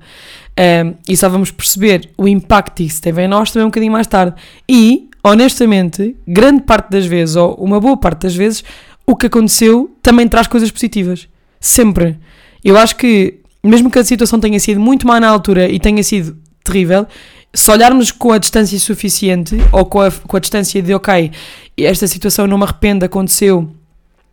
Um, 0.58 0.94
e 1.08 1.16
só 1.16 1.30
vamos 1.30 1.50
perceber 1.50 2.10
o 2.18 2.28
impacto 2.28 2.76
que 2.76 2.84
isso 2.84 3.00
teve 3.00 3.22
em 3.22 3.28
nós 3.28 3.50
também 3.50 3.64
um 3.64 3.70
bocadinho 3.70 3.92
mais 3.92 4.06
tarde. 4.06 4.36
E 4.68 5.08
honestamente, 5.24 6.14
grande 6.28 6.62
parte 6.62 6.90
das 6.90 7.06
vezes, 7.06 7.34
ou 7.34 7.54
uma 7.54 7.80
boa 7.80 7.96
parte 7.96 8.20
das 8.20 8.36
vezes, 8.36 8.62
o 9.06 9.16
que 9.16 9.26
aconteceu 9.26 9.90
também 10.02 10.28
traz 10.28 10.46
coisas 10.46 10.70
positivas. 10.70 11.26
Sempre. 11.58 12.18
Eu 12.62 12.76
acho 12.76 12.94
que, 12.96 13.40
mesmo 13.62 13.90
que 13.90 13.98
a 13.98 14.04
situação 14.04 14.38
tenha 14.38 14.60
sido 14.60 14.78
muito 14.78 15.06
má 15.06 15.18
na 15.18 15.28
altura 15.28 15.66
e 15.66 15.80
tenha 15.80 16.02
sido 16.02 16.36
terrível, 16.62 17.06
se 17.54 17.70
olharmos 17.70 18.10
com 18.10 18.32
a 18.32 18.38
distância 18.38 18.78
suficiente, 18.78 19.56
ou 19.72 19.86
com 19.86 20.00
a, 20.00 20.10
com 20.10 20.36
a 20.36 20.40
distância 20.40 20.82
de, 20.82 20.92
ok, 20.92 21.30
esta 21.78 22.06
situação 22.06 22.46
não 22.46 22.58
me 22.58 22.64
arrependo, 22.64 23.04
aconteceu, 23.04 23.70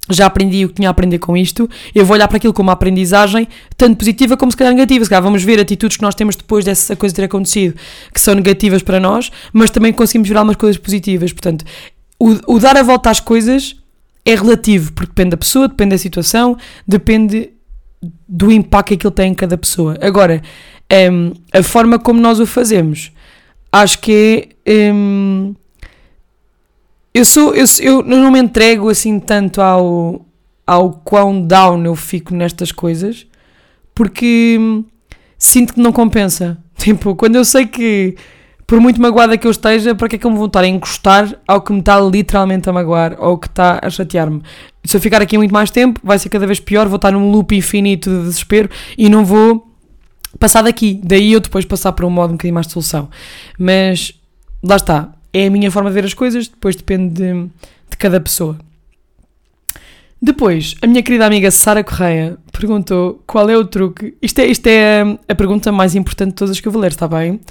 já 0.10 0.26
aprendi 0.26 0.66
o 0.66 0.70
que 0.70 0.76
tinha 0.76 0.90
a 0.90 0.92
aprender 0.92 1.20
com 1.20 1.38
isto, 1.38 1.70
eu 1.94 2.06
vou 2.06 2.16
olhar 2.16 2.28
para 2.28 2.38
aquilo 2.38 2.54
como 2.54 2.68
uma 2.68 2.74
aprendizagem, 2.74 3.48
tanto 3.78 3.98
positiva 3.98 4.36
como 4.36 4.52
se 4.52 4.58
calhar 4.58 4.74
negativa. 4.74 5.04
Se 5.04 5.10
calhar 5.10 5.24
vamos 5.24 5.44
ver 5.44 5.60
atitudes 5.60 5.98
que 5.98 6.04
nós 6.04 6.16
temos 6.16 6.36
depois 6.36 6.66
dessa 6.66 6.96
coisa 6.96 7.14
ter 7.16 7.26
acontecido, 7.26 7.76
que 8.14 8.20
são 8.20 8.34
negativas 8.34 8.82
para 8.82 9.00
nós, 9.00 9.32
mas 9.54 9.70
também 9.70 9.94
conseguimos 9.94 10.28
ver 10.28 10.38
algumas 10.38 10.58
coisas 10.58 10.78
positivas. 10.78 11.32
Portanto, 11.32 11.66
o, 12.20 12.56
o 12.56 12.60
dar 12.60 12.78
a 12.78 12.84
volta 12.84 13.10
às 13.10 13.20
coisas 13.20 13.76
é 14.26 14.36
relativo, 14.36 14.92
porque 14.94 15.12
depende 15.12 15.32
da 15.32 15.38
pessoa, 15.38 15.68
depende 15.68 15.92
da 15.92 15.98
situação, 15.98 16.58
depende 16.88 17.50
do 18.28 18.52
impacto 18.52 18.90
que 18.90 18.94
aquilo 18.96 19.12
tem 19.12 19.32
em 19.32 19.36
cada 19.36 19.58
pessoa. 19.58 19.98
Agora, 20.02 20.42
um, 21.12 21.34
a 21.54 21.64
forma 21.64 22.00
como 22.00 22.20
nós 22.20 22.40
o 22.40 22.46
fazemos, 22.46 23.12
acho 23.72 24.00
que 24.00 24.50
é. 24.66 24.92
Um, 24.92 25.56
eu, 27.14 27.26
sou, 27.26 27.54
eu, 27.54 27.66
eu 27.80 28.04
não 28.04 28.32
me 28.32 28.40
entrego 28.40 28.90
assim 28.90 29.20
tanto 29.20 29.62
ao, 29.62 30.26
ao 30.66 30.92
quão 30.92 31.42
down 31.42 31.84
eu 31.86 31.96
fico 31.96 32.34
nestas 32.34 32.72
coisas, 32.72 33.28
porque 33.94 34.58
sinto 35.38 35.74
que 35.74 35.82
não 35.82 35.92
compensa. 35.92 36.58
Tipo, 36.82 37.16
quando 37.16 37.36
eu 37.36 37.46
sei 37.46 37.68
que 37.68 38.16
por 38.72 38.80
muito 38.80 39.02
magoada 39.02 39.38
que 39.38 39.46
eu 39.46 39.52
esteja, 39.52 39.94
para 39.94 40.08
que 40.08 40.16
é 40.16 40.18
que 40.18 40.26
eu 40.26 40.32
me 40.32 40.38
vou 40.38 40.46
estar 40.46 40.62
a 40.62 40.68
encostar 40.68 41.38
ao 41.46 41.62
que 41.62 41.74
me 41.74 41.82
está 41.82 42.00
literalmente 42.00 42.70
a 42.70 42.72
magoar 42.72 43.18
ou 43.20 43.38
que 43.38 43.48
está 43.48 43.82
a 43.84 43.90
chatear-me? 43.90 44.42
Se 44.86 44.96
eu 44.96 45.02
ficar 45.02 45.22
aqui 45.22 45.38
muito 45.38 45.52
mais 45.52 45.70
tempo, 45.70 46.00
vai 46.02 46.18
ser 46.18 46.30
cada 46.30 46.48
vez 46.48 46.58
pior, 46.58 46.88
vou 46.88 46.96
estar 46.96 47.12
num 47.12 47.32
loop 47.32 47.54
infinito 47.54 48.10
de 48.10 48.22
desespero 48.22 48.70
e 48.98 49.10
não 49.10 49.26
vou 49.26 49.70
passar 50.40 50.62
daqui. 50.62 51.02
Daí 51.04 51.34
eu 51.34 51.42
depois 51.42 51.66
passar 51.66 51.92
para 51.92 52.08
um 52.08 52.10
modo 52.10 52.30
um 52.30 52.38
bocadinho 52.38 52.54
mais 52.54 52.66
de 52.66 52.72
solução. 52.72 53.10
Mas 53.60 54.14
lá 54.64 54.78
está, 54.78 55.10
é 55.34 55.48
a 55.48 55.50
minha 55.50 55.72
forma 55.72 55.90
de 55.90 55.94
ver 55.94 56.06
as 56.06 56.14
coisas, 56.14 56.48
depois 56.48 56.76
depende 56.76 57.14
de, 57.14 57.50
de 57.90 57.98
cada 57.98 58.20
pessoa. 58.20 58.58
Depois, 60.24 60.76
a 60.84 60.88
minha 60.88 61.02
querida 61.02 61.26
amiga 61.26 61.50
Sara 61.50 61.84
Correia 61.84 62.38
perguntou 62.52 63.24
qual 63.26 63.50
é 63.50 63.58
o 63.58 63.66
truque. 63.66 64.16
Isto 64.22 64.40
é, 64.40 64.46
isto 64.46 64.68
é 64.68 65.02
a, 65.28 65.34
pergunta 65.34 65.72
mais 65.72 65.96
importante 65.96 66.30
de 66.30 66.36
todas 66.36 66.60
que 66.60 66.68
eu 66.68 66.72
vou 66.72 66.80
ler, 66.80 66.92
está 66.92 67.08
bem? 67.08 67.42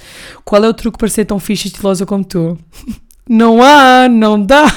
Qual 0.44 0.64
é 0.64 0.68
o 0.68 0.74
truque 0.74 0.96
para 0.96 1.08
ser 1.08 1.24
tão 1.24 1.40
fixe 1.40 1.66
e 1.66 1.70
estilosa 1.72 2.06
como 2.06 2.24
tu? 2.24 2.56
Não 3.28 3.62
há, 3.62 4.08
não 4.08 4.44
dá. 4.44 4.66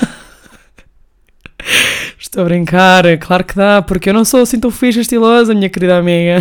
Estou 2.19 2.43
a 2.43 2.45
brincar, 2.45 3.03
claro 3.19 3.43
que 3.43 3.55
dá, 3.55 3.81
porque 3.81 4.09
eu 4.09 4.13
não 4.13 4.23
sou 4.23 4.41
assim 4.41 4.59
tão 4.59 4.69
fixe 4.69 4.99
e 4.99 5.01
estilosa, 5.01 5.55
minha 5.55 5.69
querida 5.69 5.97
amiga. 5.97 6.37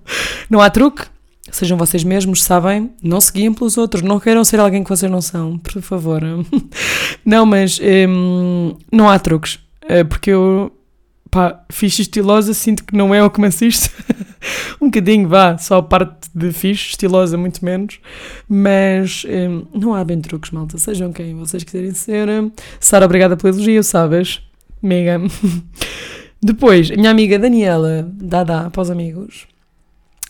Não 0.50 0.60
há 0.60 0.68
truque? 0.68 1.04
Sejam 1.50 1.76
vocês 1.76 2.02
mesmos, 2.02 2.42
sabem? 2.42 2.90
Não 3.02 3.20
se 3.20 3.30
guiem 3.30 3.52
pelos 3.52 3.76
outros, 3.76 4.02
não 4.02 4.18
queiram 4.18 4.42
ser 4.44 4.58
alguém 4.58 4.82
que 4.82 4.88
vocês 4.88 5.10
não 5.10 5.20
são, 5.20 5.58
por 5.58 5.82
favor. 5.82 6.22
Não, 7.24 7.46
mas 7.46 7.80
hum, 8.08 8.76
não 8.92 9.08
há 9.08 9.18
truques, 9.18 9.58
eh, 9.88 10.04
porque 10.04 10.30
eu 10.30 10.70
pá, 11.30 11.64
fixe 11.70 12.02
estilosa, 12.02 12.52
sinto 12.54 12.84
que 12.84 12.94
não 12.94 13.14
é 13.14 13.22
o 13.22 13.30
que 13.30 13.40
me 13.40 13.46
assiste. 13.46 13.90
um 14.80 14.86
bocadinho, 14.86 15.26
vá, 15.28 15.56
só 15.58 15.80
parte 15.82 16.28
de 16.34 16.52
fixe, 16.52 16.90
estilosa, 16.90 17.36
muito 17.36 17.64
menos. 17.64 17.98
Mas 18.48 19.24
hum, 19.26 19.64
não 19.74 19.94
há 19.94 20.04
bem 20.04 20.20
truques, 20.20 20.50
malta. 20.50 20.78
Sejam 20.78 21.12
quem 21.12 21.34
vocês 21.34 21.64
quiserem 21.64 21.92
ser. 21.92 22.28
Sara, 22.78 23.06
obrigada 23.06 23.36
pelo 23.36 23.54
elogio, 23.54 23.82
sabes? 23.82 24.42
Mega. 24.82 25.20
Depois, 26.42 26.90
a 26.90 26.94
minha 26.94 27.10
amiga 27.10 27.38
Daniela, 27.38 28.06
Dada, 28.12 28.68
para 28.70 28.82
os 28.82 28.90
amigos. 28.90 29.46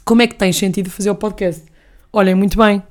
Como 0.04 0.22
é 0.22 0.26
que 0.26 0.34
tens 0.34 0.56
sentido 0.56 0.90
fazer 0.90 1.10
o 1.10 1.14
podcast? 1.14 1.62
Olhem, 2.12 2.34
muito 2.34 2.58
bem. 2.58 2.82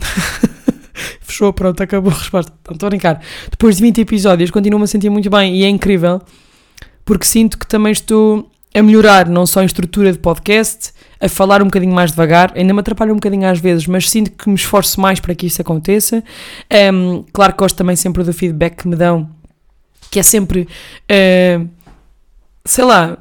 Fechou, 1.20 1.52
pronto, 1.52 1.80
acabou 1.82 2.12
a 2.12 2.16
resposta. 2.16 2.52
Não 2.66 2.74
estou 2.74 2.86
a 2.86 2.90
brincar. 2.90 3.22
Depois 3.50 3.76
de 3.76 3.82
20 3.82 4.00
episódios, 4.00 4.50
continuo-me 4.50 4.84
a 4.84 4.88
sentir 4.88 5.10
muito 5.10 5.30
bem 5.30 5.56
e 5.56 5.64
é 5.64 5.68
incrível 5.68 6.20
porque 7.10 7.26
sinto 7.26 7.58
que 7.58 7.66
também 7.66 7.90
estou 7.90 8.48
a 8.72 8.82
melhorar, 8.82 9.28
não 9.28 9.44
só 9.44 9.62
em 9.62 9.66
estrutura 9.66 10.12
de 10.12 10.18
podcast, 10.18 10.92
a 11.20 11.28
falar 11.28 11.60
um 11.60 11.64
bocadinho 11.64 11.92
mais 11.92 12.12
devagar, 12.12 12.52
ainda 12.54 12.72
me 12.72 12.78
atrapalho 12.78 13.12
um 13.12 13.16
bocadinho 13.16 13.48
às 13.48 13.58
vezes, 13.58 13.86
mas 13.88 14.08
sinto 14.08 14.30
que 14.30 14.48
me 14.48 14.54
esforço 14.54 15.00
mais 15.00 15.18
para 15.18 15.34
que 15.34 15.46
isso 15.46 15.60
aconteça. 15.60 16.22
Um, 16.92 17.24
claro 17.32 17.52
que 17.52 17.58
gosto 17.58 17.76
também 17.76 17.96
sempre 17.96 18.22
do 18.22 18.32
feedback 18.32 18.76
que 18.82 18.86
me 18.86 18.94
dão, 18.94 19.28
que 20.08 20.20
é 20.20 20.22
sempre, 20.22 20.68
uh, 21.10 21.68
sei 22.64 22.84
lá, 22.84 23.18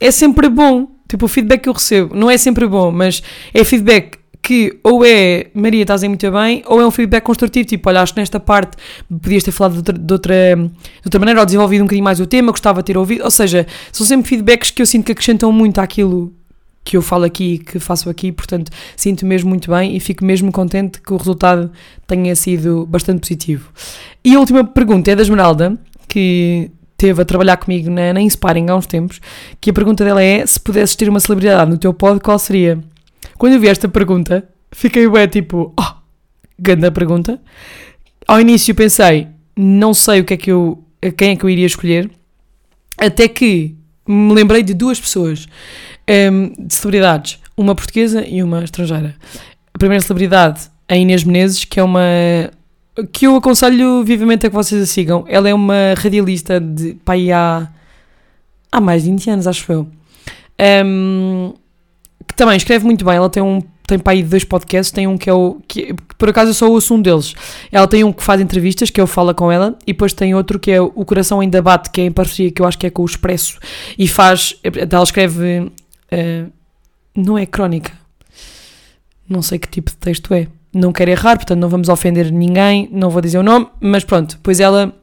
é 0.00 0.10
sempre 0.10 0.48
bom. 0.48 0.90
Tipo, 1.08 1.26
o 1.26 1.28
feedback 1.28 1.62
que 1.62 1.68
eu 1.68 1.72
recebo 1.72 2.14
não 2.14 2.30
é 2.30 2.38
sempre 2.38 2.66
bom, 2.66 2.90
mas 2.90 3.22
é 3.52 3.64
feedback 3.64 4.22
que 4.42 4.78
ou 4.82 5.04
é 5.04 5.46
Maria, 5.54 5.82
estás 5.82 6.02
aí 6.02 6.08
muito 6.08 6.28
bem, 6.32 6.64
ou 6.66 6.80
é 6.80 6.86
um 6.86 6.90
feedback 6.90 7.22
construtivo, 7.22 7.64
tipo, 7.68 7.88
olha, 7.88 8.02
acho 8.02 8.12
que 8.12 8.20
nesta 8.20 8.40
parte 8.40 8.76
podias 9.08 9.44
ter 9.44 9.52
falado 9.52 9.74
de 9.74 9.78
outra, 9.78 9.98
de 9.98 10.12
outra, 10.12 10.56
de 10.56 11.06
outra 11.06 11.20
maneira 11.20 11.40
ou 11.40 11.46
desenvolvido 11.46 11.82
um 11.82 11.84
bocadinho 11.84 12.04
mais 12.04 12.18
o 12.18 12.26
tema, 12.26 12.50
gostava 12.50 12.82
de 12.82 12.86
ter 12.86 12.98
ouvido, 12.98 13.22
ou 13.22 13.30
seja, 13.30 13.66
são 13.92 14.04
sempre 14.04 14.28
feedbacks 14.28 14.72
que 14.72 14.82
eu 14.82 14.86
sinto 14.86 15.06
que 15.06 15.12
acrescentam 15.12 15.52
muito 15.52 15.80
àquilo 15.80 16.32
que 16.84 16.96
eu 16.96 17.02
falo 17.02 17.24
aqui, 17.24 17.58
que 17.58 17.78
faço 17.78 18.10
aqui, 18.10 18.32
portanto, 18.32 18.72
sinto 18.96 19.24
mesmo 19.24 19.48
muito 19.48 19.70
bem 19.70 19.96
e 19.96 20.00
fico 20.00 20.24
mesmo 20.24 20.50
contente 20.50 21.00
que 21.00 21.12
o 21.12 21.16
resultado 21.16 21.70
tenha 22.08 22.34
sido 22.34 22.84
bastante 22.86 23.20
positivo. 23.20 23.70
E 24.24 24.34
a 24.34 24.40
última 24.40 24.64
pergunta 24.64 25.08
é 25.10 25.14
da 25.14 25.22
Esmeralda, 25.22 25.78
que 26.08 26.68
teve 27.02 27.20
a 27.20 27.24
trabalhar 27.24 27.56
comigo 27.56 27.90
na, 27.90 28.12
na 28.12 28.20
Inspiring 28.20 28.70
há 28.70 28.76
uns 28.76 28.86
tempos, 28.86 29.20
que 29.60 29.70
a 29.70 29.72
pergunta 29.72 30.04
dela 30.04 30.22
é, 30.22 30.46
se 30.46 30.60
pudesses 30.60 30.94
ter 30.94 31.08
uma 31.08 31.18
celebridade 31.18 31.68
no 31.68 31.76
teu 31.76 31.92
pod, 31.92 32.20
qual 32.20 32.38
seria? 32.38 32.78
Quando 33.36 33.54
eu 33.54 33.60
vi 33.60 33.66
esta 33.66 33.88
pergunta, 33.88 34.48
fiquei 34.70 35.08
bem 35.10 35.26
tipo, 35.26 35.74
oh, 35.76 35.94
grande 36.56 36.88
pergunta. 36.92 37.40
Ao 38.28 38.40
início 38.40 38.72
pensei, 38.72 39.26
não 39.56 39.92
sei 39.92 40.20
o 40.20 40.24
que 40.24 40.34
é 40.34 40.36
que 40.36 40.52
eu, 40.52 40.80
quem 41.16 41.30
é 41.30 41.36
que 41.36 41.44
eu 41.44 41.50
iria 41.50 41.66
escolher, 41.66 42.08
até 42.96 43.26
que 43.26 43.74
me 44.06 44.32
lembrei 44.32 44.62
de 44.62 44.72
duas 44.72 45.00
pessoas, 45.00 45.48
um, 46.08 46.52
de 46.56 46.72
celebridades, 46.72 47.40
uma 47.56 47.74
portuguesa 47.74 48.24
e 48.24 48.44
uma 48.44 48.62
estrangeira. 48.62 49.16
A 49.74 49.78
primeira 49.78 50.04
celebridade, 50.04 50.70
a 50.88 50.96
Inês 50.96 51.24
Menezes, 51.24 51.64
que 51.64 51.80
é 51.80 51.82
uma 51.82 52.00
que 53.12 53.26
eu 53.26 53.36
aconselho 53.36 54.04
vivamente 54.04 54.46
a 54.46 54.50
que 54.50 54.54
vocês 54.54 54.82
a 54.82 54.86
sigam. 54.86 55.24
Ela 55.28 55.48
é 55.48 55.54
uma 55.54 55.94
radialista 55.96 56.60
de 56.60 56.94
pai 57.04 57.30
há, 57.30 57.68
há 58.70 58.80
mais 58.80 59.02
de 59.02 59.10
20 59.10 59.30
anos, 59.30 59.46
acho 59.46 59.72
eu. 59.72 59.88
Um, 60.84 61.54
que 62.26 62.34
também 62.34 62.56
escreve 62.56 62.84
muito 62.84 63.04
bem. 63.04 63.16
Ela 63.16 63.30
tem 63.30 63.42
um 63.42 63.60
tem 63.86 64.00
aí 64.06 64.22
dois 64.22 64.44
podcasts, 64.44 64.92
tem 64.92 65.06
um 65.06 65.18
que 65.18 65.28
é 65.28 65.32
o 65.32 65.60
que 65.66 65.94
por 66.16 66.28
acaso 66.28 66.50
eu 66.50 66.54
só 66.54 66.70
ouço 66.70 66.94
um 66.94 67.02
deles. 67.02 67.34
Ela 67.70 67.86
tem 67.86 68.04
um 68.04 68.12
que 68.12 68.22
faz 68.22 68.40
entrevistas, 68.40 68.90
que 68.90 69.00
eu 69.00 69.06
falo 69.06 69.34
com 69.34 69.50
ela, 69.50 69.76
e 69.82 69.92
depois 69.92 70.12
tem 70.12 70.34
outro 70.34 70.58
que 70.58 70.70
é 70.70 70.80
o 70.80 71.04
Coração 71.04 71.40
Ainda 71.40 71.60
Bate, 71.60 71.90
que 71.90 72.00
é 72.00 72.04
em 72.04 72.12
parceria, 72.12 72.50
que 72.50 72.62
eu 72.62 72.66
acho 72.66 72.78
que 72.78 72.86
é 72.86 72.90
com 72.90 73.02
o 73.02 73.06
Expresso, 73.06 73.58
e 73.98 74.06
faz, 74.06 74.54
ela 74.62 75.02
escreve, 75.02 75.58
uh, 75.60 76.52
não 77.14 77.36
é 77.36 77.44
crónica, 77.44 77.92
não 79.28 79.42
sei 79.42 79.58
que 79.58 79.68
tipo 79.68 79.90
de 79.90 79.96
texto 79.96 80.32
é, 80.32 80.46
não 80.72 80.92
quero 80.92 81.10
errar, 81.10 81.36
portanto 81.36 81.58
não 81.58 81.68
vamos 81.68 81.88
ofender 81.88 82.30
ninguém, 82.32 82.88
não 82.92 83.10
vou 83.10 83.20
dizer 83.20 83.38
o 83.38 83.42
nome, 83.42 83.66
mas 83.80 84.04
pronto, 84.04 84.38
pois 84.42 84.60
ela 84.60 84.94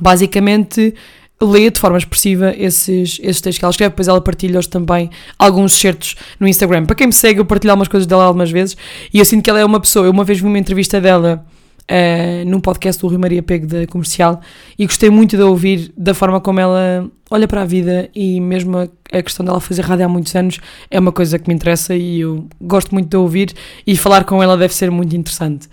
basicamente 0.00 0.94
lê 1.40 1.70
de 1.70 1.78
forma 1.78 1.96
expressiva 1.96 2.52
esses, 2.56 3.18
esses 3.22 3.40
textos 3.40 3.58
que 3.58 3.64
ela 3.64 3.70
escreve, 3.70 3.90
depois 3.90 4.08
ela 4.08 4.20
partilha-os 4.20 4.66
também, 4.66 5.08
alguns 5.38 5.72
certos 5.72 6.16
no 6.40 6.48
Instagram. 6.48 6.84
Para 6.84 6.96
quem 6.96 7.06
me 7.06 7.12
segue, 7.12 7.40
eu 7.40 7.44
partilho 7.44 7.70
algumas 7.70 7.88
coisas 7.88 8.06
dela 8.06 8.24
algumas 8.24 8.50
vezes 8.50 8.76
e 9.12 9.18
eu 9.18 9.24
sinto 9.24 9.44
que 9.44 9.50
ela 9.50 9.60
é 9.60 9.64
uma 9.64 9.80
pessoa. 9.80 10.06
Eu 10.06 10.10
uma 10.10 10.24
vez 10.24 10.40
vi 10.40 10.46
uma 10.46 10.58
entrevista 10.58 11.00
dela 11.00 11.46
uh, 11.90 12.48
num 12.48 12.60
podcast 12.60 13.00
do 13.00 13.08
Rui 13.08 13.18
Maria 13.18 13.42
Pego 13.42 13.66
da 13.66 13.86
Comercial 13.86 14.40
e 14.78 14.86
gostei 14.86 15.10
muito 15.10 15.36
de 15.36 15.42
ouvir 15.42 15.92
da 15.96 16.14
forma 16.14 16.40
como 16.40 16.60
ela 16.60 17.10
olha 17.30 17.46
para 17.46 17.62
a 17.62 17.64
vida 17.64 18.08
e 18.14 18.40
mesmo 18.40 18.78
a, 18.78 18.88
a 19.12 19.22
questão 19.22 19.44
dela 19.44 19.60
fazer 19.60 19.82
rádio 19.82 20.04
há 20.04 20.08
muitos 20.08 20.34
anos 20.34 20.60
é 20.90 20.98
uma 20.98 21.12
coisa 21.12 21.38
que 21.38 21.48
me 21.48 21.54
interessa 21.54 21.94
e 21.94 22.20
eu 22.20 22.46
gosto 22.60 22.92
muito 22.92 23.08
de 23.08 23.16
ouvir 23.16 23.52
e 23.86 23.96
falar 23.96 24.24
com 24.24 24.42
ela 24.42 24.56
deve 24.56 24.74
ser 24.74 24.90
muito 24.90 25.14
interessante. 25.16 25.68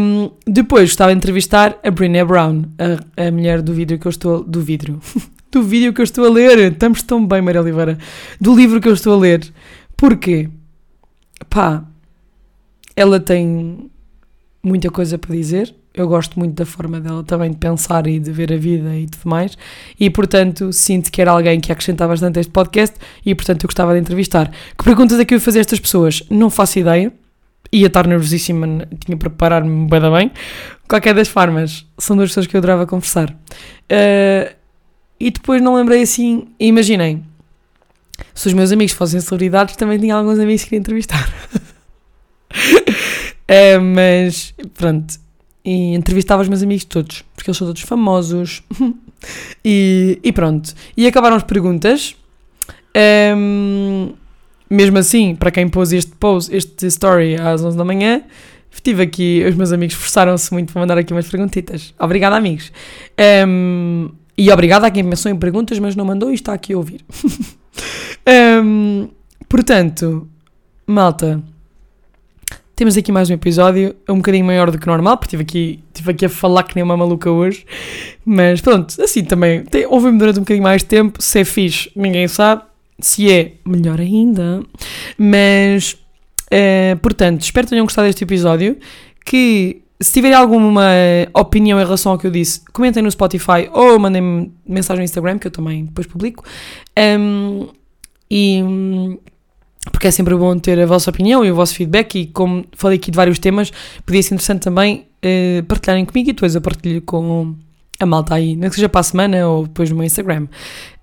Um, 0.00 0.30
depois 0.46 0.90
gostava 0.90 1.12
de 1.12 1.18
entrevistar 1.18 1.78
a 1.82 1.90
Brené 1.90 2.24
Brown, 2.24 2.64
a, 2.78 3.26
a 3.26 3.30
mulher 3.30 3.62
do 3.62 3.72
vídeo 3.72 3.98
que 3.98 4.06
eu 4.06 4.10
estou 4.10 4.42
do 4.42 4.60
vidro. 4.60 5.00
do 5.50 5.62
vídeo 5.62 5.92
que 5.92 6.00
eu 6.00 6.04
estou 6.04 6.24
a 6.24 6.30
ler. 6.30 6.72
Estamos 6.72 7.02
tão 7.02 7.24
bem, 7.24 7.40
Maria 7.40 7.60
Oliveira. 7.60 7.96
Do 8.40 8.54
livro 8.56 8.80
que 8.80 8.88
eu 8.88 8.92
estou 8.92 9.14
a 9.14 9.16
ler. 9.16 9.52
Porquê? 9.96 10.48
Pá, 11.48 11.84
ela 12.96 13.20
tem 13.20 13.88
muita 14.64 14.90
coisa 14.90 15.18
para 15.18 15.34
dizer. 15.34 15.74
Eu 15.92 16.08
gosto 16.08 16.38
muito 16.38 16.54
da 16.54 16.66
forma 16.66 17.00
dela 17.00 17.22
também 17.22 17.50
de 17.50 17.56
pensar 17.56 18.06
e 18.08 18.18
de 18.18 18.32
ver 18.32 18.52
a 18.52 18.56
vida 18.56 18.96
e 18.96 19.06
tudo 19.06 19.28
mais. 19.28 19.56
E, 20.00 20.10
portanto, 20.10 20.72
sinto 20.72 21.12
que 21.12 21.20
era 21.20 21.30
alguém 21.30 21.60
que 21.60 21.70
acrescentava 21.70 22.12
bastante 22.12 22.40
este 22.40 22.50
podcast 22.50 22.96
e, 23.24 23.34
portanto, 23.34 23.62
eu 23.62 23.68
gostava 23.68 23.92
de 23.92 24.00
entrevistar. 24.00 24.50
Que 24.76 24.82
perguntas 24.82 25.20
é 25.20 25.24
que 25.24 25.34
eu 25.34 25.36
ia 25.36 25.40
fazer 25.40 25.58
a 25.58 25.60
estas 25.60 25.78
pessoas? 25.78 26.24
Não 26.28 26.50
faço 26.50 26.80
ideia. 26.80 27.12
Ia 27.70 27.86
estar 27.86 28.06
nervosíssima, 28.06 28.88
tinha 29.04 29.16
para 29.16 29.30
preparar-me 29.30 29.88
bem, 29.88 30.00
bem. 30.00 30.30
Qualquer 30.88 31.14
das 31.14 31.28
formas, 31.28 31.86
são 31.96 32.16
duas 32.16 32.30
pessoas 32.30 32.46
que 32.46 32.56
eu 32.56 32.58
adorava 32.58 32.86
conversar. 32.86 33.30
Uh, 33.30 34.54
e 35.18 35.30
depois 35.30 35.62
não 35.62 35.76
lembrei 35.76 36.02
assim, 36.02 36.48
imaginem, 36.58 37.24
se 38.34 38.48
os 38.48 38.52
meus 38.52 38.72
amigos 38.72 38.94
fossem 38.94 39.20
celebridades, 39.20 39.76
também 39.76 39.98
tinha 39.98 40.14
alguns 40.14 40.38
amigos 40.38 40.62
que 40.62 40.70
queria 40.70 40.80
entrevistar. 40.80 41.32
É, 43.46 43.78
mas 43.78 44.54
pronto. 44.74 45.14
E 45.64 45.94
entrevistava 45.94 46.42
os 46.42 46.48
meus 46.48 46.62
amigos 46.62 46.84
todos, 46.84 47.24
porque 47.34 47.50
eles 47.50 47.56
são 47.56 47.66
todos 47.66 47.82
famosos. 47.82 48.62
e, 49.64 50.18
e, 50.22 50.32
pronto. 50.32 50.74
E 50.96 51.06
acabaram 51.06 51.36
as 51.36 51.42
perguntas. 51.42 52.14
Um, 53.36 54.12
mesmo 54.68 54.98
assim, 54.98 55.34
para 55.34 55.50
quem 55.50 55.68
pôs 55.68 55.92
este 55.92 56.12
post, 56.12 56.54
este 56.54 56.86
story 56.86 57.36
às 57.36 57.62
11 57.62 57.76
da 57.76 57.84
manhã, 57.84 58.22
tive 58.82 59.02
aqui, 59.02 59.44
os 59.48 59.54
meus 59.54 59.72
amigos 59.72 59.94
forçaram-se 59.94 60.52
muito 60.52 60.72
para 60.72 60.80
mandar 60.80 60.98
aqui 60.98 61.12
umas 61.12 61.28
perguntitas. 61.28 61.94
Obrigada, 61.98 62.36
amigos. 62.36 62.70
Um, 63.46 64.10
e 64.36 64.50
obrigada 64.50 64.86
a 64.86 64.90
quem 64.90 65.04
pensou 65.08 65.30
em 65.30 65.36
perguntas, 65.36 65.78
mas 65.78 65.94
não 65.96 66.04
mandou 66.04 66.30
e 66.30 66.34
está 66.34 66.52
aqui 66.52 66.72
a 66.72 66.76
ouvir. 66.76 67.04
Um, 68.62 69.08
portanto, 69.48 70.28
malta, 70.86 71.42
temos 72.76 72.96
aqui 72.96 73.12
mais 73.12 73.30
um 73.30 73.34
episódio, 73.34 73.94
é 74.06 74.12
um 74.12 74.16
bocadinho 74.16 74.44
maior 74.44 74.70
do 74.70 74.78
que 74.78 74.86
normal, 74.86 75.16
porque 75.16 75.36
estive 75.36 75.42
aqui, 75.42 75.84
estive 75.92 76.10
aqui 76.10 76.26
a 76.26 76.28
falar 76.28 76.64
que 76.64 76.74
nem 76.74 76.82
uma 76.82 76.96
maluca 76.96 77.30
hoje. 77.30 77.64
Mas 78.24 78.60
pronto, 78.60 79.00
assim 79.00 79.24
também, 79.24 79.64
ouve-me 79.88 80.18
durante 80.18 80.38
um 80.38 80.42
bocadinho 80.42 80.64
mais 80.64 80.82
tempo. 80.82 81.22
Se 81.22 81.40
é 81.40 81.44
fixe, 81.44 81.90
ninguém 81.94 82.26
sabe. 82.26 82.62
Se 82.98 83.30
é, 83.30 83.52
melhor 83.64 84.00
ainda. 84.00 84.62
Mas, 85.16 85.96
uh, 86.52 86.98
portanto, 87.00 87.42
espero 87.42 87.66
que 87.66 87.70
tenham 87.70 87.84
gostado 87.84 88.08
deste 88.08 88.24
episódio. 88.24 88.76
Que 89.24 89.82
se 90.00 90.12
tiverem 90.12 90.36
alguma 90.36 90.90
opinião 91.32 91.80
em 91.80 91.84
relação 91.84 92.12
ao 92.12 92.18
que 92.18 92.26
eu 92.26 92.30
disse, 92.30 92.60
comentem 92.72 93.02
no 93.02 93.10
Spotify 93.10 93.70
ou 93.72 93.98
mandem-me 93.98 94.52
mensagem 94.66 95.00
no 95.00 95.04
Instagram, 95.04 95.38
que 95.38 95.46
eu 95.46 95.50
também 95.50 95.84
depois 95.84 96.06
publico. 96.06 96.44
Um, 96.98 97.68
e 98.30 98.60
porque 99.92 100.06
é 100.06 100.10
sempre 100.10 100.34
bom 100.34 100.58
ter 100.58 100.80
a 100.80 100.86
vossa 100.86 101.10
opinião 101.10 101.44
e 101.44 101.50
o 101.50 101.54
vosso 101.54 101.74
feedback 101.74 102.14
e 102.16 102.26
como 102.26 102.64
falei 102.72 102.98
aqui 102.98 103.10
de 103.10 103.16
vários 103.16 103.38
temas, 103.38 103.70
podia 104.04 104.22
ser 104.22 104.34
interessante 104.34 104.62
também 104.62 105.06
uh, 105.24 105.62
partilharem 105.64 106.04
comigo 106.04 106.30
e 106.30 106.32
depois 106.32 106.54
eu 106.54 106.60
partilho 106.60 107.02
com 107.02 107.54
a 108.00 108.06
malta 108.06 108.34
aí, 108.34 108.56
nem 108.56 108.68
que 108.68 108.76
seja 108.76 108.88
para 108.88 109.00
a 109.00 109.04
semana 109.04 109.48
ou 109.48 109.64
depois 109.64 109.90
no 109.90 109.96
meu 109.96 110.04
Instagram. 110.04 110.48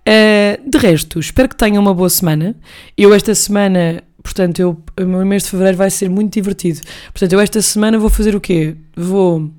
Uh, 0.02 0.70
de 0.70 0.78
resto, 0.78 1.20
espero 1.20 1.48
que 1.48 1.56
tenham 1.56 1.82
uma 1.82 1.94
boa 1.94 2.10
semana. 2.10 2.56
Eu 2.98 3.14
esta 3.14 3.36
semana, 3.36 4.04
portanto, 4.24 4.60
eu, 4.60 4.82
o 5.00 5.06
meu 5.06 5.26
mês 5.26 5.44
de 5.44 5.50
fevereiro 5.50 5.78
vai 5.78 5.90
ser 5.90 6.10
muito 6.10 6.34
divertido. 6.34 6.82
Portanto, 7.14 7.34
eu 7.34 7.40
esta 7.40 7.62
semana 7.62 8.00
vou 8.00 8.10
fazer 8.10 8.36
o 8.36 8.42
quê? 8.42 8.76
Vou... 8.96 9.50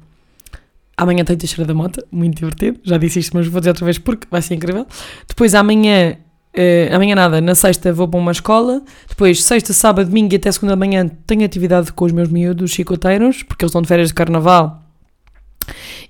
Amanhã 0.97 1.25
tenho 1.25 1.39
Teixeira 1.39 1.64
da 1.64 1.75
Mota, 1.75 2.05
muito 2.12 2.37
divertido. 2.37 2.79
Já 2.85 2.99
disse 2.99 3.18
isto, 3.20 3.37
mas 3.37 3.47
vou 3.47 3.61
dizer 3.61 3.70
outra 3.70 3.85
vez 3.85 3.99
porque 3.99 4.27
vai 4.31 4.43
ser 4.43 4.55
incrível. 4.55 4.87
Depois 5.27 5.55
amanhã 5.55 6.16
Uh, 6.55 6.94
amanhã 6.94 7.14
nada, 7.14 7.40
na 7.40 7.55
sexta 7.55 7.92
vou 7.94 8.07
para 8.07 8.20
uma 8.20 8.32
escola, 8.32 8.82
depois 9.09 9.42
sexta, 9.42 9.72
sábado, 9.72 10.09
domingo 10.09 10.34
e 10.34 10.36
até 10.36 10.53
segunda 10.53 10.76
manhã 10.76 11.09
tenho 11.26 11.44
atividade 11.44 11.90
com 11.92 12.05
os 12.05 12.12
meus 12.12 12.28
miúdos 12.28 12.72
chicoteiros, 12.72 13.42
porque 13.42 13.64
eles 13.64 13.70
estão 13.70 13.80
de 13.80 13.88
férias 13.88 14.09
de 14.09 14.14
carnaval 14.14 14.82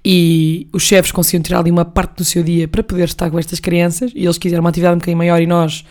e 0.05 0.67
os 0.73 0.83
chefes 0.83 1.13
conseguiam 1.13 1.43
tirar 1.43 1.61
ali 1.61 1.71
uma 1.71 1.85
parte 1.85 2.17
do 2.17 2.25
seu 2.25 2.43
dia 2.43 2.67
para 2.67 2.83
poder 2.83 3.05
estar 3.05 3.31
com 3.31 3.39
estas 3.39 3.61
crianças 3.61 4.11
e 4.15 4.25
eles 4.25 4.39
quiseram 4.39 4.63
uma 4.63 4.71
atividade 4.71 4.97
um 4.97 4.99
bocadinho 4.99 5.19
maior 5.19 5.41
e 5.41 5.47
nós, 5.47 5.85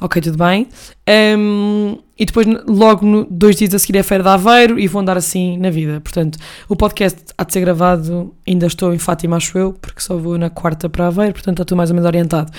ok, 0.00 0.20
tudo 0.20 0.36
bem. 0.36 0.68
Um, 1.08 1.98
e 2.16 2.24
depois, 2.24 2.46
logo 2.66 3.04
no, 3.04 3.26
dois 3.28 3.56
dias 3.56 3.74
a 3.74 3.78
seguir, 3.78 3.98
é 3.98 4.00
a 4.00 4.04
Feira 4.04 4.22
de 4.22 4.30
Aveiro 4.30 4.78
e 4.78 4.86
vou 4.86 5.02
andar 5.02 5.16
assim 5.16 5.58
na 5.58 5.68
vida. 5.68 6.00
Portanto, 6.00 6.38
o 6.68 6.76
podcast 6.76 7.18
há 7.36 7.42
de 7.42 7.52
ser 7.52 7.60
gravado, 7.60 8.32
ainda 8.46 8.66
estou 8.66 8.94
em 8.94 8.98
Fátima, 8.98 9.36
acho 9.36 9.58
eu, 9.58 9.72
porque 9.72 10.00
só 10.00 10.16
vou 10.16 10.38
na 10.38 10.48
quarta 10.48 10.88
para 10.88 11.08
Aveiro, 11.08 11.32
portanto 11.32 11.56
está 11.56 11.64
tudo 11.64 11.76
mais 11.76 11.90
ou 11.90 11.96
menos 11.96 12.06
orientado. 12.06 12.52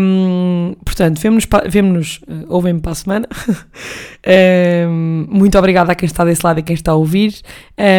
Um, 0.00 0.74
portanto, 0.84 1.20
vemo-nos, 1.20 1.46
vemo-nos 1.68 2.20
uh, 2.26 2.46
ouvem-me 2.48 2.80
para 2.80 2.92
a 2.92 2.94
semana. 2.94 3.28
um, 4.88 5.26
muito 5.28 5.58
obrigada 5.58 5.92
a 5.92 5.94
quem 5.94 6.06
está 6.06 6.24
desse 6.24 6.44
lado 6.44 6.60
e 6.60 6.62
quem 6.62 6.74
está 6.74 6.92
a 6.92 6.96
ouvir. 6.96 7.34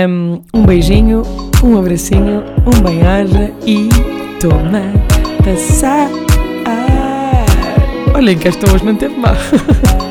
Um, 0.09 0.41
um 0.51 0.65
beijinho, 0.65 1.21
um 1.63 1.77
abracinho, 1.77 2.43
um 2.65 2.81
bem-aja 2.81 3.53
e 3.67 3.87
toma 4.39 4.81
passar. 5.43 6.30
lengi 8.21 8.51
að 8.51 8.57
stóðast 8.59 8.87
með 8.87 9.03
dimma 9.05 9.35